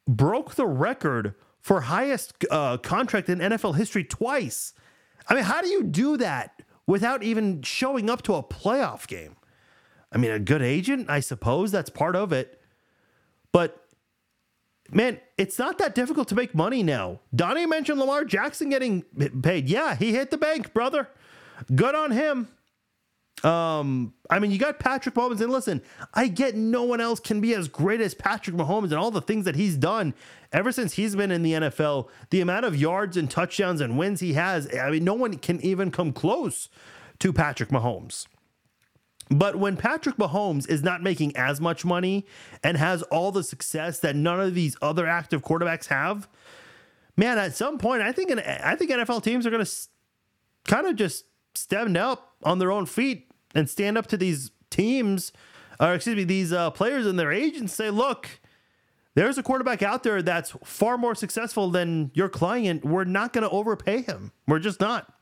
broke 0.07 0.55
the 0.55 0.65
record 0.65 1.35
for 1.59 1.81
highest 1.81 2.33
uh, 2.49 2.77
contract 2.77 3.29
in 3.29 3.39
NFL 3.39 3.75
history 3.75 4.03
twice. 4.03 4.73
I 5.27 5.35
mean, 5.35 5.43
how 5.43 5.61
do 5.61 5.67
you 5.67 5.83
do 5.83 6.17
that 6.17 6.61
without 6.87 7.23
even 7.23 7.61
showing 7.61 8.09
up 8.09 8.23
to 8.23 8.33
a 8.33 8.43
playoff 8.43 9.07
game? 9.07 9.35
I 10.11 10.17
mean, 10.17 10.31
a 10.31 10.39
good 10.39 10.61
agent, 10.61 11.09
I 11.09 11.19
suppose 11.21 11.71
that's 11.71 11.89
part 11.89 12.15
of 12.15 12.33
it. 12.33 12.61
But 13.51 13.85
man, 14.91 15.19
it's 15.37 15.57
not 15.57 15.77
that 15.77 15.95
difficult 15.95 16.27
to 16.29 16.35
make 16.35 16.53
money 16.53 16.83
now. 16.83 17.19
Donnie 17.33 17.65
mentioned 17.65 17.99
Lamar 17.99 18.25
Jackson 18.25 18.69
getting 18.69 19.03
paid. 19.41 19.69
Yeah, 19.69 19.95
he 19.95 20.11
hit 20.11 20.31
the 20.31 20.37
bank, 20.37 20.73
brother. 20.73 21.07
Good 21.73 21.95
on 21.95 22.11
him. 22.11 22.47
Um, 23.43 24.13
I 24.29 24.37
mean, 24.39 24.51
you 24.51 24.59
got 24.59 24.79
Patrick 24.79 25.15
Mahomes, 25.15 25.41
and 25.41 25.51
listen, 25.51 25.81
I 26.13 26.27
get 26.27 26.55
no 26.55 26.83
one 26.83 27.01
else 27.01 27.19
can 27.19 27.41
be 27.41 27.55
as 27.55 27.67
great 27.67 27.99
as 27.99 28.13
Patrick 28.13 28.55
Mahomes 28.55 28.85
and 28.85 28.95
all 28.95 29.09
the 29.09 29.21
things 29.21 29.45
that 29.45 29.55
he's 29.55 29.75
done 29.75 30.13
ever 30.51 30.71
since 30.71 30.93
he's 30.93 31.15
been 31.15 31.31
in 31.31 31.41
the 31.41 31.53
NFL. 31.53 32.07
The 32.29 32.41
amount 32.41 32.65
of 32.65 32.75
yards 32.75 33.17
and 33.17 33.29
touchdowns 33.31 33.81
and 33.81 33.97
wins 33.97 34.19
he 34.19 34.33
has, 34.33 34.71
I 34.75 34.91
mean, 34.91 35.03
no 35.03 35.15
one 35.15 35.37
can 35.37 35.59
even 35.61 35.89
come 35.89 36.13
close 36.13 36.69
to 37.19 37.33
Patrick 37.33 37.69
Mahomes. 37.69 38.27
But 39.31 39.55
when 39.55 39.77
Patrick 39.77 40.17
Mahomes 40.17 40.69
is 40.69 40.83
not 40.83 41.01
making 41.01 41.35
as 41.37 41.61
much 41.61 41.85
money 41.85 42.25
and 42.63 42.77
has 42.77 43.01
all 43.03 43.31
the 43.31 43.43
success 43.43 43.99
that 43.99 44.15
none 44.15 44.41
of 44.41 44.53
these 44.53 44.75
other 44.81 45.07
active 45.07 45.41
quarterbacks 45.41 45.87
have, 45.87 46.27
man, 47.15 47.37
at 47.37 47.55
some 47.55 47.77
point, 47.77 48.01
I 48.01 48.11
think 48.11 48.31
I 48.31 48.75
think 48.75 48.91
NFL 48.91 49.23
teams 49.23 49.47
are 49.47 49.49
going 49.49 49.65
to 49.65 49.71
kind 50.65 50.85
of 50.85 50.97
just 50.97 51.25
stand 51.55 51.95
up 51.95 52.30
on 52.43 52.59
their 52.59 52.71
own 52.71 52.85
feet 52.85 53.31
and 53.53 53.69
stand 53.69 53.97
up 53.97 54.07
to 54.07 54.17
these 54.17 54.51
teams, 54.69 55.31
or 55.79 55.93
excuse 55.93 56.15
me, 56.15 56.23
these 56.23 56.53
uh, 56.53 56.71
players 56.71 57.05
and 57.05 57.19
their 57.19 57.31
agents 57.31 57.73
say, 57.73 57.89
look, 57.89 58.27
there's 59.13 59.37
a 59.37 59.43
quarterback 59.43 59.81
out 59.81 60.03
there 60.03 60.21
that's 60.21 60.51
far 60.63 60.97
more 60.97 61.15
successful 61.15 61.69
than 61.69 62.11
your 62.13 62.29
client. 62.29 62.85
We're 62.85 63.03
not 63.03 63.33
going 63.33 63.43
to 63.43 63.49
overpay 63.49 64.03
him. 64.03 64.31
We're 64.47 64.59
just 64.59 64.79
not. 64.79 65.13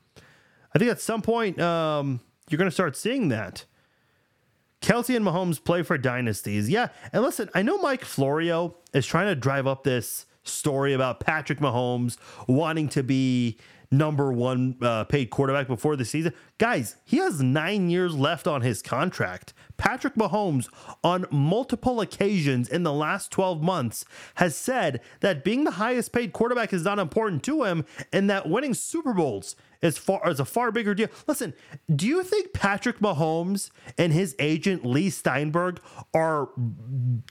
I 0.74 0.78
think 0.78 0.90
at 0.90 1.00
some 1.00 1.22
point, 1.22 1.60
um, 1.60 2.20
you're 2.48 2.58
going 2.58 2.70
to 2.70 2.74
start 2.74 2.96
seeing 2.96 3.28
that. 3.28 3.64
Kelce 4.80 5.14
and 5.14 5.26
Mahomes 5.26 5.62
play 5.62 5.82
for 5.82 5.98
dynasties. 5.98 6.70
Yeah. 6.70 6.88
And 7.12 7.22
listen, 7.22 7.50
I 7.54 7.62
know 7.62 7.78
Mike 7.78 8.04
Florio 8.04 8.76
is 8.94 9.06
trying 9.06 9.26
to 9.26 9.34
drive 9.34 9.66
up 9.66 9.84
this 9.84 10.26
story 10.42 10.94
about 10.94 11.20
Patrick 11.20 11.58
Mahomes 11.58 12.16
wanting 12.46 12.88
to 12.90 13.02
be 13.02 13.58
number 13.90 14.32
one 14.32 14.76
uh, 14.82 15.04
paid 15.04 15.30
quarterback 15.30 15.66
before 15.66 15.96
the 15.96 16.04
season. 16.04 16.32
Guys, 16.58 16.96
he 17.04 17.16
has 17.18 17.42
nine 17.42 17.90
years 17.90 18.14
left 18.14 18.46
on 18.46 18.62
his 18.62 18.82
contract. 18.82 19.52
Patrick 19.76 20.14
Mahomes, 20.14 20.68
on 21.02 21.26
multiple 21.30 22.00
occasions 22.00 22.68
in 22.68 22.82
the 22.82 22.92
last 22.92 23.30
12 23.30 23.62
months, 23.62 24.04
has 24.34 24.54
said 24.54 25.00
that 25.20 25.42
being 25.42 25.64
the 25.64 25.72
highest 25.72 26.12
paid 26.12 26.32
quarterback 26.32 26.72
is 26.72 26.84
not 26.84 26.98
important 26.98 27.42
to 27.44 27.64
him 27.64 27.84
and 28.12 28.28
that 28.28 28.48
winning 28.48 28.74
Super 28.74 29.14
Bowls 29.14 29.56
is 29.82 29.96
far 29.96 30.30
is 30.30 30.38
a 30.38 30.44
far 30.44 30.70
bigger 30.70 30.94
deal. 30.94 31.08
Listen, 31.26 31.54
do 31.94 32.06
you 32.06 32.22
think 32.22 32.52
Patrick 32.52 32.98
Mahomes 32.98 33.70
and 33.96 34.12
his 34.12 34.36
agent 34.38 34.84
Leigh 34.84 35.10
Steinberg 35.10 35.80
are 36.12 36.50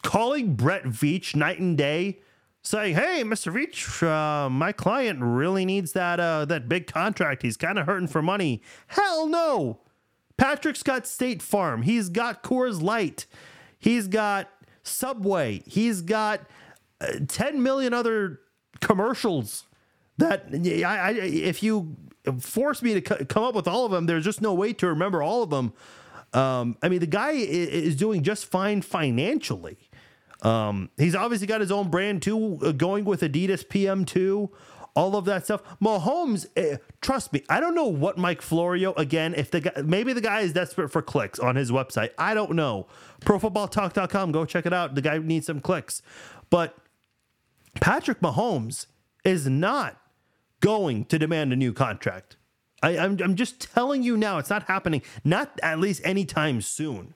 calling 0.02 0.56
Brett 0.56 0.86
Veach 0.86 1.36
night 1.36 1.60
and 1.60 1.78
day 1.78 2.20
saying, 2.62 2.96
"Hey, 2.96 3.24
Mr. 3.24 3.54
Veach, 3.54 4.04
uh, 4.04 4.50
my 4.50 4.72
client 4.72 5.20
really 5.22 5.66
needs 5.66 5.94
that 5.94 6.20
uh, 6.20 6.46
that 6.46 6.70
big 6.70 6.88
contract. 6.88 7.42
He's 7.42 7.58
kind 7.58 7.78
of 7.80 7.86
hurting 7.86 8.08
for 8.08 8.22
money." 8.22 8.62
Hell 8.88 9.28
no. 9.28 9.80
Patrick's 10.38 10.84
got 10.84 11.06
State 11.06 11.42
Farm. 11.42 11.82
He's 11.82 12.08
got 12.08 12.44
Coors 12.44 12.82
Light. 12.82 13.26
He's 13.78 14.08
got 14.08 14.50
Subway. 14.84 15.62
He's 15.66 16.02
got 16.02 16.42
uh, 17.02 17.20
10 17.28 17.62
million 17.62 17.94
other 17.94 18.40
commercials 18.80 19.66
that 20.18 20.46
I, 20.54 20.84
I, 20.84 21.12
if 21.12 21.62
you 21.62 21.96
force 22.40 22.82
me 22.82 23.00
to 23.00 23.18
c- 23.18 23.26
come 23.26 23.44
up 23.44 23.56
with 23.56 23.68
all 23.68 23.86
of 23.86 23.92
them, 23.92 24.06
there's 24.06 24.24
just 24.24 24.42
no 24.42 24.54
way 24.54 24.74
to 24.74 24.88
remember 24.88 25.22
all 25.22 25.44
of 25.44 25.50
them. 25.50 25.74
Um, 26.34 26.78
I 26.82 26.90
mean, 26.90 27.00
the 27.00 27.08
guy 27.08 27.32
is 27.32 27.96
doing 27.96 28.24
just 28.24 28.46
fine 28.46 28.82
financially. 28.82 29.89
Um, 30.42 30.90
he's 30.98 31.16
obviously 31.16 31.48
got 31.48 31.62
his 31.62 31.72
own 31.72 31.90
brand 31.90 32.22
too, 32.22 32.60
uh, 32.64 32.72
going 32.72 33.06
with 33.06 33.22
Adidas 33.22 33.66
PM2, 33.66 34.50
all 34.96 35.16
of 35.16 35.26
that 35.26 35.46
stuff. 35.46 35.62
Mahomes, 35.82 36.48
eh, 36.56 36.78
trust 37.02 37.34
me, 37.34 37.44
I 37.50 37.60
don't 37.60 37.76
know 37.76 37.88
what 37.88 38.18
Mike 38.18 38.42
Florio 38.42 38.94
again. 38.94 39.34
If 39.36 39.52
the 39.52 39.62
guy, 39.62 39.82
maybe 39.84 40.14
the 40.14 40.22
guy 40.22 40.42
is 40.42 40.54
desperate 40.54 40.90
for 40.90 41.02
clicks 41.02 41.40
on 41.40 41.56
his 41.56 41.72
website. 41.72 42.12
I 42.18 42.34
don't 42.34 42.52
know. 42.52 42.88
ProFootballTalk.com, 43.22 44.32
go 44.32 44.46
check 44.46 44.66
it 44.66 44.74
out. 44.74 44.96
The 44.96 45.02
guy 45.02 45.18
needs 45.18 45.48
some 45.48 45.60
clicks, 45.60 46.02
but 46.50 46.78
Patrick 47.82 48.22
Mahomes 48.22 48.86
is 49.26 49.48
not 49.48 50.00
going 50.62 51.06
to 51.06 51.20
demand 51.20 51.54
a 51.54 51.56
new 51.56 51.74
contract. 51.74 52.38
I, 52.82 52.98
I'm, 52.98 53.18
I'm 53.22 53.36
just 53.36 53.74
telling 53.74 54.04
you 54.04 54.16
now, 54.16 54.38
it's 54.38 54.50
not 54.50 54.64
happening. 54.64 55.02
Not 55.24 55.60
at 55.62 55.80
least 55.80 56.02
anytime 56.06 56.62
soon. 56.62 57.14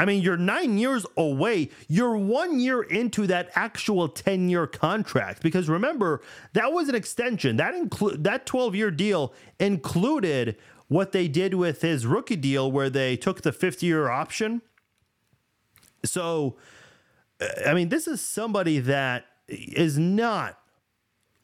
I 0.00 0.06
mean, 0.06 0.22
you're 0.22 0.38
nine 0.38 0.78
years 0.78 1.04
away. 1.14 1.68
You're 1.86 2.16
one 2.16 2.58
year 2.58 2.80
into 2.80 3.26
that 3.26 3.50
actual 3.54 4.08
10 4.08 4.48
year 4.48 4.66
contract. 4.66 5.42
Because 5.42 5.68
remember, 5.68 6.22
that 6.54 6.72
was 6.72 6.88
an 6.88 6.94
extension. 6.94 7.56
That 7.56 7.74
include 7.74 8.24
that 8.24 8.46
12 8.46 8.74
year 8.74 8.90
deal 8.90 9.34
included 9.58 10.56
what 10.88 11.12
they 11.12 11.28
did 11.28 11.52
with 11.52 11.82
his 11.82 12.06
rookie 12.06 12.36
deal, 12.36 12.72
where 12.72 12.88
they 12.88 13.14
took 13.14 13.42
the 13.42 13.52
50 13.52 13.84
year 13.84 14.08
option. 14.08 14.62
So, 16.02 16.56
uh, 17.38 17.48
I 17.66 17.74
mean, 17.74 17.90
this 17.90 18.08
is 18.08 18.22
somebody 18.22 18.78
that 18.78 19.26
is 19.48 19.98
not 19.98 20.58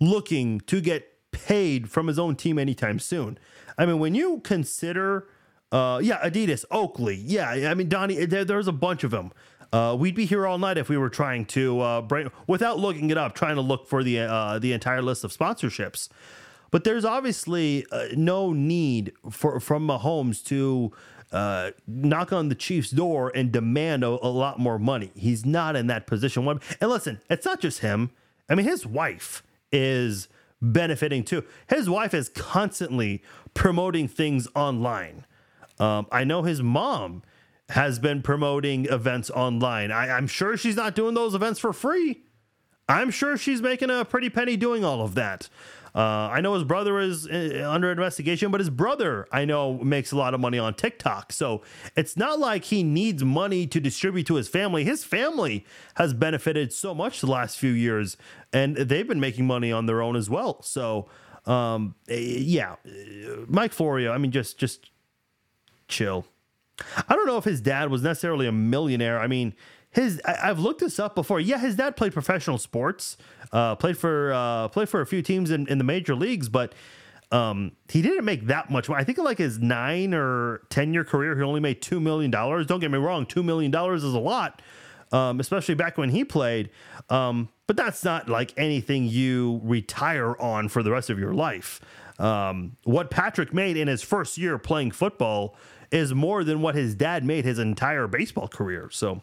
looking 0.00 0.60
to 0.60 0.80
get 0.80 1.30
paid 1.30 1.90
from 1.90 2.06
his 2.06 2.18
own 2.18 2.36
team 2.36 2.58
anytime 2.58 3.00
soon. 3.00 3.36
I 3.76 3.84
mean, 3.84 3.98
when 3.98 4.14
you 4.14 4.40
consider 4.42 5.28
uh, 5.72 6.00
yeah, 6.02 6.18
Adidas, 6.28 6.64
Oakley. 6.70 7.16
Yeah, 7.16 7.50
I 7.50 7.74
mean, 7.74 7.88
Donnie, 7.88 8.24
there, 8.26 8.44
there's 8.44 8.68
a 8.68 8.72
bunch 8.72 9.04
of 9.04 9.10
them. 9.10 9.32
Uh, 9.72 9.96
we'd 9.98 10.14
be 10.14 10.26
here 10.26 10.46
all 10.46 10.58
night 10.58 10.78
if 10.78 10.88
we 10.88 10.96
were 10.96 11.10
trying 11.10 11.44
to 11.44 11.80
uh, 11.80 12.00
bring, 12.00 12.30
without 12.46 12.78
looking 12.78 13.10
it 13.10 13.18
up, 13.18 13.34
trying 13.34 13.56
to 13.56 13.60
look 13.60 13.88
for 13.88 14.04
the 14.04 14.20
uh, 14.20 14.58
the 14.58 14.72
entire 14.72 15.02
list 15.02 15.24
of 15.24 15.32
sponsorships. 15.32 16.08
But 16.70 16.84
there's 16.84 17.04
obviously 17.04 17.84
uh, 17.90 18.06
no 18.16 18.52
need 18.52 19.12
for 19.30 19.60
from 19.60 19.86
Mahomes 19.86 20.44
to 20.46 20.92
uh, 21.32 21.72
knock 21.86 22.32
on 22.32 22.48
the 22.48 22.54
Chiefs' 22.54 22.90
door 22.90 23.32
and 23.34 23.50
demand 23.50 24.04
a, 24.04 24.08
a, 24.08 24.30
lot 24.30 24.58
more 24.58 24.78
money. 24.78 25.10
He's 25.16 25.44
not 25.44 25.74
in 25.74 25.88
that 25.88 26.06
position. 26.06 26.46
And 26.46 26.60
listen, 26.90 27.20
it's 27.28 27.44
not 27.44 27.60
just 27.60 27.80
him. 27.80 28.10
I 28.48 28.54
mean, 28.54 28.66
his 28.66 28.86
wife 28.86 29.42
is 29.72 30.28
benefiting 30.62 31.24
too. 31.24 31.44
His 31.68 31.90
wife 31.90 32.14
is 32.14 32.28
constantly 32.28 33.22
promoting 33.54 34.06
things 34.08 34.48
online. 34.54 35.26
Um, 35.78 36.06
I 36.10 36.24
know 36.24 36.42
his 36.42 36.62
mom 36.62 37.22
has 37.70 37.98
been 37.98 38.22
promoting 38.22 38.86
events 38.86 39.30
online. 39.30 39.90
I, 39.90 40.10
I'm 40.10 40.26
sure 40.26 40.56
she's 40.56 40.76
not 40.76 40.94
doing 40.94 41.14
those 41.14 41.34
events 41.34 41.58
for 41.58 41.72
free. 41.72 42.22
I'm 42.88 43.10
sure 43.10 43.36
she's 43.36 43.60
making 43.60 43.90
a 43.90 44.04
pretty 44.04 44.30
penny 44.30 44.56
doing 44.56 44.84
all 44.84 45.02
of 45.02 45.14
that. 45.16 45.48
Uh, 45.96 46.28
I 46.30 46.42
know 46.42 46.52
his 46.52 46.62
brother 46.62 47.00
is 47.00 47.26
uh, 47.26 47.66
under 47.66 47.90
investigation, 47.90 48.50
but 48.50 48.60
his 48.60 48.68
brother, 48.68 49.26
I 49.32 49.46
know, 49.46 49.78
makes 49.78 50.12
a 50.12 50.16
lot 50.16 50.34
of 50.34 50.40
money 50.40 50.58
on 50.58 50.74
TikTok. 50.74 51.32
So 51.32 51.62
it's 51.96 52.18
not 52.18 52.38
like 52.38 52.64
he 52.64 52.82
needs 52.82 53.24
money 53.24 53.66
to 53.68 53.80
distribute 53.80 54.26
to 54.26 54.34
his 54.34 54.46
family. 54.46 54.84
His 54.84 55.04
family 55.04 55.64
has 55.94 56.12
benefited 56.12 56.74
so 56.74 56.94
much 56.94 57.22
the 57.22 57.28
last 57.28 57.58
few 57.58 57.70
years, 57.70 58.18
and 58.52 58.76
they've 58.76 59.08
been 59.08 59.20
making 59.20 59.46
money 59.46 59.72
on 59.72 59.86
their 59.86 60.02
own 60.02 60.16
as 60.16 60.28
well. 60.28 60.60
So, 60.62 61.08
um, 61.46 61.94
eh, 62.10 62.18
yeah, 62.18 62.76
Mike 63.48 63.72
Florio, 63.72 64.12
I 64.12 64.18
mean, 64.18 64.32
just 64.32 64.58
just 64.58 64.90
chill. 65.88 66.26
I 67.08 67.14
don't 67.14 67.26
know 67.26 67.38
if 67.38 67.44
his 67.44 67.60
dad 67.60 67.90
was 67.90 68.02
necessarily 68.02 68.46
a 68.46 68.52
millionaire. 68.52 69.18
I 69.18 69.26
mean, 69.26 69.54
his 69.90 70.20
I, 70.24 70.46
have 70.46 70.58
looked 70.58 70.80
this 70.80 70.98
up 70.98 71.14
before. 71.14 71.40
Yeah, 71.40 71.58
his 71.58 71.76
dad 71.76 71.96
played 71.96 72.12
professional 72.12 72.58
sports, 72.58 73.16
uh, 73.52 73.76
played 73.76 73.96
for 73.96 74.32
uh, 74.32 74.68
played 74.68 74.88
for 74.88 75.00
a 75.00 75.06
few 75.06 75.22
teams 75.22 75.50
in, 75.50 75.66
in 75.68 75.78
the 75.78 75.84
major 75.84 76.14
leagues, 76.14 76.48
but 76.48 76.74
um, 77.32 77.72
he 77.88 78.02
didn't 78.02 78.24
make 78.24 78.46
that 78.46 78.70
much. 78.70 78.88
I 78.90 79.04
think 79.04 79.18
like 79.18 79.38
his 79.38 79.58
nine 79.58 80.12
or 80.12 80.62
ten 80.68 80.92
year 80.92 81.04
career, 81.04 81.36
he 81.36 81.42
only 81.42 81.60
made 81.60 81.80
two 81.80 81.98
million 81.98 82.30
dollars. 82.30 82.66
Don't 82.66 82.80
get 82.80 82.90
me 82.90 82.98
wrong, 82.98 83.24
two 83.26 83.42
million 83.42 83.70
dollars 83.70 84.04
is 84.04 84.12
a 84.12 84.18
lot, 84.18 84.60
um, 85.12 85.40
especially 85.40 85.74
back 85.74 85.96
when 85.96 86.10
he 86.10 86.24
played. 86.24 86.70
Um, 87.08 87.48
but 87.66 87.76
that's 87.76 88.04
not 88.04 88.28
like 88.28 88.52
anything 88.56 89.06
you 89.06 89.60
retire 89.64 90.36
on 90.38 90.68
for 90.68 90.82
the 90.82 90.90
rest 90.90 91.10
of 91.10 91.18
your 91.18 91.32
life. 91.32 91.80
Um, 92.18 92.76
what 92.84 93.10
Patrick 93.10 93.52
made 93.52 93.76
in 93.76 93.88
his 93.88 94.02
first 94.02 94.38
year 94.38 94.58
playing 94.58 94.92
football 94.92 95.56
is 95.90 96.14
more 96.14 96.44
than 96.44 96.62
what 96.62 96.74
his 96.74 96.94
dad 96.94 97.24
made 97.24 97.44
his 97.44 97.58
entire 97.58 98.06
baseball 98.06 98.48
career. 98.48 98.88
So, 98.90 99.22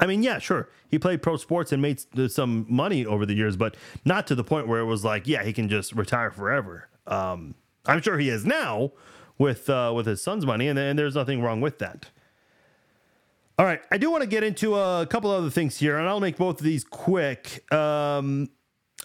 I 0.00 0.06
mean, 0.06 0.22
yeah, 0.22 0.38
sure, 0.38 0.68
he 0.88 0.98
played 0.98 1.22
pro 1.22 1.36
sports 1.36 1.72
and 1.72 1.82
made 1.82 2.00
some 2.30 2.66
money 2.68 3.04
over 3.04 3.26
the 3.26 3.34
years, 3.34 3.56
but 3.56 3.76
not 4.04 4.26
to 4.28 4.34
the 4.34 4.44
point 4.44 4.68
where 4.68 4.80
it 4.80 4.86
was 4.86 5.04
like, 5.04 5.26
yeah, 5.26 5.42
he 5.42 5.52
can 5.52 5.68
just 5.68 5.92
retire 5.92 6.30
forever. 6.30 6.88
Um, 7.06 7.54
I'm 7.86 8.02
sure 8.02 8.18
he 8.18 8.28
is 8.28 8.44
now 8.44 8.92
with 9.38 9.70
uh, 9.70 9.92
with 9.94 10.06
his 10.06 10.22
son's 10.22 10.44
money, 10.44 10.68
and, 10.68 10.78
and 10.78 10.98
there's 10.98 11.14
nothing 11.14 11.42
wrong 11.42 11.60
with 11.60 11.78
that. 11.78 12.06
All 13.58 13.66
right, 13.66 13.80
I 13.90 13.98
do 13.98 14.10
want 14.10 14.22
to 14.22 14.28
get 14.28 14.44
into 14.44 14.76
a 14.76 15.06
couple 15.06 15.30
other 15.30 15.50
things 15.50 15.78
here, 15.78 15.98
and 15.98 16.08
I'll 16.08 16.20
make 16.20 16.36
both 16.36 16.60
of 16.60 16.64
these 16.64 16.84
quick. 16.84 17.70
Um, 17.72 18.50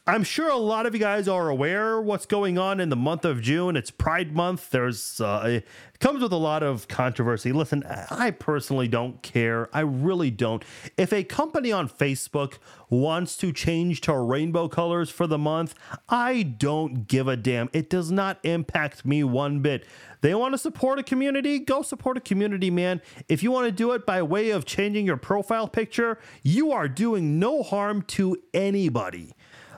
I'm 0.05 0.25
sure 0.25 0.49
a 0.49 0.57
lot 0.57 0.85
of 0.85 0.93
you 0.93 0.99
guys 0.99 1.29
are 1.29 1.47
aware 1.47 2.01
what's 2.01 2.25
going 2.25 2.57
on 2.57 2.81
in 2.81 2.89
the 2.89 2.95
month 2.97 3.23
of 3.23 3.41
June. 3.41 3.77
It's 3.77 3.89
Pride 3.89 4.35
Month. 4.35 4.71
There's 4.71 5.21
uh, 5.21 5.43
it 5.45 5.99
comes 5.99 6.21
with 6.21 6.33
a 6.33 6.37
lot 6.37 6.61
of 6.61 6.89
controversy. 6.89 7.53
Listen, 7.53 7.83
I 7.85 8.31
personally 8.31 8.89
don't 8.89 9.21
care. 9.21 9.69
I 9.71 9.79
really 9.79 10.29
don't. 10.29 10.61
If 10.97 11.13
a 11.13 11.23
company 11.23 11.71
on 11.71 11.87
Facebook 11.87 12.57
wants 12.89 13.37
to 13.37 13.53
change 13.53 14.01
to 14.01 14.17
rainbow 14.17 14.67
colors 14.67 15.09
for 15.09 15.25
the 15.25 15.37
month, 15.37 15.73
I 16.09 16.43
don't 16.43 17.07
give 17.07 17.29
a 17.29 17.37
damn. 17.37 17.69
It 17.71 17.89
does 17.89 18.11
not 18.11 18.39
impact 18.43 19.05
me 19.05 19.23
one 19.23 19.61
bit. 19.61 19.85
They 20.19 20.35
want 20.35 20.53
to 20.53 20.57
support 20.57 20.99
a 20.99 21.03
community, 21.03 21.59
go 21.59 21.81
support 21.81 22.17
a 22.17 22.21
community, 22.21 22.69
man. 22.69 23.01
If 23.29 23.41
you 23.41 23.51
want 23.51 23.67
to 23.67 23.71
do 23.71 23.93
it 23.93 24.05
by 24.05 24.21
way 24.21 24.49
of 24.49 24.65
changing 24.65 25.05
your 25.05 25.17
profile 25.17 25.69
picture, 25.69 26.19
you 26.41 26.73
are 26.73 26.89
doing 26.89 27.39
no 27.39 27.63
harm 27.63 28.01
to 28.01 28.35
anybody. 28.53 29.31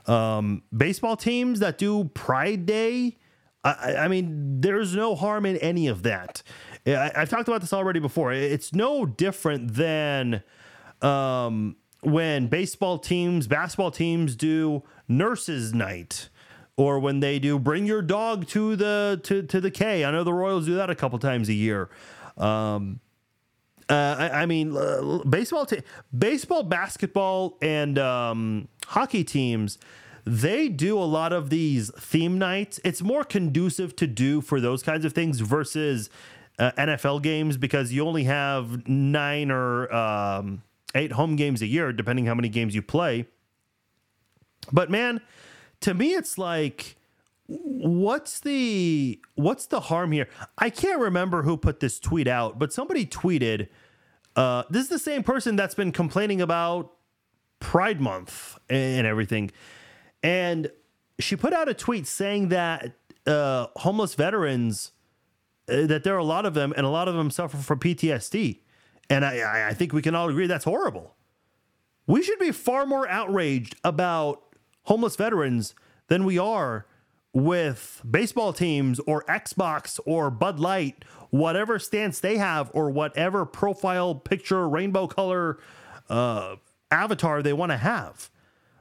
Um, 0.07 0.63
baseball 0.75 1.17
teams 1.17 1.59
that 1.59 1.77
do 1.77 2.05
Pride 2.05 2.65
Day, 2.65 3.17
I, 3.63 3.95
I, 3.95 4.07
mean, 4.07 4.61
there's 4.61 4.95
no 4.95 5.15
harm 5.15 5.45
in 5.45 5.57
any 5.57 5.87
of 5.87 6.03
that. 6.03 6.43
I, 6.85 7.11
have 7.15 7.29
talked 7.29 7.47
about 7.47 7.61
this 7.61 7.73
already 7.73 7.99
before. 7.99 8.31
It's 8.31 8.73
no 8.73 9.05
different 9.05 9.73
than 9.73 10.43
um, 11.01 11.75
when 12.01 12.47
baseball 12.47 12.99
teams, 12.99 13.47
basketball 13.47 13.89
teams 13.89 14.35
do 14.35 14.83
Nurses 15.07 15.73
Night, 15.73 16.29
or 16.77 16.99
when 16.99 17.21
they 17.21 17.39
do 17.39 17.57
Bring 17.57 17.85
Your 17.85 18.03
Dog 18.03 18.47
to 18.49 18.75
the 18.75 19.19
to 19.23 19.41
to 19.43 19.59
the 19.59 19.71
K. 19.71 20.05
I 20.05 20.11
know 20.11 20.23
the 20.23 20.33
Royals 20.33 20.67
do 20.67 20.75
that 20.75 20.91
a 20.91 20.95
couple 20.95 21.17
times 21.17 21.49
a 21.49 21.53
year. 21.53 21.89
Um, 22.37 22.99
uh, 23.89 24.15
I, 24.17 24.29
I, 24.41 24.45
mean, 24.45 24.75
uh, 24.75 25.19
baseball, 25.29 25.65
te- 25.65 25.83
baseball, 26.17 26.63
basketball, 26.63 27.57
and 27.61 27.99
um, 27.99 28.67
hockey 28.87 29.23
teams. 29.23 29.77
They 30.25 30.69
do 30.69 30.97
a 30.97 31.05
lot 31.05 31.33
of 31.33 31.51
these 31.51 31.91
theme 31.99 32.39
nights. 32.39 32.79
It's 32.83 33.03
more 33.03 33.23
conducive 33.23 33.95
to 33.97 34.07
do 34.07 34.41
for 34.41 34.59
those 34.59 34.81
kinds 34.81 35.05
of 35.05 35.13
things 35.13 35.39
versus 35.39 36.09
uh, 36.57 36.71
NFL 36.71 37.21
games 37.21 37.57
because 37.57 37.91
you 37.91 38.05
only 38.07 38.23
have 38.23 38.87
nine 38.87 39.51
or 39.51 39.93
um, 39.93 40.63
eight 40.95 41.11
home 41.11 41.35
games 41.35 41.61
a 41.61 41.67
year, 41.67 41.93
depending 41.93 42.25
how 42.25 42.33
many 42.33 42.49
games 42.49 42.73
you 42.73 42.81
play. 42.81 43.27
But 44.71 44.89
man, 44.89 45.21
to 45.81 45.93
me, 45.93 46.13
it's 46.13 46.39
like 46.39 46.95
what's 47.47 48.39
the 48.39 49.19
what's 49.35 49.67
the 49.67 49.79
harm 49.81 50.11
here? 50.11 50.27
I 50.57 50.69
can't 50.69 50.99
remember 50.99 51.43
who 51.43 51.57
put 51.57 51.79
this 51.79 51.99
tweet 51.99 52.27
out, 52.27 52.59
but 52.59 52.73
somebody 52.73 53.05
tweeted. 53.05 53.67
Uh, 54.35 54.63
this 54.69 54.83
is 54.83 54.89
the 54.89 54.99
same 54.99 55.23
person 55.23 55.55
that's 55.55 55.75
been 55.75 55.93
complaining 55.93 56.41
about 56.41 56.91
Pride 57.59 58.01
Month 58.01 58.59
and 58.69 59.07
everything, 59.07 59.51
and 60.21 60.69
she 61.19 61.35
put 61.35 61.53
out 61.53 61.69
a 61.69 61.73
tweet 61.73 62.05
saying 62.05 62.49
that 62.49 62.95
uh, 63.25 63.67
homeless 63.77 64.13
veterans 64.15 64.91
uh, 65.69 65.85
that 65.85 66.03
there 66.03 66.15
are 66.15 66.19
a 66.19 66.25
lot 66.25 66.45
of 66.45 66.53
them, 66.53 66.73
and 66.75 66.85
a 66.85 66.89
lot 66.89 67.07
of 67.07 67.15
them 67.15 67.31
suffer 67.31 67.57
from 67.57 67.79
PTSD, 67.79 68.59
and 69.09 69.23
I, 69.23 69.69
I 69.69 69.73
think 69.73 69.93
we 69.93 70.01
can 70.01 70.15
all 70.15 70.27
agree 70.27 70.47
that's 70.47 70.65
horrible. 70.65 71.15
We 72.07 72.21
should 72.21 72.39
be 72.39 72.51
far 72.51 72.85
more 72.85 73.07
outraged 73.07 73.75
about 73.83 74.43
homeless 74.83 75.15
veterans 75.15 75.75
than 76.07 76.25
we 76.25 76.37
are 76.37 76.85
with 77.35 78.01
baseball 78.09 78.53
teams 78.53 78.99
or 79.01 79.23
Xbox 79.25 79.99
or 80.05 80.31
Bud 80.31 80.57
Light, 80.57 81.03
whatever 81.31 81.77
stance 81.77 82.21
they 82.21 82.37
have, 82.37 82.71
or 82.73 82.89
whatever 82.89 83.45
profile 83.45 84.15
picture, 84.15 84.67
rainbow 84.67 85.05
color 85.05 85.59
uh, 86.09 86.55
avatar 86.89 87.43
they 87.43 87.51
want 87.51 87.73
to 87.73 87.77
have. 87.77 88.29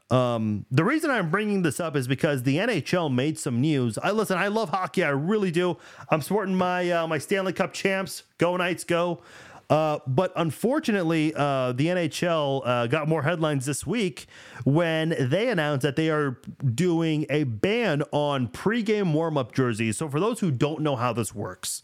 Um, 0.09 0.67
the 0.71 0.85
reason 0.85 1.11
I'm 1.11 1.31
bringing 1.31 1.63
this 1.63 1.81
up 1.81 1.97
is 1.97 2.07
because 2.07 2.45
the 2.45 2.59
NHL 2.59 3.13
made 3.13 3.41
some 3.41 3.61
news. 3.61 3.99
I 3.99 4.13
listen. 4.13 4.39
I 4.39 4.47
love 4.47 4.69
hockey. 4.69 5.03
I 5.03 5.09
really 5.09 5.51
do. 5.51 5.77
I'm 6.09 6.23
sporting 6.23 6.55
my 6.55 6.89
uh, 6.89 7.07
my 7.09 7.19
Stanley 7.19 7.53
Cup 7.53 7.73
champs. 7.73 8.23
Go 8.39 8.57
Knights, 8.57 8.85
go! 8.85 9.21
Uh, 9.71 9.99
but 10.07 10.33
unfortunately, 10.37 11.33
uh, 11.35 11.73
the 11.73 11.87
NHL 11.87 12.63
uh, 12.65 12.87
got 12.87 13.09
more 13.09 13.23
headlines 13.23 13.67
this 13.67 13.87
week 13.87 14.27
when 14.65 15.15
they 15.19 15.49
announced 15.49 15.83
that 15.83 15.97
they 15.97 16.11
are 16.11 16.39
doing 16.75 17.27
a 17.31 17.45
ban 17.45 18.03
on 18.13 18.49
pregame 18.49 19.13
warm 19.13 19.39
up 19.39 19.55
jerseys. 19.55 19.97
So, 19.97 20.09
for 20.09 20.21
those 20.21 20.41
who 20.41 20.51
don't 20.51 20.81
know 20.81 20.97
how 20.97 21.13
this 21.13 21.35
works, 21.35 21.83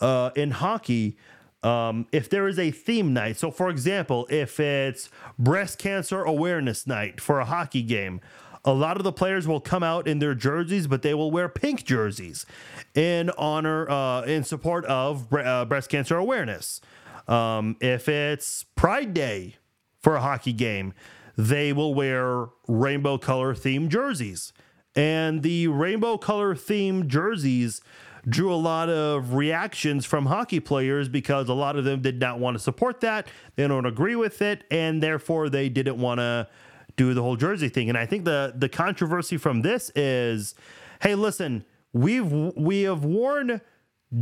uh, 0.00 0.30
in 0.34 0.50
hockey, 0.50 1.16
um, 1.62 2.06
if 2.10 2.28
there 2.28 2.48
is 2.48 2.58
a 2.58 2.72
theme 2.72 3.12
night, 3.12 3.36
so 3.36 3.50
for 3.50 3.70
example, 3.70 4.26
if 4.28 4.58
it's 4.58 5.08
breast 5.38 5.78
cancer 5.78 6.22
awareness 6.22 6.86
night 6.86 7.20
for 7.20 7.38
a 7.38 7.44
hockey 7.44 7.82
game, 7.82 8.20
a 8.64 8.72
lot 8.72 8.96
of 8.96 9.04
the 9.04 9.12
players 9.12 9.46
will 9.48 9.60
come 9.60 9.82
out 9.82 10.06
in 10.06 10.18
their 10.18 10.34
jerseys, 10.34 10.86
but 10.86 11.02
they 11.02 11.14
will 11.14 11.30
wear 11.30 11.48
pink 11.48 11.84
jerseys 11.84 12.46
in 12.94 13.30
honor, 13.30 13.88
uh, 13.90 14.22
in 14.22 14.44
support 14.44 14.84
of 14.86 15.32
uh, 15.32 15.64
breast 15.64 15.88
cancer 15.88 16.16
awareness. 16.16 16.80
Um, 17.28 17.76
if 17.80 18.08
it's 18.08 18.64
Pride 18.76 19.14
Day 19.14 19.56
for 20.00 20.16
a 20.16 20.20
hockey 20.20 20.52
game, 20.52 20.94
they 21.36 21.72
will 21.72 21.94
wear 21.94 22.46
rainbow 22.68 23.18
color 23.18 23.54
themed 23.54 23.88
jerseys. 23.88 24.52
And 24.94 25.42
the 25.42 25.68
rainbow 25.68 26.18
color 26.18 26.54
themed 26.54 27.06
jerseys 27.06 27.80
drew 28.28 28.52
a 28.52 28.56
lot 28.56 28.88
of 28.88 29.34
reactions 29.34 30.04
from 30.04 30.26
hockey 30.26 30.60
players 30.60 31.08
because 31.08 31.48
a 31.48 31.54
lot 31.54 31.76
of 31.76 31.84
them 31.84 32.02
did 32.02 32.20
not 32.20 32.38
want 32.38 32.56
to 32.56 32.62
support 32.62 33.00
that. 33.00 33.26
They 33.56 33.66
don't 33.66 33.86
agree 33.86 34.16
with 34.16 34.42
it, 34.42 34.64
and 34.70 35.02
therefore 35.02 35.48
they 35.48 35.68
didn't 35.68 35.98
want 35.98 36.20
to 36.20 36.48
do 36.96 37.14
the 37.14 37.22
whole 37.22 37.36
jersey 37.36 37.68
thing. 37.68 37.88
And 37.88 37.98
I 37.98 38.06
think 38.06 38.24
the 38.24 38.52
the 38.54 38.68
controversy 38.68 39.36
from 39.38 39.62
this 39.62 39.90
is, 39.94 40.54
hey, 41.00 41.14
listen, 41.14 41.64
we've 41.92 42.30
we 42.30 42.82
have 42.82 43.04
worn 43.04 43.60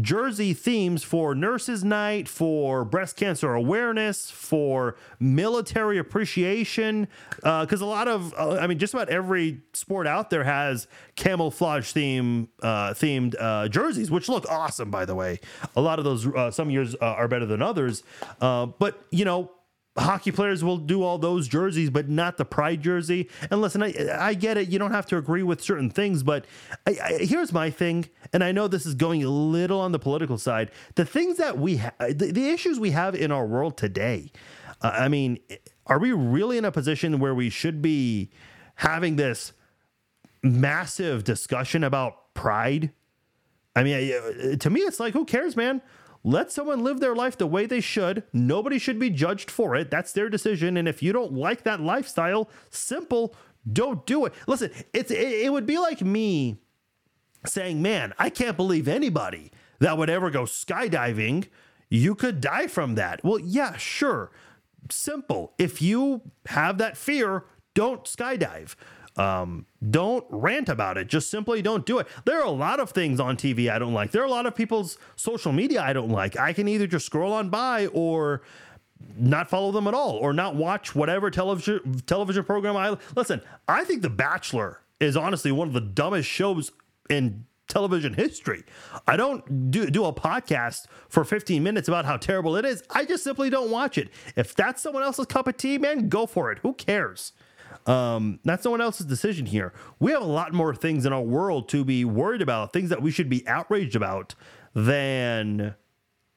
jersey 0.01 0.55
themes 0.55 1.03
for 1.03 1.34
Nurses 1.34 1.82
Night, 1.82 2.28
for 2.28 2.84
breast 2.84 3.16
cancer 3.16 3.55
awareness, 3.55 4.30
for 4.30 4.97
military 5.18 5.99
appreciation. 5.99 7.09
Uh, 7.43 7.64
Because 7.64 7.82
uh, 7.82 7.86
a 7.86 7.86
lot 7.86 8.07
of, 8.09 8.32
uh, 8.34 8.59
I 8.61 8.66
mean, 8.66 8.78
just 8.78 8.95
about 8.95 9.09
every 9.09 9.62
sport 9.72 10.07
out 10.07 10.30
there 10.30 10.45
has 10.45 10.86
camouflage 11.16 11.91
theme 11.93 12.49
uh, 12.62 12.91
themed 12.95 13.34
uh, 13.38 13.68
jerseys, 13.68 14.11
which 14.11 14.28
look 14.28 14.47
awesome, 14.49 14.91
by 14.91 15.05
the 15.05 15.14
way. 15.14 15.41
A 15.74 15.80
lot 15.80 15.99
of 15.99 16.05
those, 16.05 16.26
uh, 16.26 16.51
some 16.51 16.70
years 16.70 16.95
uh, 16.95 16.99
are 17.05 17.28
better 17.28 17.47
than 17.47 17.62
others. 17.62 18.03
Uh 18.41 18.66
but 18.78 19.03
you 19.11 19.24
know, 19.24 19.51
hockey 20.01 20.32
players 20.32 20.64
will 20.64 20.78
do 20.78 21.03
all 21.03 21.18
those 21.18 21.48
jerseys, 21.48 21.90
but 21.90 22.09
not 22.09 22.36
the 22.36 22.44
pride 22.44 22.82
jersey. 22.82 23.28
And 23.51 23.61
listen, 23.61 23.82
I, 23.82 23.94
I 24.18 24.34
get 24.34 24.57
it. 24.57 24.68
You 24.68 24.78
don't 24.78 24.92
have 24.92 25.07
to 25.07 25.16
agree 25.16 25.42
with 25.42 25.62
certain 25.62 25.90
things, 25.90 26.22
but 26.22 26.44
I, 26.86 26.96
I, 27.03 27.12
here's 27.24 27.53
my 27.53 27.70
thing. 27.70 28.09
And 28.32 28.42
I 28.42 28.53
know 28.53 28.68
this 28.68 28.86
is 28.86 28.94
going 28.94 29.22
a 29.24 29.28
little 29.28 29.80
on 29.80 29.92
the 29.92 29.98
political 29.98 30.38
side. 30.38 30.70
The 30.94 31.05
things 31.05 31.38
that 31.38 31.59
we 31.59 31.76
have, 31.76 31.94
the, 31.98 32.32
the, 32.32 32.51
issues 32.51 32.80
we 32.80 32.90
have 32.90 33.14
in 33.14 33.30
our 33.30 33.46
world 33.46 33.76
today. 33.76 34.32
Uh, 34.80 34.92
I 34.94 35.09
mean, 35.09 35.38
are 35.86 35.98
we 35.98 36.12
really 36.12 36.59
in 36.59 36.64
a 36.64 36.72
position 36.72 37.18
where 37.18 37.34
we 37.34 37.51
should 37.51 37.82
be 37.82 38.30
having 38.76 39.16
this 39.16 39.53
massive 40.42 41.24
discussion 41.24 41.84
about 41.84 42.34
pride? 42.34 42.92
I 43.76 43.82
mean, 43.84 44.59
to 44.59 44.70
me, 44.70 44.80
it's 44.80 44.98
like, 44.98 45.12
who 45.12 45.24
cares, 45.24 45.57
man? 45.57 45.80
Let 46.23 46.53
someone 46.53 46.85
live 46.85 47.01
their 47.01 47.14
life 47.14 47.39
the 47.39 47.47
way 47.47 47.66
they 47.66 47.81
should. 47.81 48.25
Nobody 48.33 48.79
should 48.79 48.99
be 48.99 49.11
judged 49.11 49.51
for 49.51 49.75
it. 49.75 49.91
That's 49.91 50.12
their 50.12 50.29
decision. 50.29 50.77
And 50.77 50.87
if 50.87 51.03
you 51.03 51.12
don't 51.12 51.33
like 51.33 51.62
that 51.62 51.81
lifestyle, 51.81 52.51
simple, 52.68 53.35
don't 53.71 54.05
do 54.07 54.27
it. 54.27 54.35
Listen, 54.47 54.71
it's 54.93 55.11
it, 55.11 55.16
it 55.18 55.53
would 55.53 55.66
be 55.66 55.79
like 55.79 56.03
me 56.03 56.59
saying, 57.47 57.81
"Man, 57.81 58.12
I 58.18 58.29
can't 58.31 58.57
believe 58.57 58.87
anybody 58.87 59.51
that 59.79 59.97
would 59.97 60.11
ever 60.11 60.31
go 60.31 60.43
skydiving. 60.43 61.49
You 61.89 62.14
could 62.14 62.41
die 62.41 62.66
from 62.66 62.97
that." 62.97 63.25
Well, 63.25 63.39
yeah, 63.39 63.77
sure. 63.77 64.31
Simple. 64.91 65.55
If 65.59 65.81
you 65.81 66.23
have 66.47 66.79
that 66.79 66.97
fear, 66.97 67.45
don't 67.75 68.05
skydive. 68.05 68.75
Um, 69.16 69.66
don't 69.90 70.24
rant 70.30 70.68
about 70.68 70.96
it. 70.96 71.08
Just 71.08 71.30
simply 71.30 71.62
don't 71.62 71.84
do 71.84 71.98
it. 71.98 72.06
There 72.24 72.38
are 72.40 72.46
a 72.46 72.50
lot 72.50 72.80
of 72.80 72.90
things 72.90 73.20
on 73.20 73.36
TV 73.36 73.70
I 73.70 73.78
don't 73.78 73.92
like. 73.92 74.12
There 74.12 74.22
are 74.22 74.26
a 74.26 74.30
lot 74.30 74.46
of 74.46 74.54
people's 74.54 74.98
social 75.16 75.52
media 75.52 75.82
I 75.82 75.92
don't 75.92 76.11
like. 76.11 76.38
I 76.38 76.52
can 76.52 76.68
either 76.68 76.86
just 76.86 77.06
scroll 77.06 77.32
on 77.32 77.50
by 77.50 77.86
or 77.88 78.42
not 79.16 79.48
follow 79.50 79.72
them 79.72 79.86
at 79.86 79.94
all 79.94 80.12
or 80.16 80.32
not 80.32 80.54
watch 80.54 80.94
whatever 80.94 81.30
television 81.30 82.00
television 82.06 82.44
program 82.44 82.76
I 82.76 82.96
listen. 83.16 83.40
I 83.66 83.84
think 83.84 84.02
The 84.02 84.11
Bachelor 84.11 84.80
is 85.00 85.16
honestly 85.16 85.50
one 85.50 85.68
of 85.68 85.74
the 85.74 85.80
dumbest 85.80 86.28
shows 86.28 86.70
in 87.08 87.46
television 87.66 88.14
history. 88.14 88.64
I 89.06 89.16
don't 89.16 89.70
do, 89.70 89.88
do 89.88 90.04
a 90.04 90.12
podcast 90.12 90.86
for 91.08 91.24
15 91.24 91.62
minutes 91.62 91.88
about 91.88 92.04
how 92.04 92.16
terrible 92.16 92.56
it 92.56 92.64
is. 92.64 92.82
I 92.90 93.04
just 93.04 93.24
simply 93.24 93.48
don't 93.48 93.70
watch 93.70 93.96
it. 93.96 94.08
If 94.36 94.54
that's 94.54 94.82
someone 94.82 95.02
else's 95.02 95.26
cup 95.26 95.46
of 95.46 95.56
tea, 95.56 95.78
man, 95.78 96.08
go 96.08 96.26
for 96.26 96.52
it. 96.52 96.58
Who 96.58 96.74
cares? 96.74 97.32
Um, 97.87 98.41
that's 98.45 98.62
someone 98.62 98.81
else's 98.81 99.07
decision 99.07 99.47
here. 99.47 99.72
We 99.99 100.12
have 100.12 100.22
a 100.22 100.26
lot 100.26 100.53
more 100.53 100.74
things 100.74 101.07
in 101.07 101.12
our 101.12 101.22
world 101.22 101.68
to 101.70 101.85
be 101.85 102.05
worried 102.05 102.43
about, 102.43 102.72
things 102.72 102.91
that 102.91 103.03
we 103.03 103.11
should 103.11 103.28
be 103.28 103.47
outraged 103.49 103.97
about 103.97 104.35
than 104.74 105.74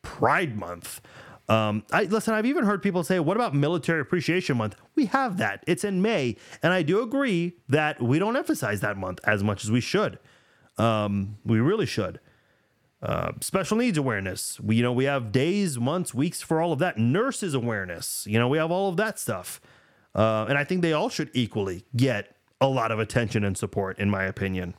Pride 0.02 0.58
Month. 0.58 1.02
Um, 1.50 1.84
I 1.91 2.04
listen. 2.04 2.34
I've 2.34 2.46
even 2.46 2.64
heard 2.64 2.82
people 2.82 3.04
say, 3.04 3.20
"What 3.20 3.36
about 3.36 3.54
Military 3.54 4.00
Appreciation 4.00 4.56
Month?" 4.58 4.78
We 4.96 5.08
have 5.08 5.38
that. 5.38 5.64
It's 5.68 5.84
in 5.84 6.02
May, 6.02 6.38
and 6.62 6.72
I 6.72 6.84
do 6.84 7.02
agree 7.02 7.58
that 7.68 8.02
we 8.02 8.18
don't 8.18 8.38
emphasize 8.38 8.80
that 8.80 8.98
month 8.98 9.20
as 9.26 9.44
much 9.44 9.64
as 9.66 9.70
we 9.70 9.82
should. 9.82 10.20
Um, 10.78 11.38
we 11.44 11.60
really 11.60 11.86
should. 11.86 12.20
Uh, 13.02 13.34
special 13.41 13.76
needs 13.76 13.98
awareness. 13.98 14.58
We, 14.62 14.78
you 14.78 14.84
know, 14.84 14.94
we 14.94 15.04
have 15.04 15.34
days, 15.34 15.78
months, 15.78 16.14
weeks 16.14 16.41
for 16.41 16.62
all 16.62 16.72
of 16.72 16.80
that. 16.80 16.98
Nurses 16.98 17.54
awareness. 17.54 18.26
You 18.26 18.39
know, 18.39 18.48
we 18.48 18.58
have 18.58 18.72
all 18.72 18.88
of 18.88 18.96
that 18.96 19.20
stuff, 19.20 19.60
uh, 20.16 20.45
and 20.47 20.57
I 20.57 20.64
think 20.64 20.82
they 20.82 20.93
all 20.93 21.09
should 21.09 21.30
equally 21.34 21.86
get 21.95 22.36
a 22.61 22.68
lot 22.68 22.91
of 22.91 22.99
attention 22.99 23.43
and 23.43 23.57
support, 23.57 23.99
in 23.99 24.09
my 24.09 24.24
opinion. 24.24 24.76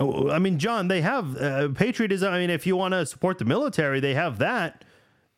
Oh, 0.00 0.30
I 0.30 0.38
mean, 0.38 0.58
John, 0.58 0.88
they 0.88 1.02
have 1.02 1.36
uh, 1.36 1.68
patriotism. 1.68 2.32
I 2.32 2.38
mean, 2.38 2.50
if 2.50 2.66
you 2.66 2.76
want 2.76 2.92
to 2.92 3.04
support 3.06 3.38
the 3.38 3.44
military, 3.44 4.00
they 4.00 4.14
have 4.14 4.38
that 4.38 4.84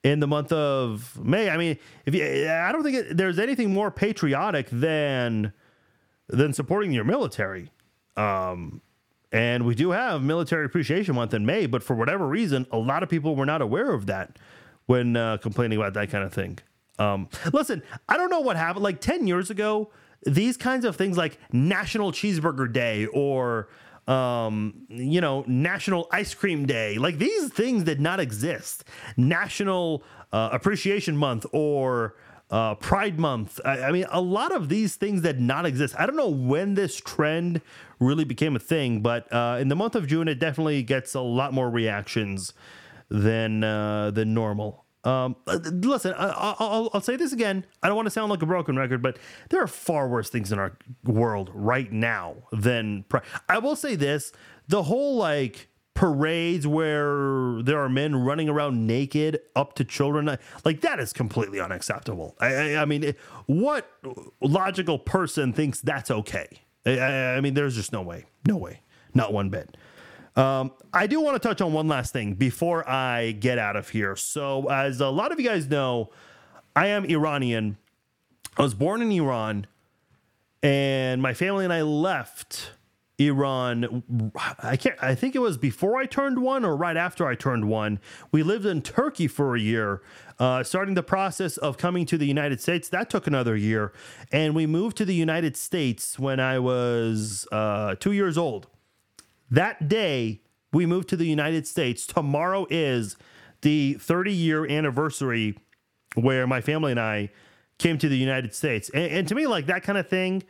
in 0.04 0.20
the 0.20 0.26
month 0.26 0.52
of 0.52 1.18
May. 1.22 1.50
I 1.50 1.56
mean, 1.56 1.78
if 2.06 2.14
you, 2.14 2.48
I 2.48 2.70
don't 2.70 2.82
think 2.82 2.96
it, 2.96 3.16
there's 3.16 3.38
anything 3.38 3.72
more 3.72 3.90
patriotic 3.90 4.68
than 4.70 5.52
than 6.28 6.52
supporting 6.52 6.92
your 6.92 7.04
military. 7.04 7.70
Um, 8.16 8.80
and 9.32 9.66
we 9.66 9.74
do 9.74 9.90
have 9.90 10.22
Military 10.22 10.64
Appreciation 10.64 11.16
Month 11.16 11.34
in 11.34 11.44
May, 11.44 11.66
but 11.66 11.82
for 11.82 11.94
whatever 11.94 12.26
reason, 12.26 12.66
a 12.70 12.78
lot 12.78 13.02
of 13.02 13.08
people 13.08 13.34
were 13.34 13.44
not 13.44 13.60
aware 13.60 13.92
of 13.92 14.06
that 14.06 14.38
when 14.86 15.16
uh, 15.16 15.38
complaining 15.38 15.78
about 15.78 15.94
that 15.94 16.10
kind 16.10 16.24
of 16.24 16.32
thing. 16.32 16.58
Um, 16.98 17.28
listen, 17.52 17.82
I 18.08 18.16
don't 18.16 18.30
know 18.30 18.40
what 18.40 18.56
happened. 18.56 18.84
Like 18.84 19.00
10 19.00 19.26
years 19.26 19.50
ago, 19.50 19.90
these 20.22 20.56
kinds 20.56 20.84
of 20.84 20.96
things 20.96 21.16
like 21.16 21.38
National 21.52 22.12
Cheeseburger 22.12 22.72
Day 22.72 23.06
or 23.06 23.68
um, 24.06 24.86
you 24.88 25.20
know, 25.20 25.44
National 25.46 26.08
Ice 26.12 26.34
Cream 26.34 26.66
Day. 26.66 26.98
Like 26.98 27.18
these 27.18 27.50
things 27.50 27.84
did 27.84 28.00
not 28.00 28.20
exist. 28.20 28.84
National 29.16 30.02
uh, 30.32 30.50
Appreciation 30.52 31.16
Month 31.16 31.46
or 31.52 32.16
uh, 32.50 32.74
Pride 32.74 33.18
Month. 33.18 33.60
I, 33.64 33.84
I, 33.84 33.92
mean, 33.92 34.06
a 34.10 34.20
lot 34.20 34.52
of 34.52 34.68
these 34.68 34.96
things 34.96 35.22
did 35.22 35.40
not 35.40 35.64
exist. 35.64 35.94
I 35.98 36.06
don't 36.06 36.16
know 36.16 36.28
when 36.28 36.74
this 36.74 37.00
trend 37.00 37.62
really 37.98 38.24
became 38.24 38.54
a 38.54 38.58
thing, 38.58 39.00
but 39.00 39.32
uh, 39.32 39.56
in 39.58 39.68
the 39.68 39.76
month 39.76 39.94
of 39.94 40.06
June, 40.06 40.28
it 40.28 40.38
definitely 40.38 40.82
gets 40.82 41.14
a 41.14 41.20
lot 41.20 41.54
more 41.54 41.70
reactions 41.70 42.52
than 43.08 43.64
uh, 43.64 44.10
than 44.10 44.34
normal. 44.34 44.84
Um, 45.04 45.36
listen, 45.46 46.14
I, 46.16 46.54
will 46.58 46.90
I'll 46.94 47.00
say 47.00 47.16
this 47.16 47.32
again. 47.32 47.66
I 47.82 47.88
don't 47.88 47.96
want 47.96 48.06
to 48.06 48.10
sound 48.10 48.30
like 48.30 48.40
a 48.40 48.46
broken 48.46 48.76
record, 48.76 49.02
but 49.02 49.18
there 49.50 49.62
are 49.62 49.66
far 49.66 50.08
worse 50.08 50.30
things 50.30 50.50
in 50.50 50.58
our 50.58 50.76
world 51.04 51.50
right 51.52 51.92
now 51.92 52.36
than. 52.52 53.04
I 53.48 53.58
will 53.58 53.76
say 53.76 53.96
this: 53.96 54.32
the 54.66 54.84
whole 54.84 55.16
like 55.16 55.68
parades 55.92 56.66
where 56.66 57.62
there 57.62 57.78
are 57.78 57.88
men 57.88 58.16
running 58.16 58.48
around 58.48 58.86
naked 58.86 59.40
up 59.54 59.74
to 59.74 59.84
children, 59.84 60.38
like 60.64 60.80
that 60.80 60.98
is 60.98 61.12
completely 61.12 61.60
unacceptable. 61.60 62.34
I, 62.40 62.54
I, 62.54 62.82
I 62.82 62.84
mean, 62.84 63.14
what 63.46 63.90
logical 64.40 64.98
person 64.98 65.52
thinks 65.52 65.80
that's 65.80 66.10
okay? 66.10 66.48
I, 66.86 67.36
I 67.36 67.40
mean, 67.40 67.54
there's 67.54 67.76
just 67.76 67.92
no 67.92 68.02
way, 68.02 68.24
no 68.46 68.56
way, 68.56 68.80
not 69.14 69.32
one 69.32 69.50
bit. 69.50 69.76
Um, 70.36 70.72
I 70.92 71.06
do 71.06 71.20
want 71.20 71.40
to 71.40 71.48
touch 71.48 71.60
on 71.60 71.72
one 71.72 71.86
last 71.86 72.12
thing 72.12 72.34
before 72.34 72.88
I 72.88 73.32
get 73.32 73.58
out 73.58 73.76
of 73.76 73.90
here. 73.90 74.16
So, 74.16 74.68
as 74.68 75.00
a 75.00 75.08
lot 75.08 75.32
of 75.32 75.38
you 75.38 75.48
guys 75.48 75.68
know, 75.68 76.10
I 76.74 76.88
am 76.88 77.04
Iranian. 77.04 77.76
I 78.56 78.62
was 78.62 78.74
born 78.74 79.00
in 79.00 79.10
Iran, 79.12 79.66
and 80.62 81.22
my 81.22 81.34
family 81.34 81.64
and 81.64 81.72
I 81.72 81.82
left 81.82 82.72
Iran. 83.18 84.32
I 84.58 84.76
can't. 84.76 84.96
I 85.00 85.14
think 85.14 85.36
it 85.36 85.40
was 85.40 85.56
before 85.56 85.96
I 85.96 86.06
turned 86.06 86.42
one 86.42 86.64
or 86.64 86.76
right 86.76 86.96
after 86.96 87.26
I 87.28 87.36
turned 87.36 87.68
one. 87.68 88.00
We 88.32 88.42
lived 88.42 88.66
in 88.66 88.82
Turkey 88.82 89.28
for 89.28 89.54
a 89.54 89.60
year, 89.60 90.02
uh, 90.40 90.64
starting 90.64 90.94
the 90.94 91.02
process 91.02 91.56
of 91.56 91.76
coming 91.76 92.06
to 92.06 92.18
the 92.18 92.26
United 92.26 92.60
States. 92.60 92.88
That 92.88 93.08
took 93.08 93.28
another 93.28 93.56
year, 93.56 93.92
and 94.32 94.52
we 94.54 94.66
moved 94.66 94.96
to 94.96 95.04
the 95.04 95.14
United 95.14 95.56
States 95.56 96.18
when 96.18 96.40
I 96.40 96.58
was 96.58 97.46
uh, 97.52 97.94
two 98.00 98.12
years 98.12 98.36
old. 98.36 98.66
That 99.50 99.88
day, 99.88 100.40
we 100.72 100.86
moved 100.86 101.08
to 101.10 101.16
the 101.16 101.26
United 101.26 101.66
States. 101.66 102.06
Tomorrow 102.06 102.66
is 102.70 103.16
the 103.62 103.94
30 103.94 104.32
year 104.32 104.66
anniversary 104.66 105.58
where 106.14 106.46
my 106.46 106.60
family 106.60 106.92
and 106.92 107.00
I 107.00 107.30
came 107.78 107.98
to 107.98 108.08
the 108.08 108.16
United 108.16 108.54
States. 108.54 108.90
And, 108.90 109.12
and 109.12 109.28
to 109.28 109.34
me, 109.34 109.46
like 109.46 109.66
that 109.66 109.82
kind 109.82 109.98
of 109.98 110.08
thing 110.08 110.42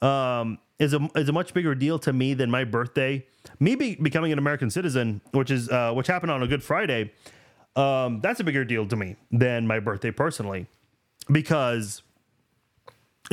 um, 0.00 0.58
is 0.78 0.94
a 0.94 1.08
is 1.14 1.28
a 1.28 1.32
much 1.32 1.54
bigger 1.54 1.74
deal 1.74 1.98
to 2.00 2.12
me 2.12 2.34
than 2.34 2.50
my 2.50 2.64
birthday. 2.64 3.24
Me 3.60 3.74
be, 3.74 3.94
becoming 3.96 4.32
an 4.32 4.38
American 4.38 4.70
citizen, 4.70 5.20
which 5.32 5.50
is 5.50 5.68
uh, 5.68 5.92
which 5.92 6.06
happened 6.06 6.32
on 6.32 6.42
a 6.42 6.46
Good 6.46 6.62
Friday, 6.62 7.12
um, 7.76 8.20
that's 8.20 8.40
a 8.40 8.44
bigger 8.44 8.64
deal 8.64 8.86
to 8.86 8.96
me 8.96 9.16
than 9.30 9.66
my 9.66 9.78
birthday 9.78 10.10
personally, 10.10 10.66
because 11.30 12.02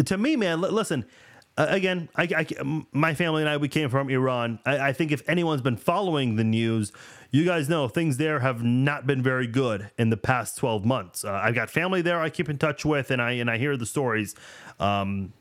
to 0.05 0.17
me, 0.17 0.35
man, 0.35 0.63
l- 0.63 0.71
listen, 0.71 1.05
uh, 1.59 1.67
again, 1.69 2.07
I, 2.15 2.23
I, 2.23 2.83
my 2.93 3.13
family 3.13 3.41
and 3.41 3.49
I, 3.49 3.57
we 3.57 3.67
came 3.67 3.89
from 3.89 4.09
Iran. 4.09 4.59
I, 4.65 4.79
I, 4.79 4.93
think 4.93 5.11
if 5.11 5.27
anyone's 5.27 5.61
been 5.61 5.75
following 5.75 6.37
the 6.37 6.43
news, 6.45 6.93
you 7.31 7.43
guys 7.43 7.67
know 7.67 7.89
things 7.89 8.15
there 8.15 8.39
have 8.39 8.63
not 8.63 9.05
been 9.05 9.21
very 9.21 9.45
good 9.45 9.91
in 9.97 10.09
the 10.09 10.15
past 10.15 10.57
12 10.57 10.85
months. 10.85 11.25
Uh, 11.25 11.33
I've 11.33 11.55
got 11.55 11.69
family 11.69 12.01
there 12.01 12.21
I 12.21 12.29
keep 12.29 12.47
in 12.47 12.57
touch 12.57 12.85
with, 12.85 13.11
and 13.11 13.21
I 13.21 13.33
and 13.33 13.51
I 13.51 13.57
hear 13.57 13.75
the 13.75 13.85
stories. 13.85 14.35
Um, 14.79 15.33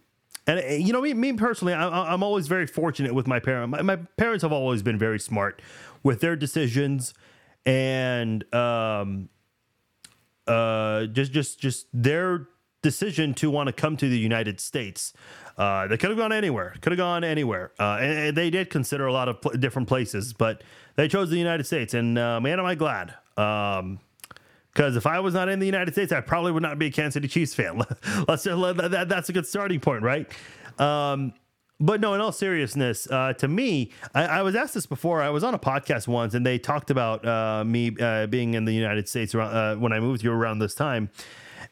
and 0.48 0.58
uh, 0.58 0.66
you 0.72 0.92
know, 0.92 1.00
me, 1.00 1.14
me 1.14 1.34
personally, 1.34 1.72
I, 1.72 2.12
am 2.12 2.24
always 2.24 2.48
very 2.48 2.66
fortunate 2.66 3.14
with 3.14 3.28
my 3.28 3.38
parents. 3.38 3.70
My, 3.70 3.82
my, 3.82 3.96
parents 4.16 4.42
have 4.42 4.52
always 4.52 4.82
been 4.82 4.98
very 4.98 5.20
smart 5.20 5.62
with 6.02 6.20
their 6.20 6.34
decisions, 6.34 7.14
and 7.64 8.42
um, 8.52 9.28
uh, 10.48 11.06
just 11.06 11.30
just 11.30 11.60
just 11.60 11.86
their 11.92 12.48
decision 12.82 13.34
to 13.34 13.50
want 13.50 13.66
to 13.66 13.72
come 13.72 13.96
to 13.96 14.08
the 14.08 14.18
United 14.18 14.60
States. 14.60 15.12
Uh, 15.56 15.86
they 15.88 15.96
could 15.96 16.10
have 16.10 16.18
gone 16.18 16.32
anywhere. 16.32 16.74
Could 16.80 16.92
have 16.92 16.98
gone 16.98 17.24
anywhere. 17.24 17.72
Uh, 17.78 17.98
and, 18.00 18.12
and, 18.18 18.36
they 18.36 18.50
did 18.50 18.70
consider 18.70 19.06
a 19.06 19.12
lot 19.12 19.28
of 19.28 19.40
pl- 19.40 19.52
different 19.52 19.88
places, 19.88 20.32
but 20.32 20.62
they 20.96 21.08
chose 21.08 21.30
the 21.30 21.36
United 21.38 21.66
States. 21.66 21.94
And 21.94 22.18
uh, 22.18 22.40
man, 22.40 22.60
am 22.60 22.66
I 22.66 22.76
glad. 22.76 23.14
Because 23.34 23.80
um, 23.80 23.98
if 24.76 25.06
I 25.06 25.18
was 25.20 25.34
not 25.34 25.48
in 25.48 25.58
the 25.58 25.66
United 25.66 25.92
States, 25.92 26.12
I 26.12 26.20
probably 26.20 26.52
would 26.52 26.62
not 26.62 26.78
be 26.78 26.86
a 26.86 26.90
Kansas 26.90 27.14
City 27.14 27.28
Chiefs 27.28 27.54
fan. 27.54 27.82
Let's 28.28 28.46
let, 28.46 28.76
that, 28.76 29.08
that's 29.08 29.28
a 29.28 29.32
good 29.32 29.46
starting 29.46 29.80
point, 29.80 30.02
right? 30.02 30.30
Um, 30.78 31.34
but 31.80 32.00
no, 32.00 32.14
in 32.14 32.20
all 32.20 32.32
seriousness, 32.32 33.08
uh, 33.10 33.32
to 33.34 33.46
me, 33.46 33.92
I, 34.14 34.24
I, 34.24 34.42
was 34.42 34.56
asked 34.56 34.74
this 34.74 34.86
before. 34.86 35.22
I 35.22 35.30
was 35.30 35.44
on 35.44 35.54
a 35.54 35.58
podcast 35.58 36.08
once, 36.08 36.34
and 36.34 36.44
they 36.44 36.58
talked 36.58 36.90
about 36.90 37.24
uh, 37.24 37.64
me 37.64 37.94
uh, 38.00 38.26
being 38.26 38.54
in 38.54 38.64
the 38.64 38.72
United 38.72 39.08
States 39.08 39.34
around, 39.34 39.54
uh, 39.54 39.76
when 39.76 39.92
I 39.92 40.00
moved 40.00 40.22
here 40.22 40.34
around 40.34 40.58
this 40.58 40.74
time. 40.74 41.10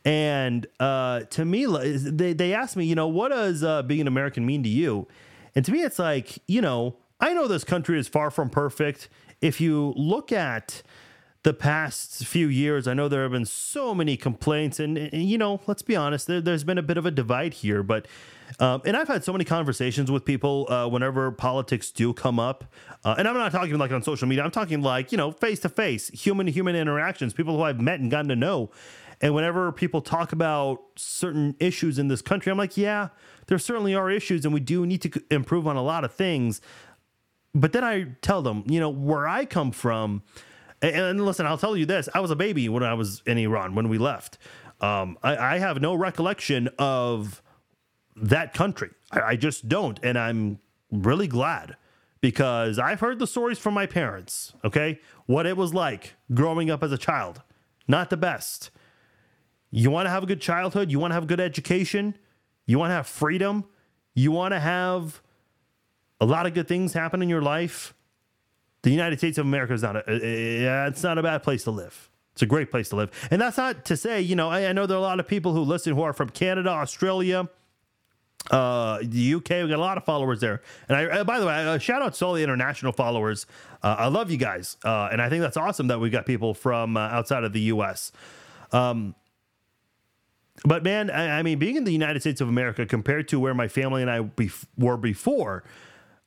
And 0.06 0.68
uh, 0.78 1.22
to 1.30 1.44
me, 1.44 1.66
they, 1.66 2.32
they 2.32 2.54
asked 2.54 2.76
me, 2.76 2.84
you 2.84 2.94
know, 2.94 3.08
what 3.08 3.30
does 3.30 3.64
uh, 3.64 3.82
being 3.82 4.02
an 4.02 4.06
American 4.06 4.46
mean 4.46 4.62
to 4.62 4.68
you? 4.68 5.08
And 5.56 5.64
to 5.64 5.72
me, 5.72 5.82
it's 5.82 5.98
like, 5.98 6.38
you 6.46 6.60
know, 6.60 6.96
I 7.18 7.34
know 7.34 7.48
this 7.48 7.64
country 7.64 7.98
is 7.98 8.06
far 8.06 8.30
from 8.30 8.48
perfect. 8.48 9.08
If 9.40 9.60
you 9.60 9.92
look 9.96 10.30
at 10.30 10.82
the 11.42 11.52
past 11.52 12.24
few 12.24 12.46
years, 12.46 12.86
I 12.86 12.94
know 12.94 13.08
there 13.08 13.22
have 13.22 13.32
been 13.32 13.46
so 13.46 13.94
many 13.94 14.16
complaints, 14.16 14.78
and, 14.78 14.96
and 14.96 15.24
you 15.24 15.38
know, 15.38 15.60
let's 15.66 15.82
be 15.82 15.96
honest, 15.96 16.28
there, 16.28 16.40
has 16.40 16.62
been 16.62 16.78
a 16.78 16.82
bit 16.82 16.98
of 16.98 17.06
a 17.06 17.10
divide 17.10 17.54
here. 17.54 17.82
But 17.82 18.06
um, 18.60 18.82
and 18.84 18.96
I've 18.96 19.08
had 19.08 19.24
so 19.24 19.32
many 19.32 19.44
conversations 19.44 20.08
with 20.10 20.24
people 20.24 20.70
uh, 20.70 20.86
whenever 20.88 21.32
politics 21.32 21.90
do 21.90 22.12
come 22.12 22.38
up, 22.38 22.64
uh, 23.04 23.16
and 23.18 23.26
I'm 23.26 23.34
not 23.34 23.50
talking 23.50 23.76
like 23.76 23.90
on 23.90 24.02
social 24.02 24.28
media. 24.28 24.44
I'm 24.44 24.50
talking 24.52 24.82
like 24.82 25.10
you 25.10 25.18
know, 25.18 25.32
face 25.32 25.58
to 25.60 25.68
face, 25.68 26.08
human 26.08 26.46
to 26.46 26.52
human 26.52 26.76
interactions, 26.76 27.32
people 27.32 27.56
who 27.56 27.62
I've 27.62 27.80
met 27.80 27.98
and 27.98 28.10
gotten 28.10 28.28
to 28.28 28.36
know. 28.36 28.70
And 29.20 29.34
whenever 29.34 29.72
people 29.72 30.02
talk 30.02 30.32
about 30.32 30.80
certain 30.96 31.56
issues 31.58 31.98
in 31.98 32.08
this 32.08 32.20
country, 32.20 32.52
I'm 32.52 32.58
like, 32.58 32.76
yeah, 32.76 33.08
there 33.46 33.58
certainly 33.58 33.94
are 33.94 34.10
issues, 34.10 34.44
and 34.44 34.52
we 34.52 34.60
do 34.60 34.84
need 34.84 35.02
to 35.02 35.22
improve 35.30 35.66
on 35.66 35.76
a 35.76 35.82
lot 35.82 36.04
of 36.04 36.12
things. 36.12 36.60
But 37.54 37.72
then 37.72 37.84
I 37.84 38.08
tell 38.20 38.42
them, 38.42 38.64
you 38.66 38.78
know, 38.78 38.90
where 38.90 39.26
I 39.26 39.46
come 39.46 39.70
from, 39.70 40.22
and, 40.82 41.24
listen, 41.24 41.46
I'll 41.46 41.56
tell 41.56 41.76
you 41.76 41.86
this: 41.86 42.08
I 42.14 42.20
was 42.20 42.30
a 42.30 42.36
baby 42.36 42.68
when 42.68 42.82
I 42.82 42.94
was 42.94 43.22
in 43.26 43.38
Iran 43.38 43.74
when 43.74 43.88
we 43.88 43.96
left. 43.96 44.36
Um, 44.80 45.16
I, 45.22 45.54
I, 45.54 45.58
have 45.58 45.80
no 45.80 45.94
recollection 45.94 46.68
of 46.78 47.42
that 48.14 48.52
country. 48.52 48.90
I, 49.10 49.20
I 49.20 49.36
just 49.36 49.70
don't, 49.70 49.98
and 50.02 50.18
I'm 50.18 50.58
really 50.92 51.26
glad 51.26 51.76
because 52.20 52.78
I've 52.78 53.00
heard 53.00 53.18
the 53.18 53.26
stories 53.26 53.58
from 53.58 53.72
my 53.72 53.86
parents. 53.86 54.52
Okay, 54.64 55.00
what 55.24 55.46
it 55.46 55.56
was 55.56 55.72
like 55.72 56.16
growing 56.34 56.70
up 56.70 56.82
as 56.82 56.92
a 56.92 56.98
child, 56.98 57.40
not 57.88 58.10
the 58.10 58.18
best. 58.18 58.70
You 59.70 59.90
want 59.90 60.06
to 60.06 60.10
have 60.10 60.22
a 60.22 60.26
good 60.26 60.40
childhood, 60.40 60.90
you 60.90 60.98
want 60.98 61.10
to 61.10 61.14
have 61.14 61.24
a 61.24 61.26
good 61.26 61.40
education, 61.40 62.16
you 62.66 62.78
want 62.78 62.90
to 62.90 62.94
have 62.94 63.06
freedom, 63.06 63.64
you 64.14 64.32
want 64.32 64.52
to 64.52 64.60
have 64.60 65.20
a 66.20 66.26
lot 66.26 66.46
of 66.46 66.54
good 66.54 66.68
things 66.68 66.92
happen 66.92 67.22
in 67.22 67.28
your 67.28 67.42
life. 67.42 67.94
The 68.82 68.90
United 68.90 69.18
States 69.18 69.38
of 69.38 69.46
America 69.46 69.74
is 69.74 69.82
not 69.82 69.96
a, 69.96 70.04
it's 70.86 71.02
not 71.02 71.18
a 71.18 71.22
bad 71.22 71.42
place 71.42 71.64
to 71.64 71.70
live. 71.72 72.10
It's 72.32 72.42
a 72.42 72.46
great 72.46 72.70
place 72.70 72.90
to 72.90 72.96
live. 72.96 73.10
And 73.30 73.40
that's 73.40 73.56
not 73.56 73.84
to 73.86 73.96
say, 73.96 74.20
you 74.20 74.36
know, 74.36 74.48
I, 74.48 74.68
I 74.68 74.72
know 74.72 74.86
there 74.86 74.96
are 74.96 75.00
a 75.00 75.02
lot 75.02 75.20
of 75.20 75.26
people 75.26 75.52
who 75.52 75.60
listen 75.62 75.94
who 75.94 76.02
are 76.02 76.12
from 76.12 76.30
Canada, 76.30 76.70
Australia, 76.70 77.48
Uh, 78.50 78.98
the 79.02 79.34
UK, 79.34 79.50
we 79.50 79.68
got 79.68 79.72
a 79.72 79.78
lot 79.78 79.96
of 79.98 80.04
followers 80.04 80.40
there. 80.40 80.62
And 80.88 80.96
I, 80.96 81.04
uh, 81.06 81.24
by 81.24 81.40
the 81.40 81.46
way, 81.46 81.66
uh, 81.66 81.78
shout 81.78 82.00
out 82.00 82.14
to 82.14 82.26
all 82.26 82.34
the 82.34 82.44
international 82.44 82.92
followers. 82.92 83.46
Uh, 83.82 83.96
I 83.98 84.06
love 84.06 84.30
you 84.30 84.36
guys, 84.36 84.76
uh, 84.84 85.08
and 85.10 85.20
I 85.20 85.28
think 85.28 85.42
that's 85.42 85.56
awesome 85.56 85.88
that 85.88 85.98
we 85.98 86.10
got 86.10 86.26
people 86.26 86.54
from 86.54 86.96
uh, 86.96 87.00
outside 87.00 87.42
of 87.42 87.52
the 87.52 87.62
US. 87.74 88.12
Um, 88.70 89.16
but 90.64 90.82
man, 90.82 91.10
I, 91.10 91.38
I, 91.38 91.42
mean, 91.42 91.58
being 91.58 91.76
in 91.76 91.84
the 91.84 91.92
United 91.92 92.20
States 92.20 92.40
of 92.40 92.48
America 92.48 92.86
compared 92.86 93.28
to 93.28 93.40
where 93.40 93.54
my 93.54 93.68
family 93.68 94.02
and 94.02 94.10
I 94.10 94.20
bef- 94.20 94.66
were 94.78 94.96
before, 94.96 95.64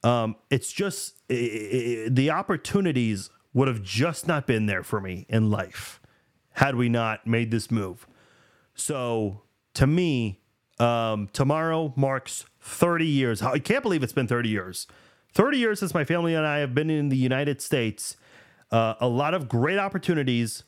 um, 0.04 0.36
it's 0.50 0.72
just 0.72 1.18
it, 1.28 1.34
it, 1.34 2.16
the 2.16 2.30
opportunities 2.32 3.30
would 3.54 3.68
have 3.68 3.82
just 3.82 4.28
not 4.28 4.48
been 4.48 4.66
there 4.66 4.84
for 4.84 5.02
me 5.02 5.26
in 5.30 5.50
life 5.50 6.00
had 6.54 6.76
we 6.76 6.90
not 6.90 7.26
made 7.26 7.52
this 7.52 7.72
move. 7.72 8.08
So 8.76 9.42
to 9.74 9.88
me, 9.88 10.42
um, 10.80 11.30
tomorrow 11.34 11.94
marks 11.96 12.46
30 12.62 13.06
years. 13.06 13.42
I 13.42 13.60
can't 13.60 13.84
believe 13.84 14.04
it's 14.04 14.14
been 14.14 14.28
30 14.28 14.50
years. 14.50 14.88
30 15.34 15.58
years 15.58 15.80
since 15.80 15.94
my 15.94 16.04
family 16.04 16.34
and 16.34 16.46
I 16.46 16.60
have 16.60 16.74
been 16.74 16.90
in 16.90 17.10
the 17.10 17.18
United 17.18 17.62
States. 17.62 18.18
Uh, 18.72 18.96
a 19.00 19.08
lot 19.08 19.34
of 19.34 19.48
great 19.50 19.80
opportunities, 19.80 20.64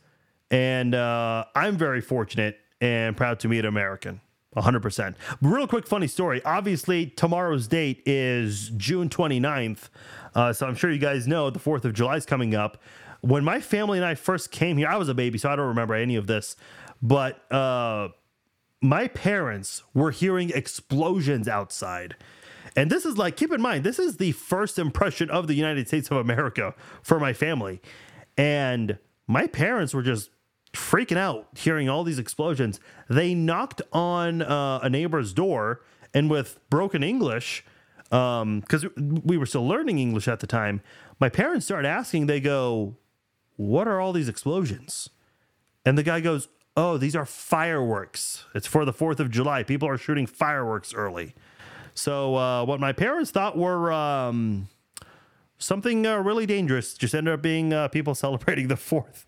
and 0.50 0.96
uh, 0.96 1.46
I'm 1.56 1.78
very 1.78 2.02
fortunate 2.02 2.60
and 2.82 3.16
proud 3.16 3.40
to 3.40 3.48
meet 3.48 3.60
an 3.60 3.68
American. 3.68 4.20
100%. 4.58 5.16
Real 5.42 5.66
quick, 5.66 5.88
funny 5.88 6.08
story. 6.08 6.44
Obviously, 6.44 7.06
tomorrow's 7.06 7.68
date 7.68 8.04
is 8.06 8.70
June 8.76 9.08
29th. 9.08 9.88
Uh, 10.36 10.52
so 10.52 10.68
I'm 10.68 10.76
sure 10.76 10.92
you 10.92 11.00
guys 11.00 11.26
know 11.26 11.50
the 11.50 11.60
4th 11.60 11.86
of 11.86 11.94
July 11.94 12.18
is 12.18 12.26
coming 12.26 12.54
up. 12.54 12.82
When 13.22 13.46
my 13.46 13.62
family 13.62 13.98
and 13.98 14.06
I 14.06 14.16
first 14.16 14.52
came 14.52 14.78
here, 14.78 14.90
I 14.90 14.98
was 14.98 15.08
a 15.08 15.14
baby, 15.14 15.38
so 15.38 15.50
I 15.50 15.56
don't 15.56 15.68
remember 15.68 15.94
any 15.94 16.16
of 16.18 16.28
this. 16.28 16.58
But 17.02 17.50
uh, 17.52 18.10
my 18.82 19.08
parents 19.08 19.84
were 19.94 20.12
hearing 20.12 20.50
explosions 20.50 21.48
outside. 21.48 22.16
And 22.76 22.90
this 22.90 23.06
is 23.06 23.18
like, 23.18 23.38
keep 23.38 23.52
in 23.52 23.62
mind, 23.62 23.84
this 23.84 24.00
is 24.00 24.18
the 24.18 24.32
first 24.34 24.80
impression 24.80 25.30
of 25.30 25.48
the 25.48 25.54
United 25.54 25.88
States 25.88 26.10
of 26.10 26.18
America 26.18 26.74
for 27.04 27.20
my 27.20 27.32
family. 27.32 27.82
And 28.38 28.98
my 29.28 29.48
parents 29.48 29.94
were 29.94 30.04
just 30.04 30.30
freaking 30.74 31.18
out 31.18 31.48
hearing 31.56 31.90
all 31.90 32.04
these 32.04 32.20
explosions. 32.20 32.80
They 33.10 33.34
knocked 33.34 33.82
on 33.92 34.42
uh, 34.42 34.80
a 34.82 34.90
neighbor's 34.90 35.34
door 35.34 35.82
and 36.14 36.30
with 36.30 36.60
broken 36.70 37.04
English, 37.04 37.64
because 38.04 38.84
um, 38.84 39.22
we 39.24 39.38
were 39.38 39.46
still 39.46 39.66
learning 39.66 40.00
English 40.00 40.28
at 40.28 40.42
the 40.42 40.48
time, 40.48 40.82
my 41.20 41.30
parents 41.30 41.66
started 41.66 41.88
asking, 41.88 42.26
they 42.26 42.42
go, 42.42 42.98
What 43.56 43.88
are 43.88 44.02
all 44.02 44.12
these 44.12 44.28
explosions? 44.28 45.10
And 45.86 45.98
the 45.98 46.04
guy 46.04 46.20
goes, 46.20 46.48
oh, 46.78 46.98
these 46.98 47.16
are 47.16 47.26
fireworks. 47.26 48.46
It's 48.56 48.68
for 48.68 48.86
the 48.86 48.94
4th 48.94 49.20
of 49.20 49.30
July. 49.30 49.64
People 49.64 49.88
are 49.88 49.98
shooting 49.98 50.26
fireworks 50.26 50.94
early. 50.94 51.34
So, 51.94 52.36
uh, 52.36 52.66
what 52.66 52.80
my 52.80 52.94
parents 52.94 53.32
thought 53.32 53.58
were 53.58 53.92
um, 53.92 54.70
something 55.62 56.06
uh, 56.06 56.18
really 56.18 56.46
dangerous 56.46 56.94
just 56.94 57.14
ended 57.16 57.34
up 57.34 57.42
being 57.42 57.74
uh, 57.74 57.88
people 57.88 58.16
celebrating 58.26 58.68
the 58.68 58.76
4th 58.76 59.26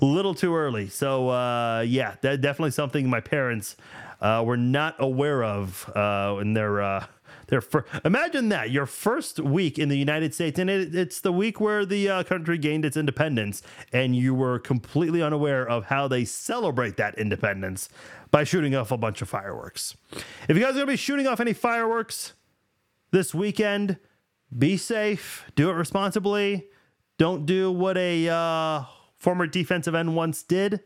a 0.00 0.04
little 0.04 0.34
too 0.34 0.54
early. 0.54 0.88
So, 0.88 1.28
uh, 1.28 1.84
yeah, 1.86 2.16
that 2.22 2.40
definitely 2.40 2.72
something 2.72 3.08
my 3.08 3.20
parents 3.20 3.76
uh, 4.20 4.42
were 4.46 4.56
not 4.56 4.96
aware 4.98 5.44
of 5.44 5.90
uh, 5.94 6.38
in 6.40 6.54
their 6.54 7.06
their 7.48 7.60
fir- 7.60 7.84
imagine 8.04 8.48
that 8.48 8.70
your 8.70 8.86
first 8.86 9.38
week 9.38 9.78
in 9.78 9.88
the 9.88 9.98
United 9.98 10.34
States, 10.34 10.58
and 10.58 10.68
it, 10.68 10.94
it's 10.94 11.20
the 11.20 11.32
week 11.32 11.60
where 11.60 11.86
the 11.86 12.08
uh, 12.08 12.22
country 12.24 12.58
gained 12.58 12.84
its 12.84 12.96
independence, 12.96 13.62
and 13.92 14.16
you 14.16 14.34
were 14.34 14.58
completely 14.58 15.22
unaware 15.22 15.66
of 15.66 15.86
how 15.86 16.08
they 16.08 16.24
celebrate 16.24 16.96
that 16.96 17.16
independence 17.18 17.88
by 18.30 18.44
shooting 18.44 18.74
off 18.74 18.90
a 18.90 18.96
bunch 18.96 19.22
of 19.22 19.28
fireworks. 19.28 19.96
If 20.48 20.56
you 20.56 20.62
guys 20.62 20.70
are 20.72 20.80
gonna 20.80 20.86
be 20.86 20.96
shooting 20.96 21.26
off 21.26 21.40
any 21.40 21.52
fireworks 21.52 22.34
this 23.12 23.32
weekend, 23.34 23.98
be 24.56 24.76
safe, 24.76 25.44
do 25.54 25.70
it 25.70 25.74
responsibly. 25.74 26.66
Don't 27.18 27.46
do 27.46 27.72
what 27.72 27.96
a 27.96 28.28
uh, 28.28 28.84
former 29.16 29.46
defensive 29.46 29.94
end 29.94 30.14
once 30.14 30.42
did. 30.42 30.80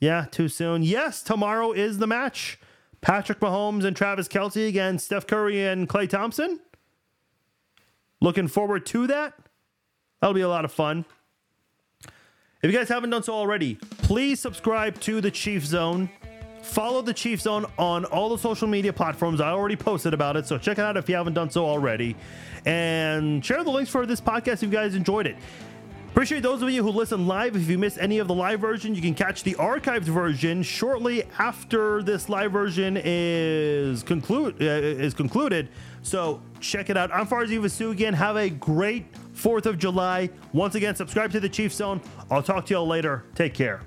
Yeah, 0.00 0.26
too 0.30 0.48
soon. 0.48 0.82
Yes, 0.82 1.22
tomorrow 1.22 1.72
is 1.72 1.98
the 1.98 2.06
match. 2.06 2.58
Patrick 3.00 3.40
Mahomes 3.40 3.84
and 3.84 3.96
Travis 3.96 4.28
Kelce 4.28 4.68
against 4.68 5.06
Steph 5.06 5.26
Curry 5.26 5.64
and 5.64 5.88
Klay 5.88 6.08
Thompson. 6.08 6.60
Looking 8.20 8.48
forward 8.48 8.86
to 8.86 9.06
that. 9.06 9.34
That'll 10.20 10.34
be 10.34 10.40
a 10.40 10.48
lot 10.48 10.64
of 10.64 10.72
fun. 10.72 11.04
If 12.60 12.72
you 12.72 12.76
guys 12.76 12.88
haven't 12.88 13.10
done 13.10 13.22
so 13.22 13.34
already, 13.34 13.76
please 14.02 14.40
subscribe 14.40 14.98
to 15.02 15.20
the 15.20 15.30
Chief 15.30 15.64
Zone. 15.64 16.10
Follow 16.68 17.00
the 17.00 17.14
Chief 17.14 17.40
Zone 17.40 17.64
on 17.78 18.04
all 18.04 18.28
the 18.28 18.38
social 18.38 18.68
media 18.68 18.92
platforms. 18.92 19.40
I 19.40 19.50
already 19.50 19.74
posted 19.74 20.12
about 20.12 20.36
it, 20.36 20.46
so 20.46 20.58
check 20.58 20.78
it 20.78 20.82
out 20.82 20.96
if 20.96 21.08
you 21.08 21.14
haven't 21.14 21.32
done 21.32 21.50
so 21.50 21.64
already. 21.64 22.14
And 22.66 23.44
share 23.44 23.64
the 23.64 23.70
links 23.70 23.90
for 23.90 24.04
this 24.04 24.20
podcast 24.20 24.54
if 24.54 24.64
you 24.64 24.68
guys 24.68 24.94
enjoyed 24.94 25.26
it. 25.26 25.36
Appreciate 26.10 26.42
those 26.42 26.62
of 26.62 26.70
you 26.70 26.82
who 26.82 26.90
listen 26.90 27.26
live. 27.26 27.56
If 27.56 27.68
you 27.70 27.78
missed 27.78 27.98
any 27.98 28.18
of 28.18 28.28
the 28.28 28.34
live 28.34 28.60
version, 28.60 28.94
you 28.94 29.00
can 29.00 29.14
catch 29.14 29.44
the 29.44 29.54
archived 29.54 30.02
version 30.02 30.62
shortly 30.62 31.22
after 31.38 32.02
this 32.02 32.28
live 32.28 32.52
version 32.52 32.98
is 33.02 34.02
conclude 34.02 34.60
uh, 34.60 34.64
is 34.64 35.14
concluded. 35.14 35.68
So 36.02 36.42
check 36.60 36.90
it 36.90 36.96
out. 36.96 37.10
I'm 37.14 37.26
Farzin 37.26 37.60
Vousoughian. 37.60 38.14
Have 38.14 38.36
a 38.36 38.50
great 38.50 39.12
4th 39.34 39.66
of 39.66 39.78
July. 39.78 40.30
Once 40.52 40.74
again, 40.74 40.96
subscribe 40.96 41.30
to 41.32 41.40
the 41.40 41.48
Chief 41.48 41.72
Zone. 41.72 42.00
I'll 42.30 42.42
talk 42.42 42.66
to 42.66 42.74
y'all 42.74 42.86
later. 42.86 43.24
Take 43.34 43.54
care. 43.54 43.82